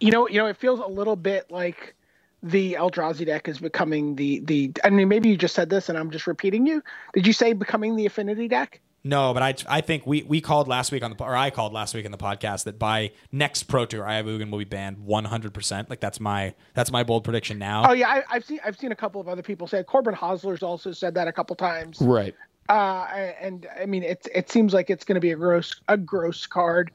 [0.00, 1.94] you know you know it feels a little bit like
[2.42, 5.98] the Eldrazi deck is becoming the the I mean maybe you just said this and
[5.98, 9.80] I'm just repeating you did you say becoming the affinity deck No, but I I
[9.80, 12.18] think we we called last week on the or I called last week in the
[12.18, 15.54] podcast that by next Pro Tour, Eye of Ugin will be banned 100.
[15.54, 17.84] percent Like that's my that's my bold prediction now.
[17.88, 19.78] Oh yeah, I, I've seen I've seen a couple of other people say.
[19.80, 19.86] it.
[19.86, 22.00] Corbin Hosler's also said that a couple times.
[22.00, 22.34] Right.
[22.68, 25.96] Uh, and I mean, it it seems like it's going to be a gross a
[25.96, 26.90] gross card.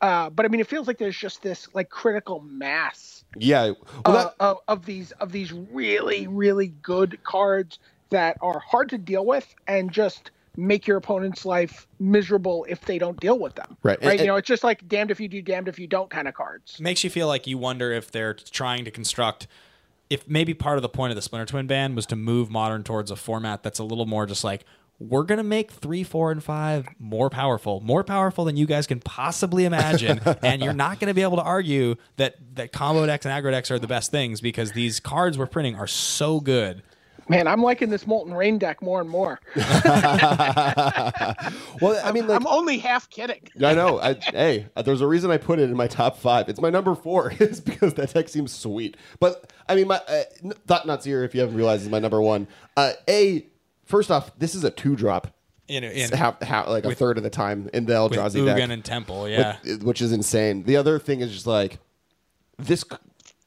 [0.00, 3.72] Uh, but I mean, it feels like there's just this like critical mass Yeah.
[4.06, 7.78] Well, uh, of, of these of these really really good cards
[8.10, 12.98] that are hard to deal with and just make your opponent's life miserable if they
[12.98, 13.76] don't deal with them.
[13.84, 14.10] Right, Right.
[14.12, 16.26] and- you know, it's just like damned if you do, damned if you don't kind
[16.26, 16.80] of cards.
[16.80, 19.46] makes you feel like you wonder if they're trying to construct
[20.10, 22.82] if maybe part of the point of the Splinter Twin ban was to move modern
[22.82, 24.64] towards a format that's a little more just like
[24.98, 28.98] we're gonna make three, four, and five more powerful, more powerful than you guys can
[28.98, 33.32] possibly imagine, and you're not gonna be able to argue that that combo decks and
[33.32, 36.82] aggro decks are the best things because these cards we're printing are so good.
[37.28, 39.38] Man, I'm liking this Molten Rain deck more and more.
[39.56, 39.64] well,
[42.04, 43.42] I mean, like, I'm only half kidding.
[43.62, 44.00] I know.
[44.00, 46.48] I, hey, there's a reason I put it in my top five.
[46.48, 48.96] It's my number four, is because that deck seems sweet.
[49.20, 50.22] But I mean, my uh,
[50.66, 51.24] Thought-Knot Seer.
[51.24, 52.46] If you haven't realized, is my number one.
[52.76, 53.44] Uh, a
[53.84, 55.34] first off, this is a two drop.
[55.68, 58.56] In, in Half, half, like a third of the time in the with Eldrazi deck,
[58.56, 60.62] Ugin and Temple, yeah, with- which is insane.
[60.62, 61.78] The other thing is just like
[62.56, 62.84] this.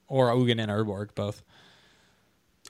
[0.08, 1.42] or Ugin and Urborg, both.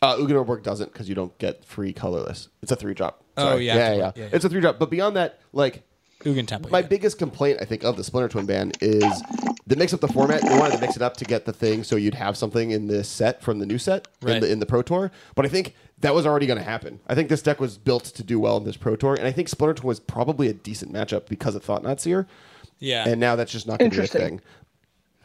[0.02, 2.50] Uh, Ugin Urborg doesn't because you don't get free colorless.
[2.64, 3.24] It's a three drop.
[3.38, 3.98] Oh, yeah, yeah, yeah.
[3.98, 4.30] Yeah, yeah.
[4.34, 4.80] It's a three drop.
[4.80, 5.84] But beyond that, like
[6.24, 6.72] Ugin Temple.
[6.72, 6.88] my yeah.
[6.88, 9.04] biggest complaint, I think, of the Splinter Twin ban is
[9.68, 10.42] the mix up the format.
[10.42, 12.88] They wanted to mix it up to get the thing so you'd have something in
[12.88, 14.36] this set from the new set Right.
[14.38, 15.12] in the in the Pro Tour.
[15.36, 17.00] But I think that was already going to happen.
[17.08, 19.32] I think this deck was built to do well in this Pro Tour, and I
[19.32, 22.26] think Splinter Twin was probably a decent matchup because of Thought-Knot Seer.
[22.80, 24.40] yeah, And now that's just not going to be a Interesting.
[24.40, 24.42] thing.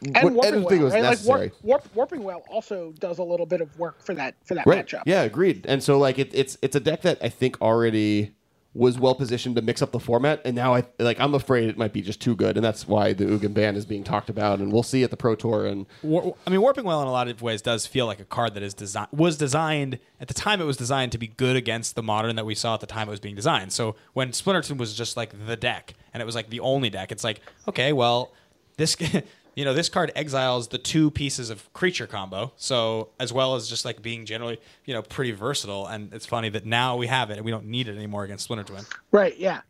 [0.05, 1.03] And What- I Warping didn't Well, was right?
[1.03, 4.53] Like warp, warp, Warping Wail also does a little bit of work for that for
[4.55, 4.85] that Right.
[4.85, 5.03] matchup.
[5.05, 5.65] Yeah, agreed.
[5.67, 8.31] And so like it, it's it's a deck that I think already
[8.73, 11.79] was well positioned to mix up the format, and now I like I'm afraid it
[11.79, 14.59] might be just too good, and that's why the Ugin ban is being talked about,
[14.59, 15.65] and we'll see at the Pro Tour.
[15.65, 18.25] And War, I mean, Warping Wail in a lot of ways does feel like a
[18.25, 20.61] card that is design was designed at the time.
[20.61, 23.07] It was designed to be good against the modern that we saw at the time
[23.07, 23.73] it was being designed.
[23.73, 26.91] So when Splinter Twin was just like the deck, and it was like the only
[26.91, 28.31] deck, it's like okay, well,
[28.75, 28.95] this
[29.57, 33.67] you know this card exiles the two pieces of creature combo, so as well as
[33.67, 35.87] just like being generally you know pretty versatile.
[35.87, 38.43] And it's funny that now we have it and we don't need it anymore against
[38.43, 38.85] Splinter Twin.
[39.11, 39.35] Right.
[39.37, 39.61] Yeah.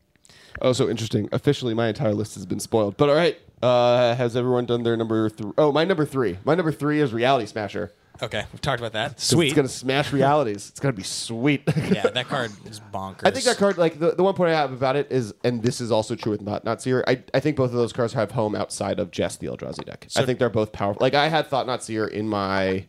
[0.62, 1.30] oh, so interesting.
[1.32, 2.98] Officially, my entire list has been spoiled.
[2.98, 5.30] But all right, uh, has everyone done their number?
[5.30, 6.38] Th- oh, my number three.
[6.44, 7.94] My number three is Reality Smasher.
[8.22, 9.16] Okay, we've talked about that.
[9.16, 9.48] 'Cause Sweet.
[9.48, 10.70] It's gonna smash realities.
[10.70, 11.62] it's gonna be sweet.
[11.92, 13.26] yeah, that card is bonkers.
[13.26, 15.62] I think that card, like the, the one point I have about it is, and
[15.62, 17.04] this is also true with Not Not Seer.
[17.08, 20.08] I, I think both of those cards have home outside of just the Eldrazi deck.
[20.16, 21.00] I think they're both powerful.
[21.02, 22.86] Like I had Thought-Knot Seer in my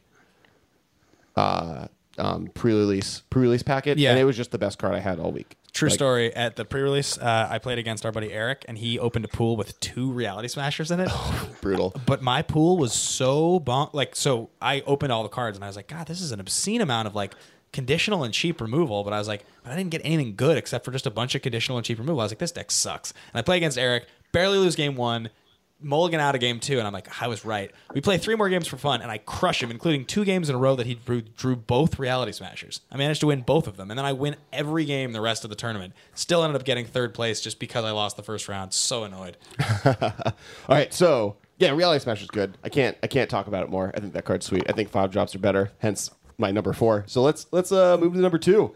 [1.37, 1.89] uh,
[2.19, 4.11] um, pre-release pre-release packet, Yeah.
[4.11, 5.57] and it was just the best card I had all week.
[5.73, 6.35] True Like, story.
[6.35, 9.57] At the pre-release, uh, I played against our buddy Eric, and he opened a pool
[9.57, 11.11] with two Reality Smashers in it.
[11.61, 11.95] Brutal.
[12.07, 14.51] but my pool was so bon- like so.
[14.61, 17.07] I opened all the cards, and I was like, God, this is an obscene amount
[17.07, 17.35] of like
[17.73, 19.05] conditional and cheap removal.
[19.05, 21.35] But I was like, but I didn't get anything good except for just a bunch
[21.35, 22.21] of conditional and cheap removal.
[22.21, 23.13] I was like, this deck sucks.
[23.33, 25.29] And I play against Eric, barely lose game one.
[25.81, 27.71] Mulligan out of game two, and I'm like, I was right.
[27.95, 30.57] We play three more games for fun, and I crush him, including two games in
[30.57, 32.81] a row that he drew, drew both Reality Smashers.
[32.91, 35.45] I managed to win both of them, and then I win every game the rest
[35.45, 35.93] of the tournament.
[36.15, 38.73] Still ended up getting third place just because I lost the first round.
[38.73, 39.37] So annoyed.
[39.85, 40.33] All
[40.69, 42.57] right, so yeah, Reality smasher's good.
[42.65, 43.93] I can't I can't talk about it more.
[43.95, 44.65] I think that card's sweet.
[44.69, 45.73] I think five drops are better.
[45.79, 47.05] Hence my number four.
[47.07, 48.75] So let's let's uh, move to number two.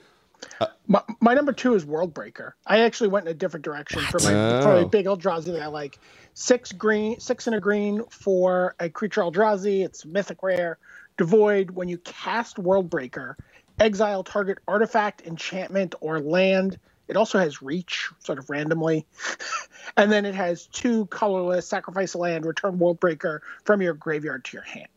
[0.60, 2.56] Uh, my, my number two is World Breaker.
[2.66, 4.30] I actually went in a different direction for my
[4.62, 4.82] for Oh.
[4.82, 5.98] my big Eldrazi that I like.
[6.34, 9.84] Six green, six and a green for a creature Eldrazi.
[9.84, 10.78] It's mythic rare.
[11.18, 11.70] devoid.
[11.70, 13.34] When you cast Worldbreaker,
[13.78, 16.78] exile target artifact, enchantment, or land.
[17.08, 19.04] It also has reach, sort of randomly.
[19.96, 24.56] and then it has two colorless, sacrifice a land, return Worldbreaker from your graveyard to
[24.56, 24.88] your hand.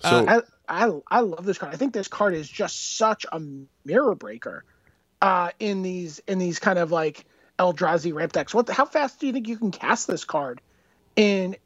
[0.00, 1.72] So I, I I love this card.
[1.74, 3.40] I think this card is just such a
[3.84, 4.64] mirror breaker
[5.22, 7.24] uh, in these in these kind of like
[7.58, 8.52] Eldrazi ramp decks.
[8.54, 8.66] What?
[8.66, 10.60] The, how fast do you think you can cast this card
[11.16, 11.56] in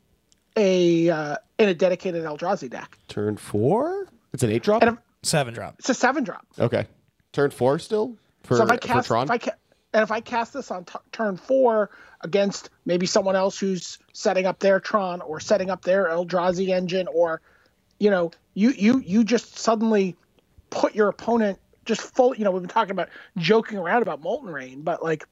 [0.57, 2.97] a uh, in a dedicated Eldrazi deck?
[3.09, 4.07] turn four.
[4.33, 4.83] It's an eight drop.
[4.83, 5.75] And if, Seven drop.
[5.79, 6.47] it's a seven drop.
[6.59, 6.87] okay.
[7.33, 9.25] Turn four still for, so if I for cast Tron.
[9.25, 9.55] if I ca-
[9.93, 11.91] and if I cast this on t- turn four
[12.23, 17.07] against maybe someone else who's setting up their Tron or setting up their Eldrazi engine,
[17.13, 17.41] or
[18.01, 20.17] you know, you you you just suddenly
[20.71, 22.35] put your opponent just full.
[22.35, 25.25] You know, we've been talking about joking around about Molten Rain, but like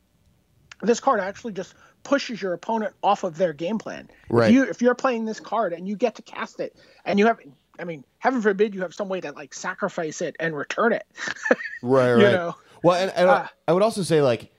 [0.82, 1.74] this card actually just
[2.04, 4.08] pushes your opponent off of their game plan.
[4.28, 4.48] Right.
[4.50, 7.26] If you if you're playing this card and you get to cast it, and you
[7.26, 7.40] have.
[7.80, 11.06] I mean, heaven forbid you have some way to like sacrifice it and return it.
[11.80, 12.32] Right, you right.
[12.32, 12.56] know.
[12.82, 13.52] Well, and, and Ah.
[13.68, 14.52] I would also say like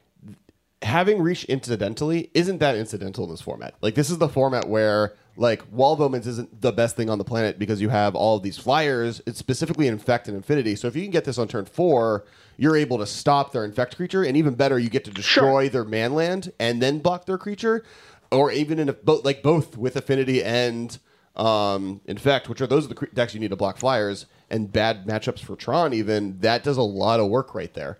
[0.82, 3.76] having reach incidentally isn't that incidental in this format.
[3.82, 7.18] Like this is the format where like wall of omens isn't the best thing on
[7.18, 9.22] the planet because you have all of these flyers.
[9.26, 10.76] It's specifically infect and infinity.
[10.76, 12.26] So if you can get this on turn four,
[12.58, 15.86] you're able to stop their infect creature, and even better, you get to destroy their
[15.86, 17.86] manland and then block their creature,
[18.32, 21.00] or even in a, both like both with affinity and
[21.38, 24.72] um, infect, which are those are the cre- decks you need to block flyers and
[24.74, 25.94] bad matchups for Tron.
[25.94, 27.98] Even that does a lot of work right there.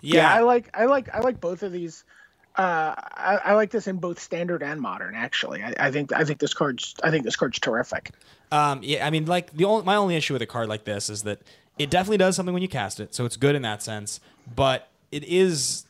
[0.00, 2.04] yeah, I like I like I like both of these.
[2.60, 5.14] Uh, I, I like this in both standard and modern.
[5.14, 8.10] Actually, I, I think I think this card's I think this card's terrific.
[8.52, 11.08] Um, yeah, I mean, like the only, my only issue with a card like this
[11.08, 11.40] is that
[11.78, 14.20] it definitely does something when you cast it, so it's good in that sense.
[14.54, 15.86] But it is,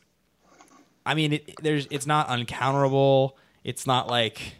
[1.05, 3.33] I mean, it, there's it's not uncounterable.
[3.65, 4.55] It's not like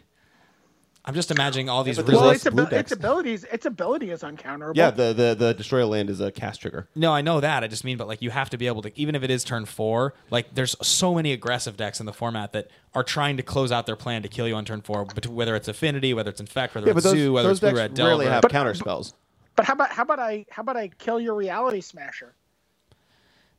[1.04, 4.10] I'm just imagining all these but there's Well, its, blue abil- its abilities its ability
[4.12, 4.76] is uncounterable.
[4.76, 6.88] Yeah, the the the destroy land is a cast trigger.
[6.94, 7.64] No, I know that.
[7.64, 9.42] I just mean, but like you have to be able to, even if it is
[9.42, 13.42] turn four, like there's so many aggressive decks in the format that are trying to
[13.42, 16.30] close out their plan to kill you on turn four, but whether it's affinity, whether
[16.30, 18.32] it's infect, whether Yeah, it's those, zoo, whether it's blue decks red rarely delver.
[18.34, 19.14] have But- counter spells.
[19.56, 22.32] But how about how about I how about I kill your reality smasher?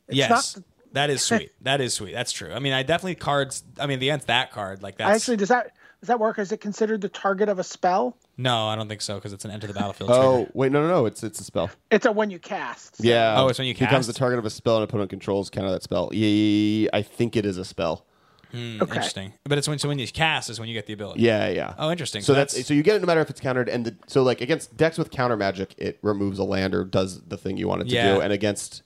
[0.08, 1.52] It's yes, not- that is sweet.
[1.60, 2.12] That is sweet.
[2.14, 2.52] That's true.
[2.52, 3.62] I mean, I definitely cards.
[3.78, 5.72] I mean, the end that card, like that's Actually, does that
[6.04, 6.38] does that work?
[6.38, 8.16] Is it considered the target of a spell?
[8.36, 10.10] no, I don't think so because it's an enter the battlefield.
[10.12, 10.50] Oh trigger.
[10.54, 11.06] wait, no, no, no.
[11.06, 11.70] It's it's a spell.
[11.90, 12.96] It's a when you cast.
[12.96, 13.34] so- Yeah.
[13.40, 13.88] Oh, it's when you cast.
[13.90, 16.10] becomes the target of a spell and opponent controls counter that spell.
[16.12, 18.04] Yeah, I think it is a spell.
[18.50, 18.90] Hmm, okay.
[18.96, 19.32] interesting.
[19.44, 21.22] But it's when so when you cast is when you get the ability.
[21.22, 21.74] Yeah, yeah.
[21.78, 22.20] Oh, interesting.
[22.22, 23.96] So So that's, that's- so you get it no matter if it's countered, and the,
[24.06, 27.56] so like against decks with counter magic, it removes a land or does the thing
[27.56, 28.14] you want it to Yeah.
[28.14, 28.82] do, and against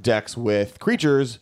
[0.00, 1.38] decks with creatures,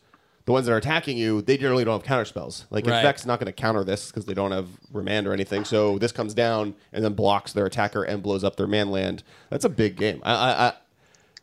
[0.49, 2.65] the ones that are attacking you, they generally don't have counter spells.
[2.71, 2.97] Like Right.
[2.97, 5.67] Infect's not going to counter this because they don't have remand or anything.
[5.67, 9.23] So this comes down and then blocks their attacker and blows up their man land.
[9.51, 10.23] That's a big game.
[10.25, 10.73] I, I, I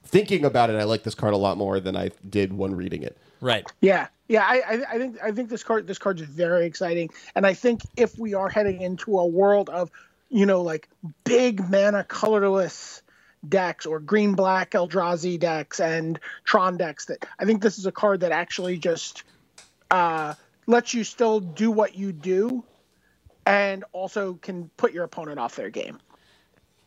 [0.04, 3.04] thinking about it, I like this card a lot more than I did when reading
[3.04, 3.16] it.
[3.42, 3.72] right.
[3.80, 4.44] Yeah, yeah.
[4.44, 7.82] I, I, I think I think this card this card's very exciting, and I think
[7.96, 9.92] if we are heading into a world of,
[10.30, 10.90] you know, like
[11.26, 13.04] big mana colorless
[13.50, 17.92] decks or green black Eldrazi decks and Tron decks, that I think this is a
[17.92, 19.24] card that actually just
[19.92, 20.34] uh,
[20.68, 22.64] lets you still do what you do,
[23.46, 26.00] and also can put your opponent off their game.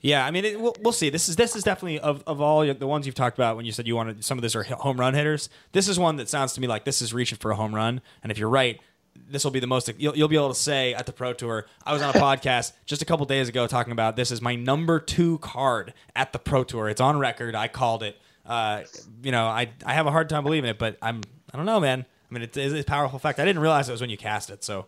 [0.01, 1.10] Yeah, I mean, it, we'll, we'll see.
[1.10, 3.72] This is this is definitely of, of all the ones you've talked about when you
[3.72, 5.48] said you wanted some of these are home run hitters.
[5.72, 8.01] This is one that sounds to me like this is reaching for a home run.
[8.22, 8.80] And if you're right,
[9.28, 9.90] this will be the most.
[9.99, 11.66] You'll, you'll be able to say at the Pro Tour.
[11.85, 14.55] I was on a podcast just a couple days ago talking about this is my
[14.55, 16.89] number two card at the Pro Tour.
[16.89, 17.55] It's on record.
[17.55, 18.16] I called it.
[18.47, 18.82] Uh,
[19.23, 21.23] you know, I I have a hard time believing it, but I'm
[21.53, 22.05] I don't know, man.
[22.31, 23.39] I mean, it is a powerful fact.
[23.39, 24.86] I didn't realize it was when you cast it, so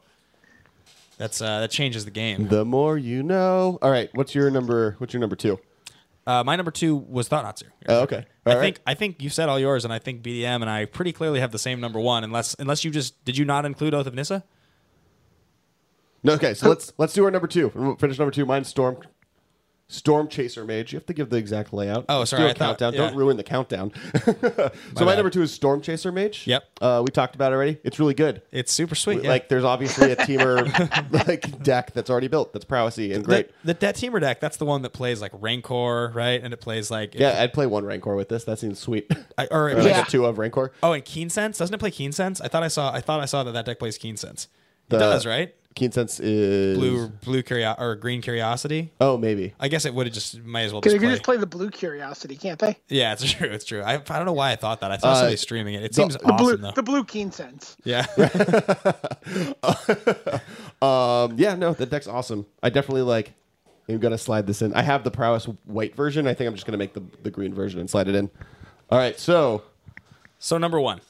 [1.17, 2.49] that's uh, that changes the game.
[2.49, 3.79] The more you know.
[3.83, 4.95] All right, what's your number?
[4.99, 5.59] What's your number two?
[6.31, 7.73] Uh, my number two was Thought-Knot Seer.
[7.89, 8.25] Oh, okay.
[8.47, 8.63] I All right.
[8.63, 11.41] think I think you said all yours, and I think BDM and I pretty clearly
[11.41, 14.15] have the same number one, unless unless you just did you not include Oath of
[14.15, 14.45] Nissa?
[16.23, 17.97] No, okay, so let's let's do our number two.
[17.99, 18.47] Finish number two.
[18.47, 18.99] Mine's Storm
[19.93, 20.93] Storm Chaser Mage.
[20.93, 22.05] You have to give the exact layout.
[22.09, 22.93] Oh, sorry, do a I thought- countdown.
[22.95, 22.99] yeah.
[23.09, 23.93] Don't ruin the countdown.
[24.25, 24.31] so
[24.95, 25.17] my, bad.
[25.17, 26.47] number two is Storm Chaser Mage.
[26.47, 26.65] Yep.
[26.81, 27.79] Uh, we talked about it already.
[27.83, 28.43] It's really good.
[28.53, 29.25] It's super sweet.
[29.25, 29.29] yeah.
[29.31, 30.65] Like, there's obviously a Temur
[31.27, 32.53] like deck that's already built.
[32.53, 33.49] That's prowessy and great.
[33.65, 36.41] That, that that Temur deck, that's the one that plays like Rancor, right?
[36.43, 38.45] And it plays like yeah, I'd play one Rancor with this.
[38.45, 39.11] That seems sweet.
[39.37, 40.03] I, or, or like Yeah.
[40.03, 40.73] a two of Rancor.
[40.85, 42.41] oh, and Keen Sense doesn't it play Keen Sense?
[42.41, 44.47] I thought I saw I thought I saw that that deck plays Keen Sense.
[44.87, 45.55] It The- does, right?
[45.77, 48.91] Keen Sense is Blue blue curio- or green curiosity.
[49.01, 49.55] Oh, maybe.
[49.61, 51.15] I guess it would have just might as well Because just they can play.
[51.17, 52.77] just play the blue curiosity, can't they?
[52.89, 53.49] Yeah, it's true.
[53.49, 53.81] It's true.
[53.83, 54.91] I, I don't know why I thought that.
[54.91, 55.85] I thought Uh, somebody streaming it.
[55.85, 56.73] It seems The awesome blue though.
[56.73, 57.77] the blue keen sense.
[57.85, 58.05] yeah.
[60.83, 62.47] Um, yeah, no, the deck's awesome.
[62.63, 63.35] I definitely like.
[63.89, 64.73] I'm gonna slide this in.
[64.73, 66.27] I have the prowess white version.
[66.27, 68.31] I think I'm just gonna make the, the green version and slide it in.
[68.89, 69.63] All right, so
[70.39, 71.01] So number one,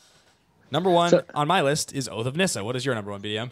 [0.70, 2.64] number one So- on my list is Oath of Nissa.
[2.64, 3.50] What is your number one, BDM?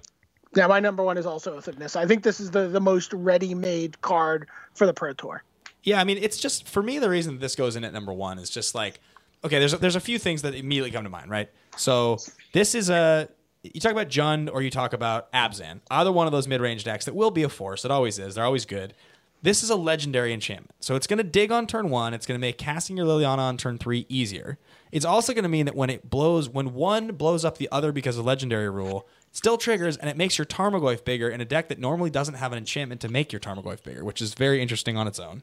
[0.59, 1.97] Yeah, my number one is also Oath of.
[1.97, 5.45] I think this is the, the most ready-made card for the Pro Tour.
[5.85, 8.41] Yeah, I mean, it's just for me the reason this goes in at number one
[8.41, 8.99] is just like,
[9.45, 11.49] okay, there's a, there's a few things that immediately come to mind, right?
[11.77, 12.19] So
[12.53, 13.29] this is a
[13.63, 16.83] you talk about Jund or you talk about Abzan, either one of those mid range
[16.83, 17.85] decks that will be a force.
[17.85, 18.35] It always is.
[18.35, 18.95] They're always good.
[19.43, 22.15] This is a legendary enchantment, so it's going to dig on turn one.
[22.15, 24.59] It's going to make casting your Liliana on turn three easier.
[24.93, 27.93] It's also going to mean that when it blows, when one blows up the other
[27.93, 31.45] because of legendary rule, it still triggers and it makes your Tarmogoyf bigger in a
[31.45, 34.63] deck that normally doesn't have an enchantment to make your Tarmogoyf bigger, which is very
[34.63, 35.43] interesting on its own.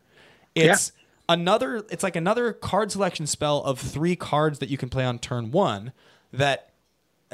[0.56, 0.92] It's
[1.28, 5.18] another it's like another card selection spell of three cards that you can play on
[5.20, 5.92] turn 1
[6.32, 6.72] that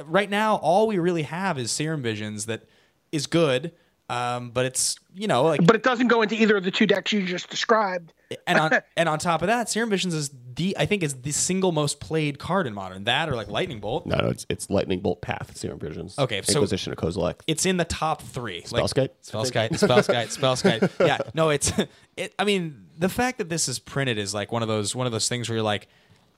[0.05, 2.63] right now all we really have is Serum Visions that
[3.11, 3.73] is good
[4.11, 6.85] um, but it's you know like But it doesn't go into either of the two
[6.85, 8.13] decks you just described.
[8.45, 11.31] and on and on top of that Serum Visions is the I think is the
[11.31, 14.69] single most played card in modern that or like Lightning Bolt no, no, it's it's
[14.69, 16.17] lightning bolt path serum visions.
[16.19, 17.35] Okay, so- Inquisition of Kozilek.
[17.47, 18.61] it's in the top three.
[18.63, 19.09] Spellskite?
[19.23, 20.89] Spellskite, Spellskite, Spellskite.
[21.07, 21.71] Yeah, no, it's
[22.17, 22.33] it.
[22.37, 25.11] I mean, the fact that this is printed is like one of those one of
[25.13, 25.87] those things where you're like,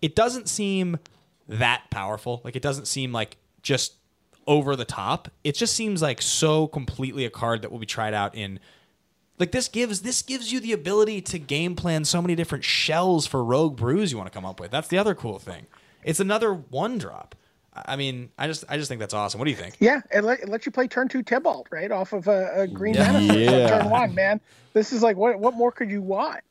[0.02, 1.00] it doesn't seem
[1.50, 2.42] that powerful.
[2.44, 3.96] Like it doesn't seem like just
[4.48, 5.30] over the top.
[5.44, 8.60] It just seems like so completely a card that will be tried out in.
[9.40, 13.26] Like this gives this gives you the ability to game plan so many different shells
[13.26, 14.72] for rogue brews you want to come up with.
[14.72, 15.66] That's the other cool thing.
[16.04, 17.36] It's another one drop.
[17.74, 19.40] I I mean, I just I just think that's awesome.
[19.40, 19.76] What do you think?
[19.80, 21.92] Yeah, it, let, it lets you play turn two Tybalt, right?
[21.92, 23.12] Off of a, a green Yeah.
[23.12, 23.68] mana Yeah.
[23.80, 24.40] turn one, man.
[24.74, 26.42] This is like, what what more could you want?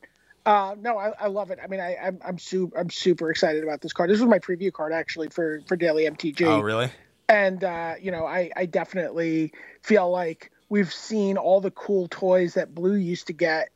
[0.45, 1.59] Uh, no, I, I love it.
[1.63, 4.09] I mean, I, I'm I'm super I'm super excited about this card.
[4.09, 6.45] This was my preview card actually for for Daily MTG.
[6.45, 6.91] Oh, really?
[7.33, 9.51] And uh, you know I, I definitely
[9.81, 13.69] feel like we've seen all the cool toys that blue used to get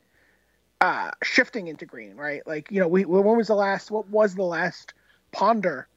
[0.80, 4.36] uh, shifting into green right like you know we when was the last what was
[4.36, 4.94] the last
[5.32, 5.88] ponder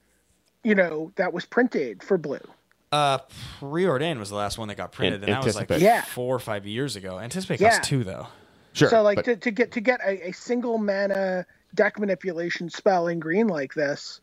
[0.64, 2.40] you know that was printed for blue
[2.92, 3.18] Uh,
[3.60, 6.02] preordained was the last one that got printed, and that was like Yeah.
[6.02, 7.20] four or five years ago.
[7.20, 7.70] Anticipate Yeah.
[7.76, 8.26] costs two though.
[8.72, 8.88] Sure.
[8.88, 13.06] so like but- to, to get to get a, a single mana deck manipulation spell
[13.06, 14.20] in green like this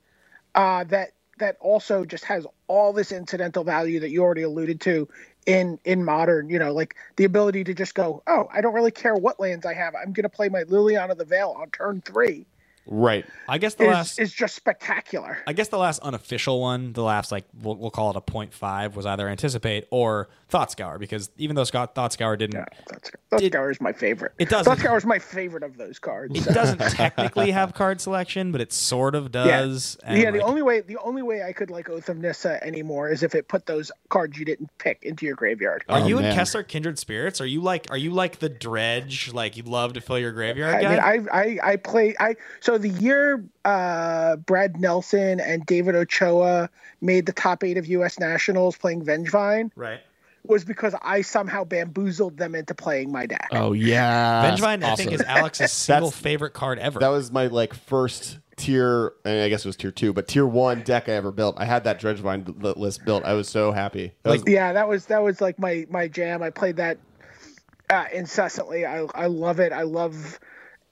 [0.56, 5.08] uh, that that also just has all this incidental value that you already alluded to
[5.46, 8.92] in in modern you know like the ability to just go oh i don't really
[8.92, 9.96] care what lands i have.
[9.96, 12.46] I'm going to play my liliana the veil on turn three
[12.88, 13.26] right.
[13.48, 17.04] I guess the is, last, is just spectacular I guess the last unofficial one, the
[17.04, 20.98] last like we'll, we'll call it a point five, was either anticipate or thought scour
[20.98, 24.50] because even though Scott thought scour didn't, yeah, that's that's It- is my favorite it
[24.50, 28.52] doesn't- Thought Scour is my favorite of those cards it doesn't technically have card selection,
[28.52, 29.98] but it sort of does.
[30.04, 30.32] Yeah, and, yeah.
[30.32, 33.24] The like, only way the only way I could like Oath of Nissa anymore is
[33.24, 35.84] if it put those cards you didn't pick into your graveyard.
[35.90, 36.36] Are Oh, you in man.
[36.36, 37.42] Kessler Kindred Spirits?
[37.42, 39.34] Are you like are you like the dredge?
[39.34, 40.90] Like you love to fill your graveyard I guy?
[41.18, 46.70] mean, I I I play I so the year uh, Brad Nelson and David Ochoa
[47.02, 48.20] made the top eight of U.S.
[48.20, 50.00] Nationals playing Vengevine right.
[50.44, 53.48] was because I somehow bamboozled them into playing my deck.
[53.52, 54.52] Oh yeah.
[54.52, 57.00] Vengevine, I think, is Alex's single favorite card ever.
[57.00, 59.14] That was my like first tier.
[59.26, 61.56] I, mean, I guess it was tier two, but tier one deck I ever built.
[61.60, 63.24] I had that Dredgevine li- list built.
[63.24, 64.14] I was so happy.
[64.24, 66.42] That was- yeah, that was that was like my my jam.
[66.44, 66.98] I played that
[67.90, 68.86] uh, incessantly.
[68.86, 69.72] I I love it.
[69.72, 70.40] I love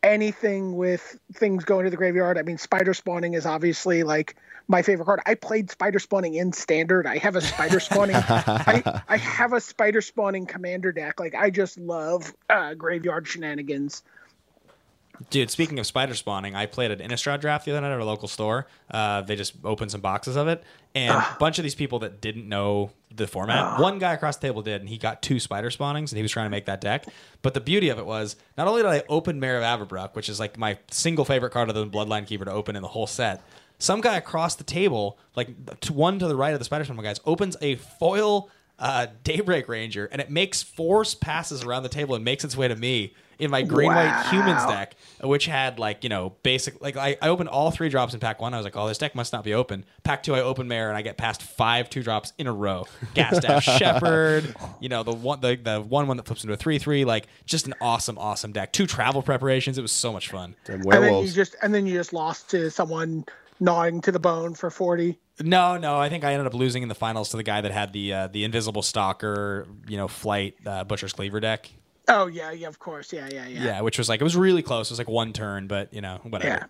[0.06, 2.38] anything with things going to the graveyard.
[2.38, 4.36] I mean, spider spawning is obviously like
[4.68, 5.20] my favorite card.
[5.26, 7.08] I played spider spawning in standard.
[7.08, 8.16] I have a spider spawning.
[8.20, 11.20] I, I have a spider spawning commander deck.
[11.20, 14.04] Like I just love uh, graveyard shenanigans.
[15.30, 18.06] Dude, speaking of spider spawning, I played an Innistrad draft the other night at a
[18.06, 18.68] local store.
[18.92, 20.64] Uh, they just opened some boxes of it,
[20.96, 23.80] and a bunch of these people that didn't know the format.
[23.80, 26.32] One guy across the table did, and he got two spider spawnings, and he was
[26.32, 27.06] trying to make that deck.
[27.42, 30.30] But the beauty of it was, not only did I open Mayor of Avabruck, which
[30.30, 33.08] is like my single favorite card of the Bloodline Keeper to open in the whole
[33.08, 33.44] set,
[33.78, 36.98] some guy across the table, like to one to the right of the spider spawn
[36.98, 38.50] guys, opens a foil
[38.80, 42.68] uh, Daybreak Ranger, and it makes four passes around the table and makes its way
[42.68, 44.24] to me in my green white Wow.
[44.32, 48.14] humans deck, which had like you know basic like I, I opened all three drops
[48.14, 48.54] in pack one.
[48.54, 49.86] I was like, oh, this deck must not be open.
[50.04, 52.86] Pack two, I open Mare, and I get past five two drops in a row.
[53.16, 56.80] Gatstaf Shepherd, you know the one the, the one one that flips into a three
[56.80, 57.06] three.
[57.06, 58.74] Like just an awesome awesome deck.
[58.74, 59.78] Two travel preparations.
[59.78, 60.56] It was so much fun.
[60.68, 63.26] and And then you just and then you just lost to someone
[63.60, 65.18] gnawing to the bone for forty.
[65.42, 67.72] No, no, I think I ended up losing in the finals to the guy that
[67.72, 71.70] had the uh, the invisible stalker, you know, flight uh, butcher's cleaver deck.
[72.08, 73.64] Oh yeah, yeah, of course, yeah, yeah, yeah.
[73.64, 74.90] Yeah, which was like it was really close.
[74.90, 76.68] It was like one turn, but you know, whatever.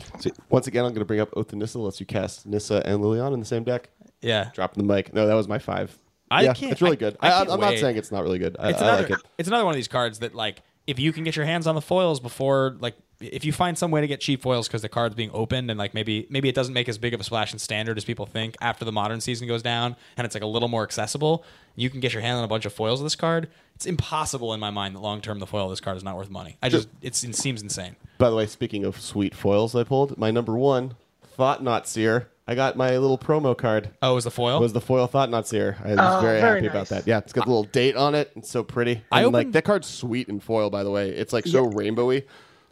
[0.00, 0.10] Yeah.
[0.20, 1.78] So, once again, I'm going to bring up Oath of Nissa.
[1.78, 3.90] Lets you cast Nissa and Liliana in the same deck.
[4.20, 4.50] Yeah.
[4.54, 5.12] Dropping the mic.
[5.14, 5.96] No, that was my five.
[6.30, 7.16] I yeah, can't- it's really I- good.
[7.20, 8.56] I I, can't am not saying it's not really good.
[8.58, 9.26] I, it's I another like it.
[9.38, 11.74] it's another one of these cards that like if you can get your hands on
[11.74, 14.88] the foils before like if you find some way to get cheap foils because the
[14.88, 17.52] card's being opened and like maybe maybe it doesn't make as big of a splash
[17.52, 20.46] in standard as people think after the modern season goes down and it's like a
[20.46, 21.44] little more accessible
[21.76, 24.52] you can get your hand on a bunch of foils of this card it's impossible
[24.54, 26.56] in my mind that long term the foil of this card is not worth money
[26.62, 30.16] i just it's, it seems insane By the way, speaking of sweet foils I pulled,
[30.18, 30.94] my number one,
[31.36, 32.28] Thought-Knot Seer.
[32.46, 33.90] I got my little promo card.
[34.02, 35.76] oh it was the foil Was the foil Thought-Knot Seer.
[35.82, 37.06] I was Oh, very, very happy about that.
[37.06, 38.32] Yeah, it's got a little date on it.
[38.36, 39.02] It's so pretty.
[39.12, 41.10] I And, like that card's sweet in foil, by the way.
[41.10, 42.24] It's like so rainbowy.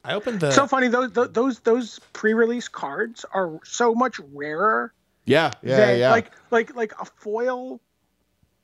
[0.04, 4.92] I opened the so funny those those- those those pre-release cards are so much rarer
[5.24, 6.10] Yeah, yeah, than yeah.
[6.10, 7.80] like like like a foil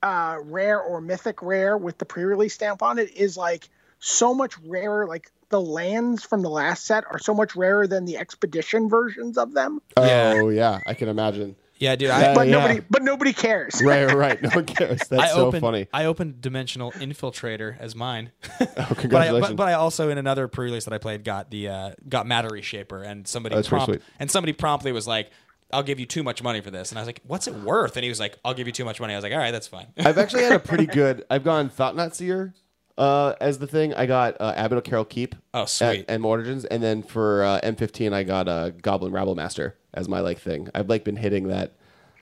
[0.03, 3.67] uh rare or mythic rare with the pre-release stamp on it is like
[3.99, 8.05] so much rarer like the lands from the last set are so much rarer than
[8.05, 11.55] the expedition versions of them Oh yeah, I can imagine.
[11.79, 12.53] Yeah dude Yeah, i but yeah.
[12.53, 14.41] nobody but nobody cares Right, right.
[14.41, 14.99] No one cares.
[15.09, 15.87] That's I so opened, funny.
[15.93, 18.31] I opened Dimensional Infiltrator as mine.
[18.59, 19.49] Oh, but, I, congratulations.
[19.51, 22.49] but, but I also in another pre-release that I played got the uh, got Matter
[22.49, 25.31] Reshaper, and somebody That's pretty prompt, and somebody promptly was like,
[25.71, 27.95] "I'll give you too much money for this," and I was like, "What's it worth?"
[27.97, 29.51] And he was like, "I'll give you too much money." I was like, "All right,
[29.51, 31.25] that's fine." I've actually had a pretty good.
[31.29, 32.53] I've gone Thought-Knot Seer
[32.97, 33.93] uh, as the thing.
[33.95, 35.35] I got uh, Abbot Keral Keep.
[35.53, 36.01] Oh, sweet.
[36.01, 40.07] At, and Origins, and then for uh, M15, I got uh, Goblin Rabble Master as
[40.07, 40.69] my like thing.
[40.73, 41.73] I've like been hitting that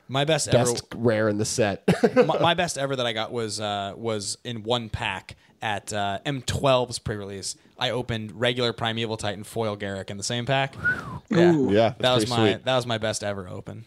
[0.08, 1.84] my best, best rare in the set.
[2.16, 6.20] my, my best ever that I got was uh, was in one pack at uh,
[6.26, 7.56] M12's pre-release.
[7.78, 10.76] I opened regular Primeval Titan foil Garruk in the same pack.
[11.30, 11.72] Yeah, Ooh.
[11.72, 12.66] yeah, that was my sweet.
[12.66, 13.86] that was my best ever open.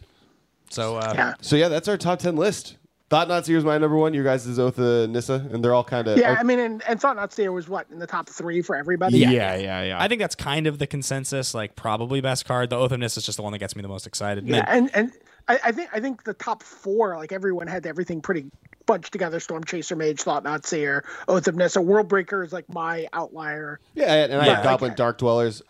[0.70, 2.76] So uh, yeah So yeah, that's our top ten list.
[3.10, 4.12] Thought-Knot Seer is my number one.
[4.12, 6.82] Your guys is Oath of Nissa, and they're all kind of yeah i mean and,
[6.86, 9.96] and Thought-Knot Seer was what in the top three for everybody yeah, yeah, yeah.
[10.02, 11.54] I think that's kind of the consensus.
[11.54, 12.68] Like probably best card.
[12.70, 14.44] The Oath of Nis is just the one that gets me the most excited.
[14.44, 15.12] And Yeah, then- and and
[15.48, 18.50] I, I think I think the top four, like everyone had everything pretty
[18.84, 19.40] bunched together.
[19.40, 23.80] Storm Chaser, Mage, Thought-Knot Seer, Oath of Nissa, World Breaker is like my outlier.
[23.94, 24.54] yeah, and I Yeah.
[24.56, 24.96] have Goblin Okay.
[24.96, 25.62] Dark Dwellers.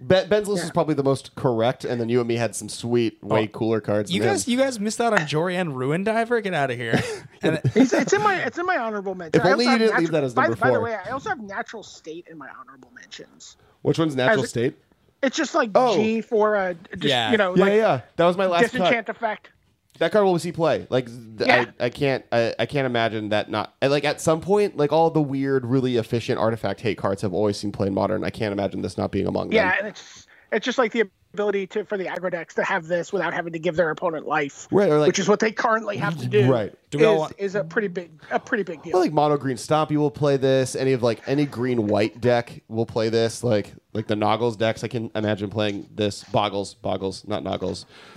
[0.00, 0.66] Ben, Ben's list Yeah.
[0.66, 3.44] is probably the most correct, and then you and me had some sweet, oh, way
[3.44, 4.12] Oh, cooler cards.
[4.12, 4.52] you guys, him.
[4.52, 6.40] you guys missed out on Jori En Ruin Diver.
[6.40, 7.00] Get out of here.
[7.42, 9.40] And It's, it's in my it's in my honorable mention.
[9.40, 11.40] If only you didn't leave that as by- number by, the way, I also have
[11.40, 13.56] Natural State in my honorable mentions.
[13.82, 14.76] Which one's Natural As State?
[15.22, 15.94] It's just like Oh.
[15.96, 17.30] G for a just, Yeah.
[17.30, 18.00] you know Yeah, like yeah.
[18.16, 18.72] That was my last cut.
[18.72, 19.50] disenchant effect.
[19.98, 20.86] That card will see play.
[20.90, 21.64] Like th- Yeah.
[21.80, 24.92] I, I can't I, I can't imagine that not and, like at some point like
[24.92, 28.24] all the weird really efficient artifact hate cards have always seen play in modern.
[28.24, 29.56] I can't imagine this not being among them.
[29.56, 29.78] Yeah, them.
[29.80, 31.04] and it's it's just like the
[31.34, 34.26] ability to for the aggro decks to have this without having to give their opponent
[34.26, 36.50] life, Right, or like- which is what they currently have to do.
[36.50, 36.72] Right.
[36.90, 38.94] Do we is, want- is a pretty big a pretty big deal.
[38.94, 40.74] Well, like mono green stompy will play this.
[40.74, 43.44] Any of like any green white deck will play this.
[43.44, 46.22] Like like the Noggles decks, I can imagine playing this.
[46.24, 47.84] Boggles, boggles, not Noggles.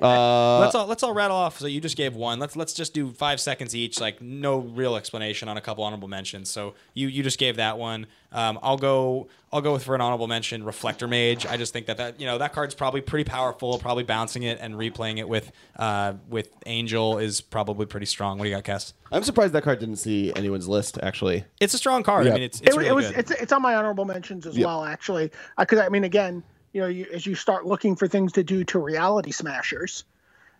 [0.00, 1.58] let's all let's all rattle off.
[1.58, 2.38] So you just gave one.
[2.38, 4.00] Let's let's just do five seconds each.
[4.00, 6.50] Like no real explanation on a couple honorable mentions.
[6.50, 8.06] So you you just gave that one.
[8.32, 11.44] Um, I'll go I'll go with for an honorable mention Reflector Mage.
[11.46, 13.78] I just think that that you know that card's probably pretty powerful.
[13.78, 18.38] Probably bouncing it and replaying it with uh, with Angel is probably pretty strong.
[18.38, 18.94] What do you got, Cass?
[19.12, 20.98] I'm surprised that card didn't see anyone's list.
[21.02, 22.26] Actually, It's a strong card.
[22.26, 22.32] Yeah.
[22.32, 23.18] I mean, it's it's it, really it was good.
[23.18, 24.66] it's it's on my honorable mentions as Yeah.
[24.66, 26.42] well actually because I mean again
[26.72, 30.04] you know you, as you start looking for things to do to reality smashers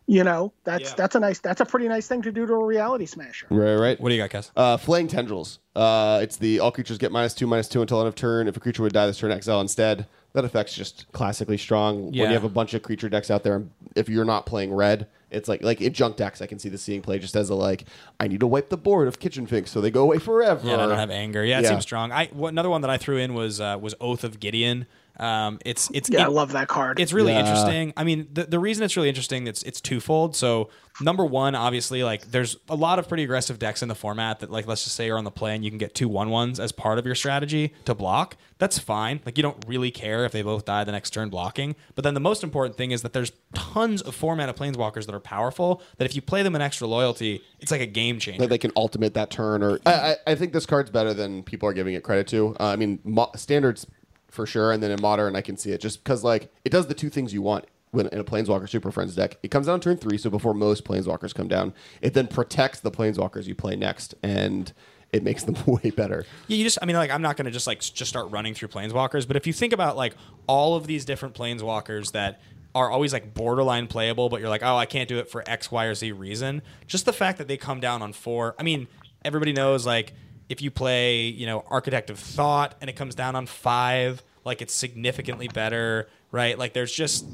[0.07, 0.95] you know that's Yeah.
[0.97, 3.75] that's a nice that's a pretty nice thing to do to a reality smasher right,
[3.77, 4.01] right.
[4.01, 4.51] what do you got, Cass?
[4.57, 5.59] Uh, Flaying Tendrils.
[5.77, 8.49] Uh, it's the all creatures get minus two, minus two until end of turn.
[8.49, 10.07] If a creature would die this turn, exile instead.
[10.33, 12.13] That effect's just classically strong.
[12.13, 12.23] Yeah.
[12.23, 13.63] When you have a bunch of creature decks out there,
[13.95, 16.41] if you're not playing red, it's like like in junk decks.
[16.43, 17.85] I can see the seeing play just as a like
[18.19, 20.67] I need to wipe the board of Kitchen Finks so they go away forever.
[20.67, 21.45] Yeah, and I don't have anger.
[21.45, 21.71] Yeah, it Yeah.
[21.71, 22.13] seems strong.
[22.13, 24.87] I another one that I threw in was uh, was Oath of Gideon.
[25.21, 27.41] Um, it's it's yeah it- I love that card It's really Yeah.
[27.41, 27.93] interesting.
[27.97, 30.35] I mean, the, the reason it's really interesting it's it's twofold.
[30.35, 30.71] So
[31.01, 34.51] number one, obviously, like there's a lot of pretty aggressive decks in the format that,
[34.51, 36.59] like, let's just say you're on the play and you can get two one ones
[36.59, 38.37] as part of your strategy to block.
[38.59, 39.21] That's fine.
[39.27, 41.77] Like you don't really care if they both die the next turn blocking.
[41.95, 45.15] But then the most important thing is that there's tons of format of planeswalkers that
[45.15, 45.83] are powerful.
[45.99, 48.41] That if you play them in extra loyalty, it's like a game changer.
[48.41, 51.43] Like they can ultimate that turn, or I, I, I think this card's better than
[51.43, 52.57] people are giving it credit to.
[52.61, 53.87] Uh, I mean, mo- standards
[54.31, 56.87] for sure, and then in modern, I can see it just because like it does
[56.87, 59.39] the two things you want when in a Planeswalker Super Friends deck.
[59.43, 62.91] It comes down turn three, so before most Planeswalkers come down, it then protects the
[62.91, 64.73] Planeswalkers you play next, and
[65.13, 66.25] it makes them way better.
[66.47, 68.55] Yeah, you just I mean like I'm not going to just like just start running
[68.55, 70.15] through planeswalkers, but if you think about like
[70.47, 72.41] all of these different planeswalkers that
[72.75, 75.73] are always like borderline playable, but you're like, "Oh, I can't do it for X,
[75.73, 78.55] Y, or Z reason." Just the fact that they come down on 4.
[78.59, 78.87] I mean,
[79.25, 80.13] everybody knows like
[80.51, 84.61] if you play, you know, Architect of Thought and it comes down on 5, like
[84.61, 86.59] it's significantly better, right?
[86.59, 87.25] Like there's just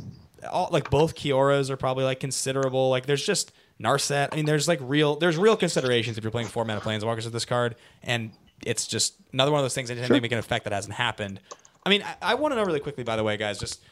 [0.53, 2.91] all like both Kioras are probably like considerable.
[2.91, 4.29] Like there's just Narset.
[4.33, 7.33] I mean, there's like real there's real considerations if you're playing four mana planeswalkers with
[7.33, 8.33] this card, and
[8.65, 11.41] it's just another one of those things that didn't make an effect that hasn't happened.
[11.85, 13.83] I mean, I, I want to know really quickly, by the way, guys, just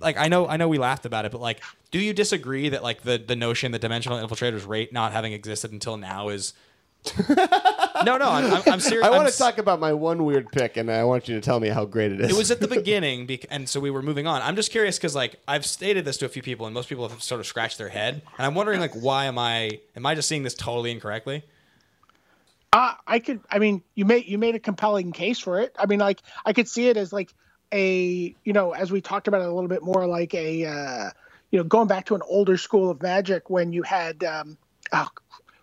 [0.00, 1.62] like I know I know we laughed about it, but like,
[1.92, 5.70] do you disagree that like the the notion that dimensional infiltrators rate not having existed
[5.70, 6.52] until now is
[8.04, 9.06] no, no, I'm, I'm, I'm serious.
[9.06, 11.40] I want I'm to talk about my one weird pick, and I want you to
[11.40, 12.30] tell me how great it is.
[12.30, 14.42] It was at the beginning, bec- and so we were moving on.
[14.42, 17.08] I'm just curious because, like, I've stated this to a few people, and most people
[17.08, 20.14] have sort of scratched their head, and I'm wondering, like, why am I am I
[20.14, 21.44] just seeing this totally incorrectly?
[22.72, 23.40] Uh, I could.
[23.50, 25.74] I mean, you made you made a compelling case for it.
[25.78, 27.32] I mean, like I could see it as like
[27.72, 31.10] a you know, as we talked about it a little bit more, like a uh,
[31.50, 34.58] you know, going back to an older school of Magic when you had um,
[34.92, 35.08] oh,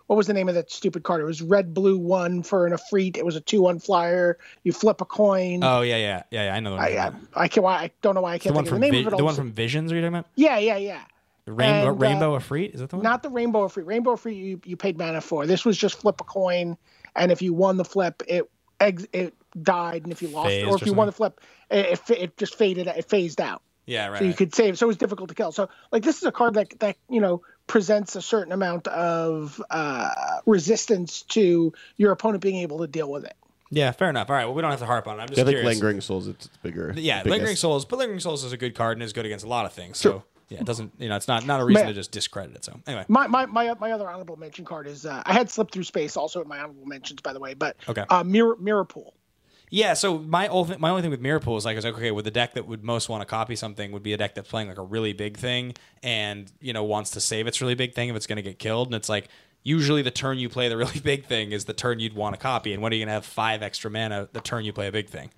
[0.06, 1.20] what was the name of that stupid card?
[1.20, 3.16] It was red blue one for an Efreet.
[3.16, 4.38] It was a two one flyer.
[4.62, 5.60] You flip a coin.
[5.62, 6.84] Oh yeah, yeah, yeah, yeah I know the one.
[6.84, 7.44] I, I.
[7.44, 9.14] I can why I don't know why I can't think of the name Vi- of
[9.14, 9.16] it.
[9.16, 9.92] the one from Visions.
[9.92, 10.26] Are you talking about?
[10.36, 11.02] yeah, yeah, yeah.
[11.46, 12.74] Rainbow And, uh, Rainbow Efreet?
[12.74, 13.02] Is that the one?
[13.02, 13.82] Not the rainbow free.
[13.82, 15.46] Rainbow free you, you paid mana for.
[15.46, 16.76] This was just flip a coin,
[17.16, 18.50] and if you won the flip, it
[18.80, 21.40] ex- it died, and if you lost, Phased or if or you won the flip,
[21.70, 22.86] it, it, it just faded.
[22.86, 23.60] It phased out.
[23.86, 24.20] yeah, right.
[24.20, 24.78] So you could save.
[24.78, 25.52] So it was difficult to kill.
[25.52, 29.62] So like this is a card that that you know presents a certain amount of
[29.70, 30.10] uh,
[30.46, 33.34] resistance to your opponent being able to deal with it.
[33.70, 34.30] Yeah, fair enough.
[34.30, 35.22] All right, well, we don't have to harp on it.
[35.22, 35.66] I'm just I think curious.
[35.80, 36.28] Lingering Souls.
[36.28, 36.92] It's bigger.
[36.96, 37.30] Yeah, biggest.
[37.30, 39.66] Lingering Souls, but Lingering Souls is a good card and is good against a lot
[39.66, 39.98] of things.
[39.98, 41.88] So yeah, it doesn't you know it's not not a reason Man.
[41.88, 42.64] to just discredit it.
[42.64, 45.72] So anyway, My my my, my other honorable mention card is uh, I had slipped
[45.72, 48.04] through space also in my honorable mentions by the way, but Okay.
[48.10, 49.14] uh, mirror mirror pool.
[49.74, 51.94] Yeah, so my only my only thing with Mirror Pool is like, I was like,
[51.94, 54.36] okay, with the deck that would most want to copy something would be a deck
[54.36, 57.74] that's playing like a really big thing and you know wants to save its really
[57.74, 59.26] big thing if it's going to get killed, and it's like
[59.64, 62.40] usually the turn you play the really big thing is the turn you'd want to
[62.40, 64.86] copy, and when are you going to have five extra mana the turn you play
[64.86, 65.28] a big thing?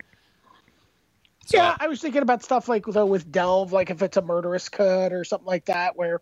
[1.46, 4.22] So- yeah, I was thinking about stuff like though with Delve, like if it's a
[4.22, 6.20] murderous cut or something like that, where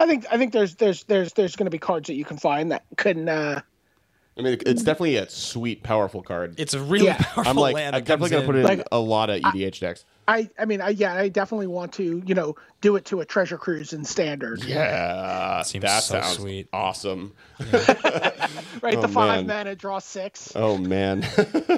[0.00, 2.36] I think I think there's there's there's there's going to be cards that you can
[2.36, 3.28] find that can.
[3.28, 3.60] Uh,
[4.38, 6.60] I mean, it's definitely a sweet, powerful card.
[6.60, 7.16] It's a really Yeah.
[7.16, 7.96] powerful I'm like, land.
[7.96, 10.04] I'm definitely gonna put it in a lot of EDH decks.
[10.28, 13.24] I I mean I yeah I definitely want to you know do it to a
[13.24, 14.62] treasure cruise in standard.
[14.64, 16.68] Yeah, Seems that so sounds sweet.
[16.72, 17.32] awesome.
[17.60, 19.64] Right, Oh, the five man.
[19.64, 20.52] mana draw six.
[20.54, 21.24] Oh man,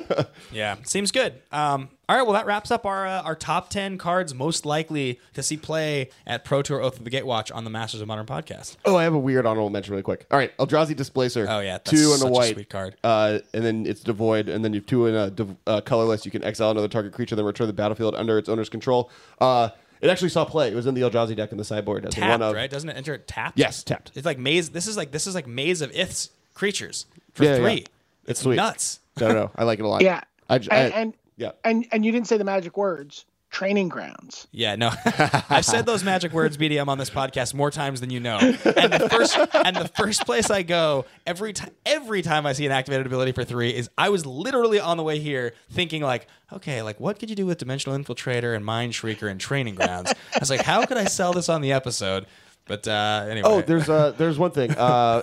[0.53, 1.35] Yeah, seems good.
[1.53, 5.21] Um, all right, well that wraps up our uh, our top ten cards most likely
[5.35, 8.25] to see play at Pro Tour Oath of the Gatewatch on the Masters of Modern
[8.27, 8.77] podcast.
[8.85, 10.27] oh, I have a weird honorable mention really quick.
[10.31, 11.47] All right, Eldrazi Displacer.
[11.49, 12.97] Oh, yeah, that's two and such a a white sweet card.
[13.05, 16.25] Uh, and then it's devoid, and then you have two in a div- uh, colorless.
[16.25, 19.11] You can exile another target creature, then return the battlefield under its owner's control.
[19.41, 19.69] Uh,
[20.01, 20.71] it actually saw play.
[20.71, 22.71] It was in the Eldrazi deck in the sideboard as Tapped, one of right?
[22.71, 23.59] Doesn't it enter it tapped?
[23.59, 24.13] yes, tapped.
[24.15, 24.71] It's like maze.
[24.71, 27.73] This is like this is like maze of iths creatures for Yeah, yeah, three.
[27.75, 27.87] yeah.
[28.29, 28.57] It's sweet.
[28.57, 29.01] nuts.
[29.21, 30.03] No, no, I like it a lot.
[30.03, 31.53] Yeah, I, j- I- and, and yeah.
[31.65, 33.25] and and you didn't say the magic words.
[33.51, 34.47] Training grounds.
[34.53, 34.91] Yeah, no.
[35.49, 38.37] I've said those magic words, BDM, on this podcast more times than you know.
[38.37, 42.67] And the first and the first place I go every time every time I see
[42.67, 46.27] an activated ability for three is I was literally on the way here thinking like,
[46.53, 50.13] okay, like what could you do with Dimensional Infiltrator and Mind Shrieker and Training Grounds?
[50.35, 52.27] I was like, how could I sell this on the episode?
[52.67, 53.49] But uh, anyway.
[53.49, 54.73] Oh, there's uh, there's one thing.
[54.73, 55.23] Uh,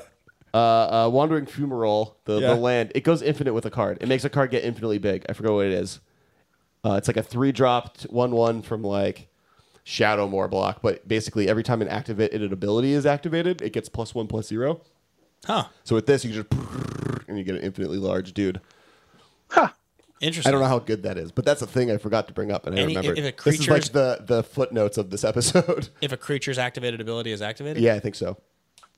[0.51, 2.47] uh, uh, Wandering Fumarole, the, Yeah.
[2.47, 3.99] the land, it goes infinite with a card.
[4.01, 5.25] It makes a card get infinitely big.
[5.29, 5.99] I forget what it is.
[6.85, 9.27] Uh, it's like a three dropped one one from like
[9.85, 14.27] Shadowmoor block, but basically every time an activated ability is activated, it gets plus one
[14.27, 14.81] plus zero.
[15.45, 15.65] huh.
[15.83, 16.47] So with this, you just
[17.27, 18.61] and you get an infinitely large dude.
[19.49, 19.69] Huh.
[20.21, 20.49] Interesting.
[20.49, 22.51] I don't know how good that is, but that's a thing I forgot to bring
[22.51, 23.19] up, and I Any- remember.
[23.19, 25.89] if a this is like creature's- the the footnotes of this episode.
[26.01, 27.81] If a creature's activated ability is activated?
[27.83, 28.37] yeah, I think so.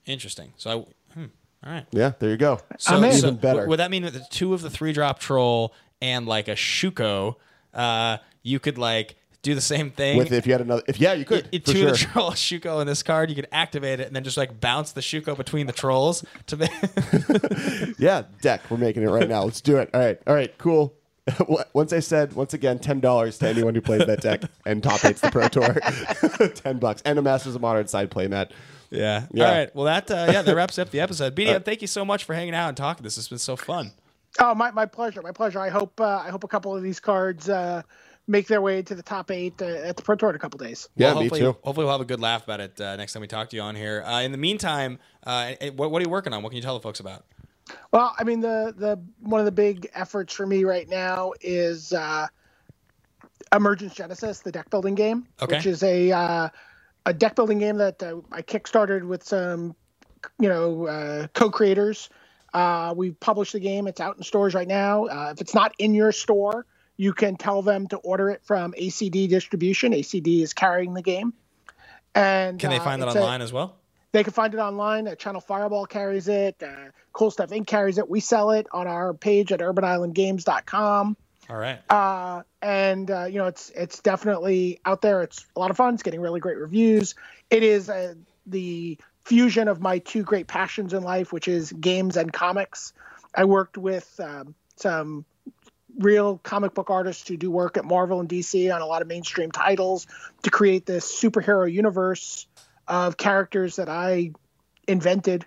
[0.05, 0.53] Interesting.
[0.57, 1.26] So I hmm.
[1.65, 1.85] All right.
[1.91, 2.59] Yeah, there you go.
[2.77, 3.14] So, I'm in.
[3.14, 3.53] so Even better.
[3.61, 6.51] w- Would that mean that the two of the three drop troll and like a
[6.55, 7.35] Shuko,
[7.73, 11.14] uh, you could like do the same thing With if you had another, if yeah,
[11.14, 11.48] you could.
[11.52, 11.91] It- for two sure.
[11.91, 14.91] the troll Shuko in this card, you could activate it and then just like bounce
[14.91, 16.72] the Shuko between the trolls to make
[17.99, 18.61] Yeah, deck.
[18.69, 19.44] We're making it right now.
[19.44, 19.89] Let's do it.
[19.94, 20.19] All right.
[20.27, 20.56] All right.
[20.57, 20.94] Cool.
[21.73, 25.03] once I said once again ten dollars to anyone who plays that deck and top
[25.03, 25.76] eights the pro tour,
[26.56, 28.53] ten bucks and a Masters of Modern side play, Matt.
[28.89, 29.26] Yeah.
[29.34, 29.45] Yeah.
[29.45, 29.76] All right.
[29.76, 31.35] Well, that uh, yeah, that wraps up the episode.
[31.35, 33.03] BDM, thank you so much for hanging out and talking.
[33.03, 33.91] This has been so fun.
[34.39, 35.22] Oh, my, my pleasure.
[35.22, 35.59] My pleasure.
[35.59, 37.81] I hope uh, I hope a couple of these cards uh,
[38.27, 40.57] make their way to the top eight uh, at the Pro Tour in a couple
[40.57, 40.89] days.
[40.95, 41.57] Yeah, well, me hopefully, too.
[41.64, 43.61] Hopefully, we'll have a good laugh about it uh, next time we talk to you
[43.61, 44.03] on here.
[44.05, 46.43] Uh, in the meantime, uh, eh, what, what are you working on?
[46.43, 47.26] What can you tell the folks about?
[47.91, 51.91] Well, I mean the the one of the big efforts for me right now is
[51.91, 52.27] uh,
[53.53, 55.57] Emergents Genesis, the deck building game, Okay.
[55.57, 56.49] which is a uh,
[57.05, 59.76] a deck building game that uh, I kickstarted with some
[60.39, 62.09] you know uh, co-creators.
[62.57, 65.05] Uh, we published the game; it's out in stores right now.
[65.05, 66.65] Uh, if it's not in your store,
[66.95, 69.91] you can tell them to order it from ACD Distribution.
[69.93, 71.34] ACD is carrying the game,
[72.15, 73.75] and Can they uh, find that it's a- online as well?
[74.13, 75.07] they can find it online.
[75.07, 76.63] Uh, Channel Fireball carries it.
[76.63, 77.67] Uh, cool Stuff Inc.
[77.67, 78.09] carries it.
[78.09, 81.17] We sell it on our page at urbanislandgames.com.
[81.49, 81.79] All right.
[81.89, 85.21] Uh, and uh, you know, it's it's definitely out there.
[85.23, 85.93] It's a lot of fun.
[85.93, 87.15] It's getting really great reviews.
[87.49, 88.15] It is uh,
[88.45, 88.97] the
[89.27, 92.93] fusion of my two great passions in life, which is games and comics.
[93.35, 95.25] I worked with um, some
[95.99, 99.09] real comic book artists who do work at Marvel and DC on a lot of
[99.09, 100.07] mainstream titles
[100.43, 102.47] to create this superhero universe
[102.87, 104.31] of characters that I
[104.87, 105.45] invented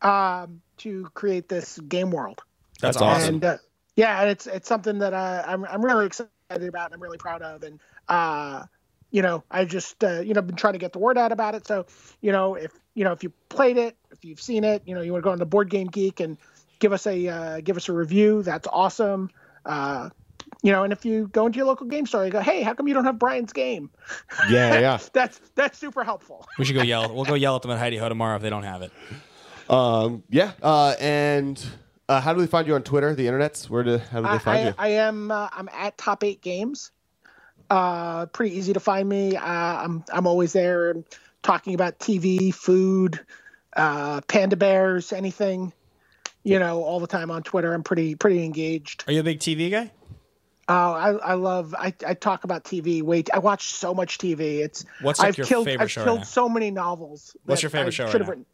[0.00, 2.42] um, to create this game world.
[2.80, 3.34] That's, That's awesome.
[3.36, 3.58] And uh,
[3.94, 6.86] yeah, and it's it's something that uh, I'm I'm really excited about.
[6.86, 7.78] and I'm really proud of, and
[8.08, 8.64] uh,
[9.12, 11.54] you know, I just uh, you know been trying to get the word out about
[11.54, 11.66] it.
[11.66, 11.86] So
[12.20, 15.02] you know, if you know if you played it, if you've seen it, you know,
[15.02, 16.36] you want to go on the Board Game Geek and
[16.80, 18.42] give us a uh, give us a review.
[18.42, 19.30] That's awesome.
[19.64, 20.10] Uh,
[20.62, 22.74] you know, and if you go into your local game store, you go, hey, how
[22.74, 23.90] come you don't have Brian's game?
[24.50, 24.98] Yeah, yeah.
[25.12, 26.46] That's that's super helpful.
[26.58, 27.14] we should go yell.
[27.14, 28.92] We'll go yell at them at Heidi Ho tomorrow if they don't have it.
[29.68, 30.52] Um, yeah.
[30.62, 31.64] Uh, and
[32.08, 33.68] uh, how do we find you on Twitter, the internets?
[33.68, 34.74] Where do how do they find I, you?
[34.78, 36.90] I am uh, I'm at Top Eight Games.
[37.72, 39.34] Uh, pretty easy to find me.
[39.34, 40.94] Uh, I'm I'm always there
[41.42, 43.18] talking about TV, food,
[43.74, 45.72] uh, panda bears, anything.
[46.44, 47.72] You know, all the time on Twitter.
[47.72, 49.04] I'm pretty pretty engaged.
[49.06, 49.90] Are you a big TV guy?
[50.68, 53.02] Uh, I I love I, I talk about TV.
[53.02, 54.58] Wait, I watch so much TV.
[54.58, 56.24] It's What's, like, I've your killed favorite I've show right killed now?
[56.24, 57.34] so many novels.
[57.46, 58.30] What's your favorite I show right should have now?
[58.30, 58.46] written.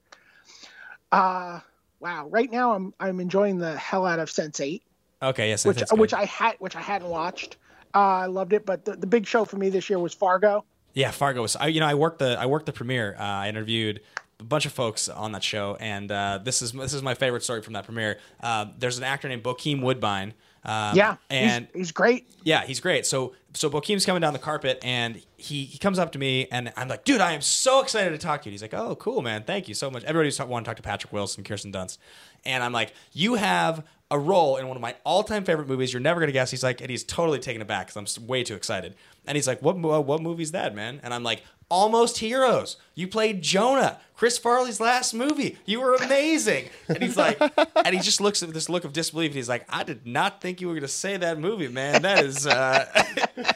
[1.11, 1.61] Uh
[1.99, 2.28] wow.
[2.28, 4.82] Right now I'm I'm enjoying the hell out of Sense8
[5.20, 7.57] Okay, yes, which which I had which I hadn't watched.
[7.94, 10.65] Uh, I loved it, but the, the big show for me this year was Fargo.
[10.94, 11.56] Yeah, Fargo was.
[11.56, 13.15] I, you know, I worked the I worked the premiere.
[13.19, 14.01] Uh, I interviewed
[14.40, 17.43] a bunch of folks on that show, and uh, this is this is my favorite
[17.43, 18.19] story from that premiere.
[18.43, 20.35] Uh, there's an actor named Bokeem Woodbine.
[20.65, 22.28] Um, Yeah, and he's, he's great.
[22.43, 23.06] yeah, he's great.
[23.06, 26.73] So so Bokeem's coming down the carpet, and he he comes up to me, and
[26.77, 28.52] I'm like, dude, I am so excited to talk to you.
[28.52, 30.02] He's like, oh, cool, man, thank you so much.
[30.05, 31.98] Everybody's wanting to talk to Patrick Wilson, Kirsten Dunst,
[32.44, 35.93] and I'm like, you have a role in one of my all-time favorite movies.
[35.93, 36.51] You're never gonna guess.
[36.51, 38.95] He's like, and he's totally taken aback because I'm way too excited.
[39.27, 41.01] And he's like, what what movie's that, man?
[41.03, 42.79] And I'm like, Almost Heroes.
[42.95, 45.59] You played Jonah, Chris Farley's last movie.
[45.67, 46.71] You were amazing.
[46.89, 47.39] And he's like,
[47.77, 49.33] and he just looks at this look of disbelief.
[49.33, 52.01] And he's like, I did not think you were going to say that movie, man.
[52.03, 52.87] That is uh,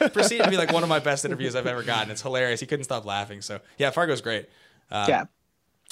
[0.13, 2.11] proceeded to be like one of my best interviews I've ever gotten.
[2.11, 2.59] It's hilarious.
[2.59, 3.41] He couldn't stop laughing.
[3.41, 4.47] So yeah, Fargo's great.
[4.91, 5.23] Uh, yeah,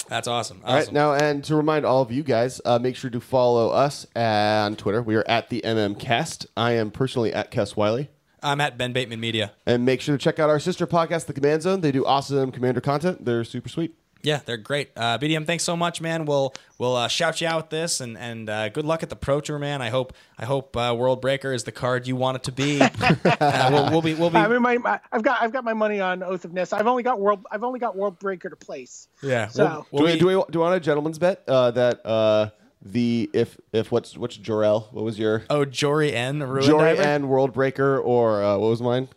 [0.08, 0.60] that's awesome.
[0.64, 3.70] All right, now, and to remind all of you guys, uh, make sure to follow
[3.70, 5.02] us on Twitter.
[5.02, 6.46] We are at the MMCast.
[6.56, 8.10] I am personally at Kes Wiley.
[8.42, 9.52] I'm at Ben Bateman Media.
[9.66, 11.80] And make sure to check out our sister podcast, The Command Zone.
[11.80, 13.24] They do awesome Commander content.
[13.24, 13.94] They're super sweet.
[14.22, 14.90] Yeah, they're great.
[14.96, 16.26] Uh, BDM, thanks so much, man.
[16.26, 19.16] We'll we'll uh, shout you out with this, and and uh, good luck at the
[19.16, 19.82] Pro Tour, man.
[19.82, 22.80] I hope I hope uh, World Breaker is the card you want it to be.
[23.00, 25.74] uh, we'll, we'll be we'll be I mean, my, my I've got I've got my
[25.74, 26.76] money on Oath of Nissa.
[26.76, 29.08] I've only got world I've only got World Breaker to place.
[29.22, 29.48] yeah.
[29.48, 31.72] So- we'll, do, we'll we, be- do, we, do we want a gentleman's bet uh,
[31.72, 32.50] that uh,
[32.80, 34.92] the if if what's what's Jorel?
[34.92, 37.02] What was your oh Jori En Ruin Jori Diver?
[37.02, 39.08] and World Breaker or uh, what was mine?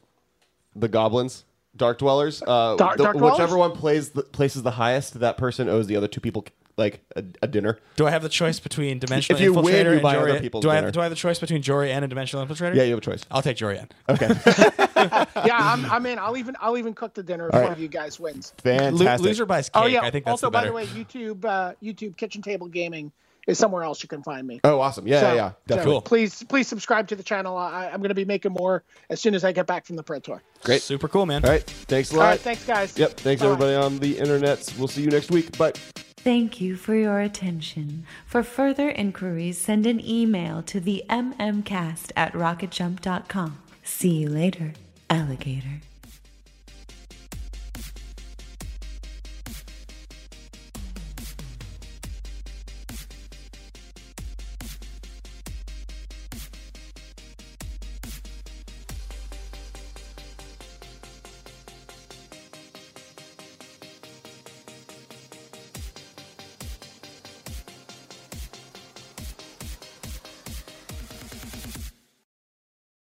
[0.76, 1.45] The Goblins,
[1.77, 2.41] Dark Dwellers.
[2.41, 3.34] Uh, Dark- the- Dark Dwellers?
[3.39, 6.45] whichever one plays the, places the highest, that person owes the other two people
[6.77, 7.80] like a, a dinner.
[7.95, 10.30] Do I have the choice between Dimensional If you Infiltrator win, you and buy Jori?
[10.31, 10.88] other people's do I dinner.
[10.88, 12.76] have, do I have the choice between Jori En and Dimensional Infiltrator?
[12.76, 13.23] Yeah, you have a choice.
[13.31, 13.89] I'll take Jori En.
[14.10, 14.27] Okay,
[15.45, 16.19] Yeah, I'm, I'm in.
[16.19, 18.53] I'll even I'll even cook the dinner if All one of you guys wins.
[18.65, 19.26] Lo- fantastic.
[19.26, 19.84] loser buys cake.
[19.84, 20.02] Oh yeah.
[20.02, 20.69] I think that's also, the by better.
[20.72, 23.11] the way, YouTube uh, YouTube Kitchen Table Gaming
[23.48, 24.60] is somewhere else you can find me.
[24.64, 25.08] Oh, awesome!
[25.08, 25.84] Yeah, So- yeah, yeah, so.
[25.84, 26.02] Cool.
[26.02, 27.58] Please please subscribe to the channel.
[27.58, 30.04] I, I'm going to be making more as soon as I get back from the
[30.04, 30.42] Pro Tour.
[30.64, 30.82] Great.
[30.82, 31.44] Super cool, man.
[31.46, 32.26] All right, thanks a lot.
[32.26, 32.98] right, thanks guys.
[32.98, 33.54] Yep, thanks Bye-bye.
[33.54, 34.74] everybody on the internet.
[34.78, 35.58] We'll see you next week.
[35.58, 35.74] Bye.
[36.18, 38.06] Thank you for your attention.
[38.26, 43.60] For further inquiries, send an email to the mmcast at rocketjump.com.
[43.84, 44.74] See you later,
[45.08, 45.82] alligator.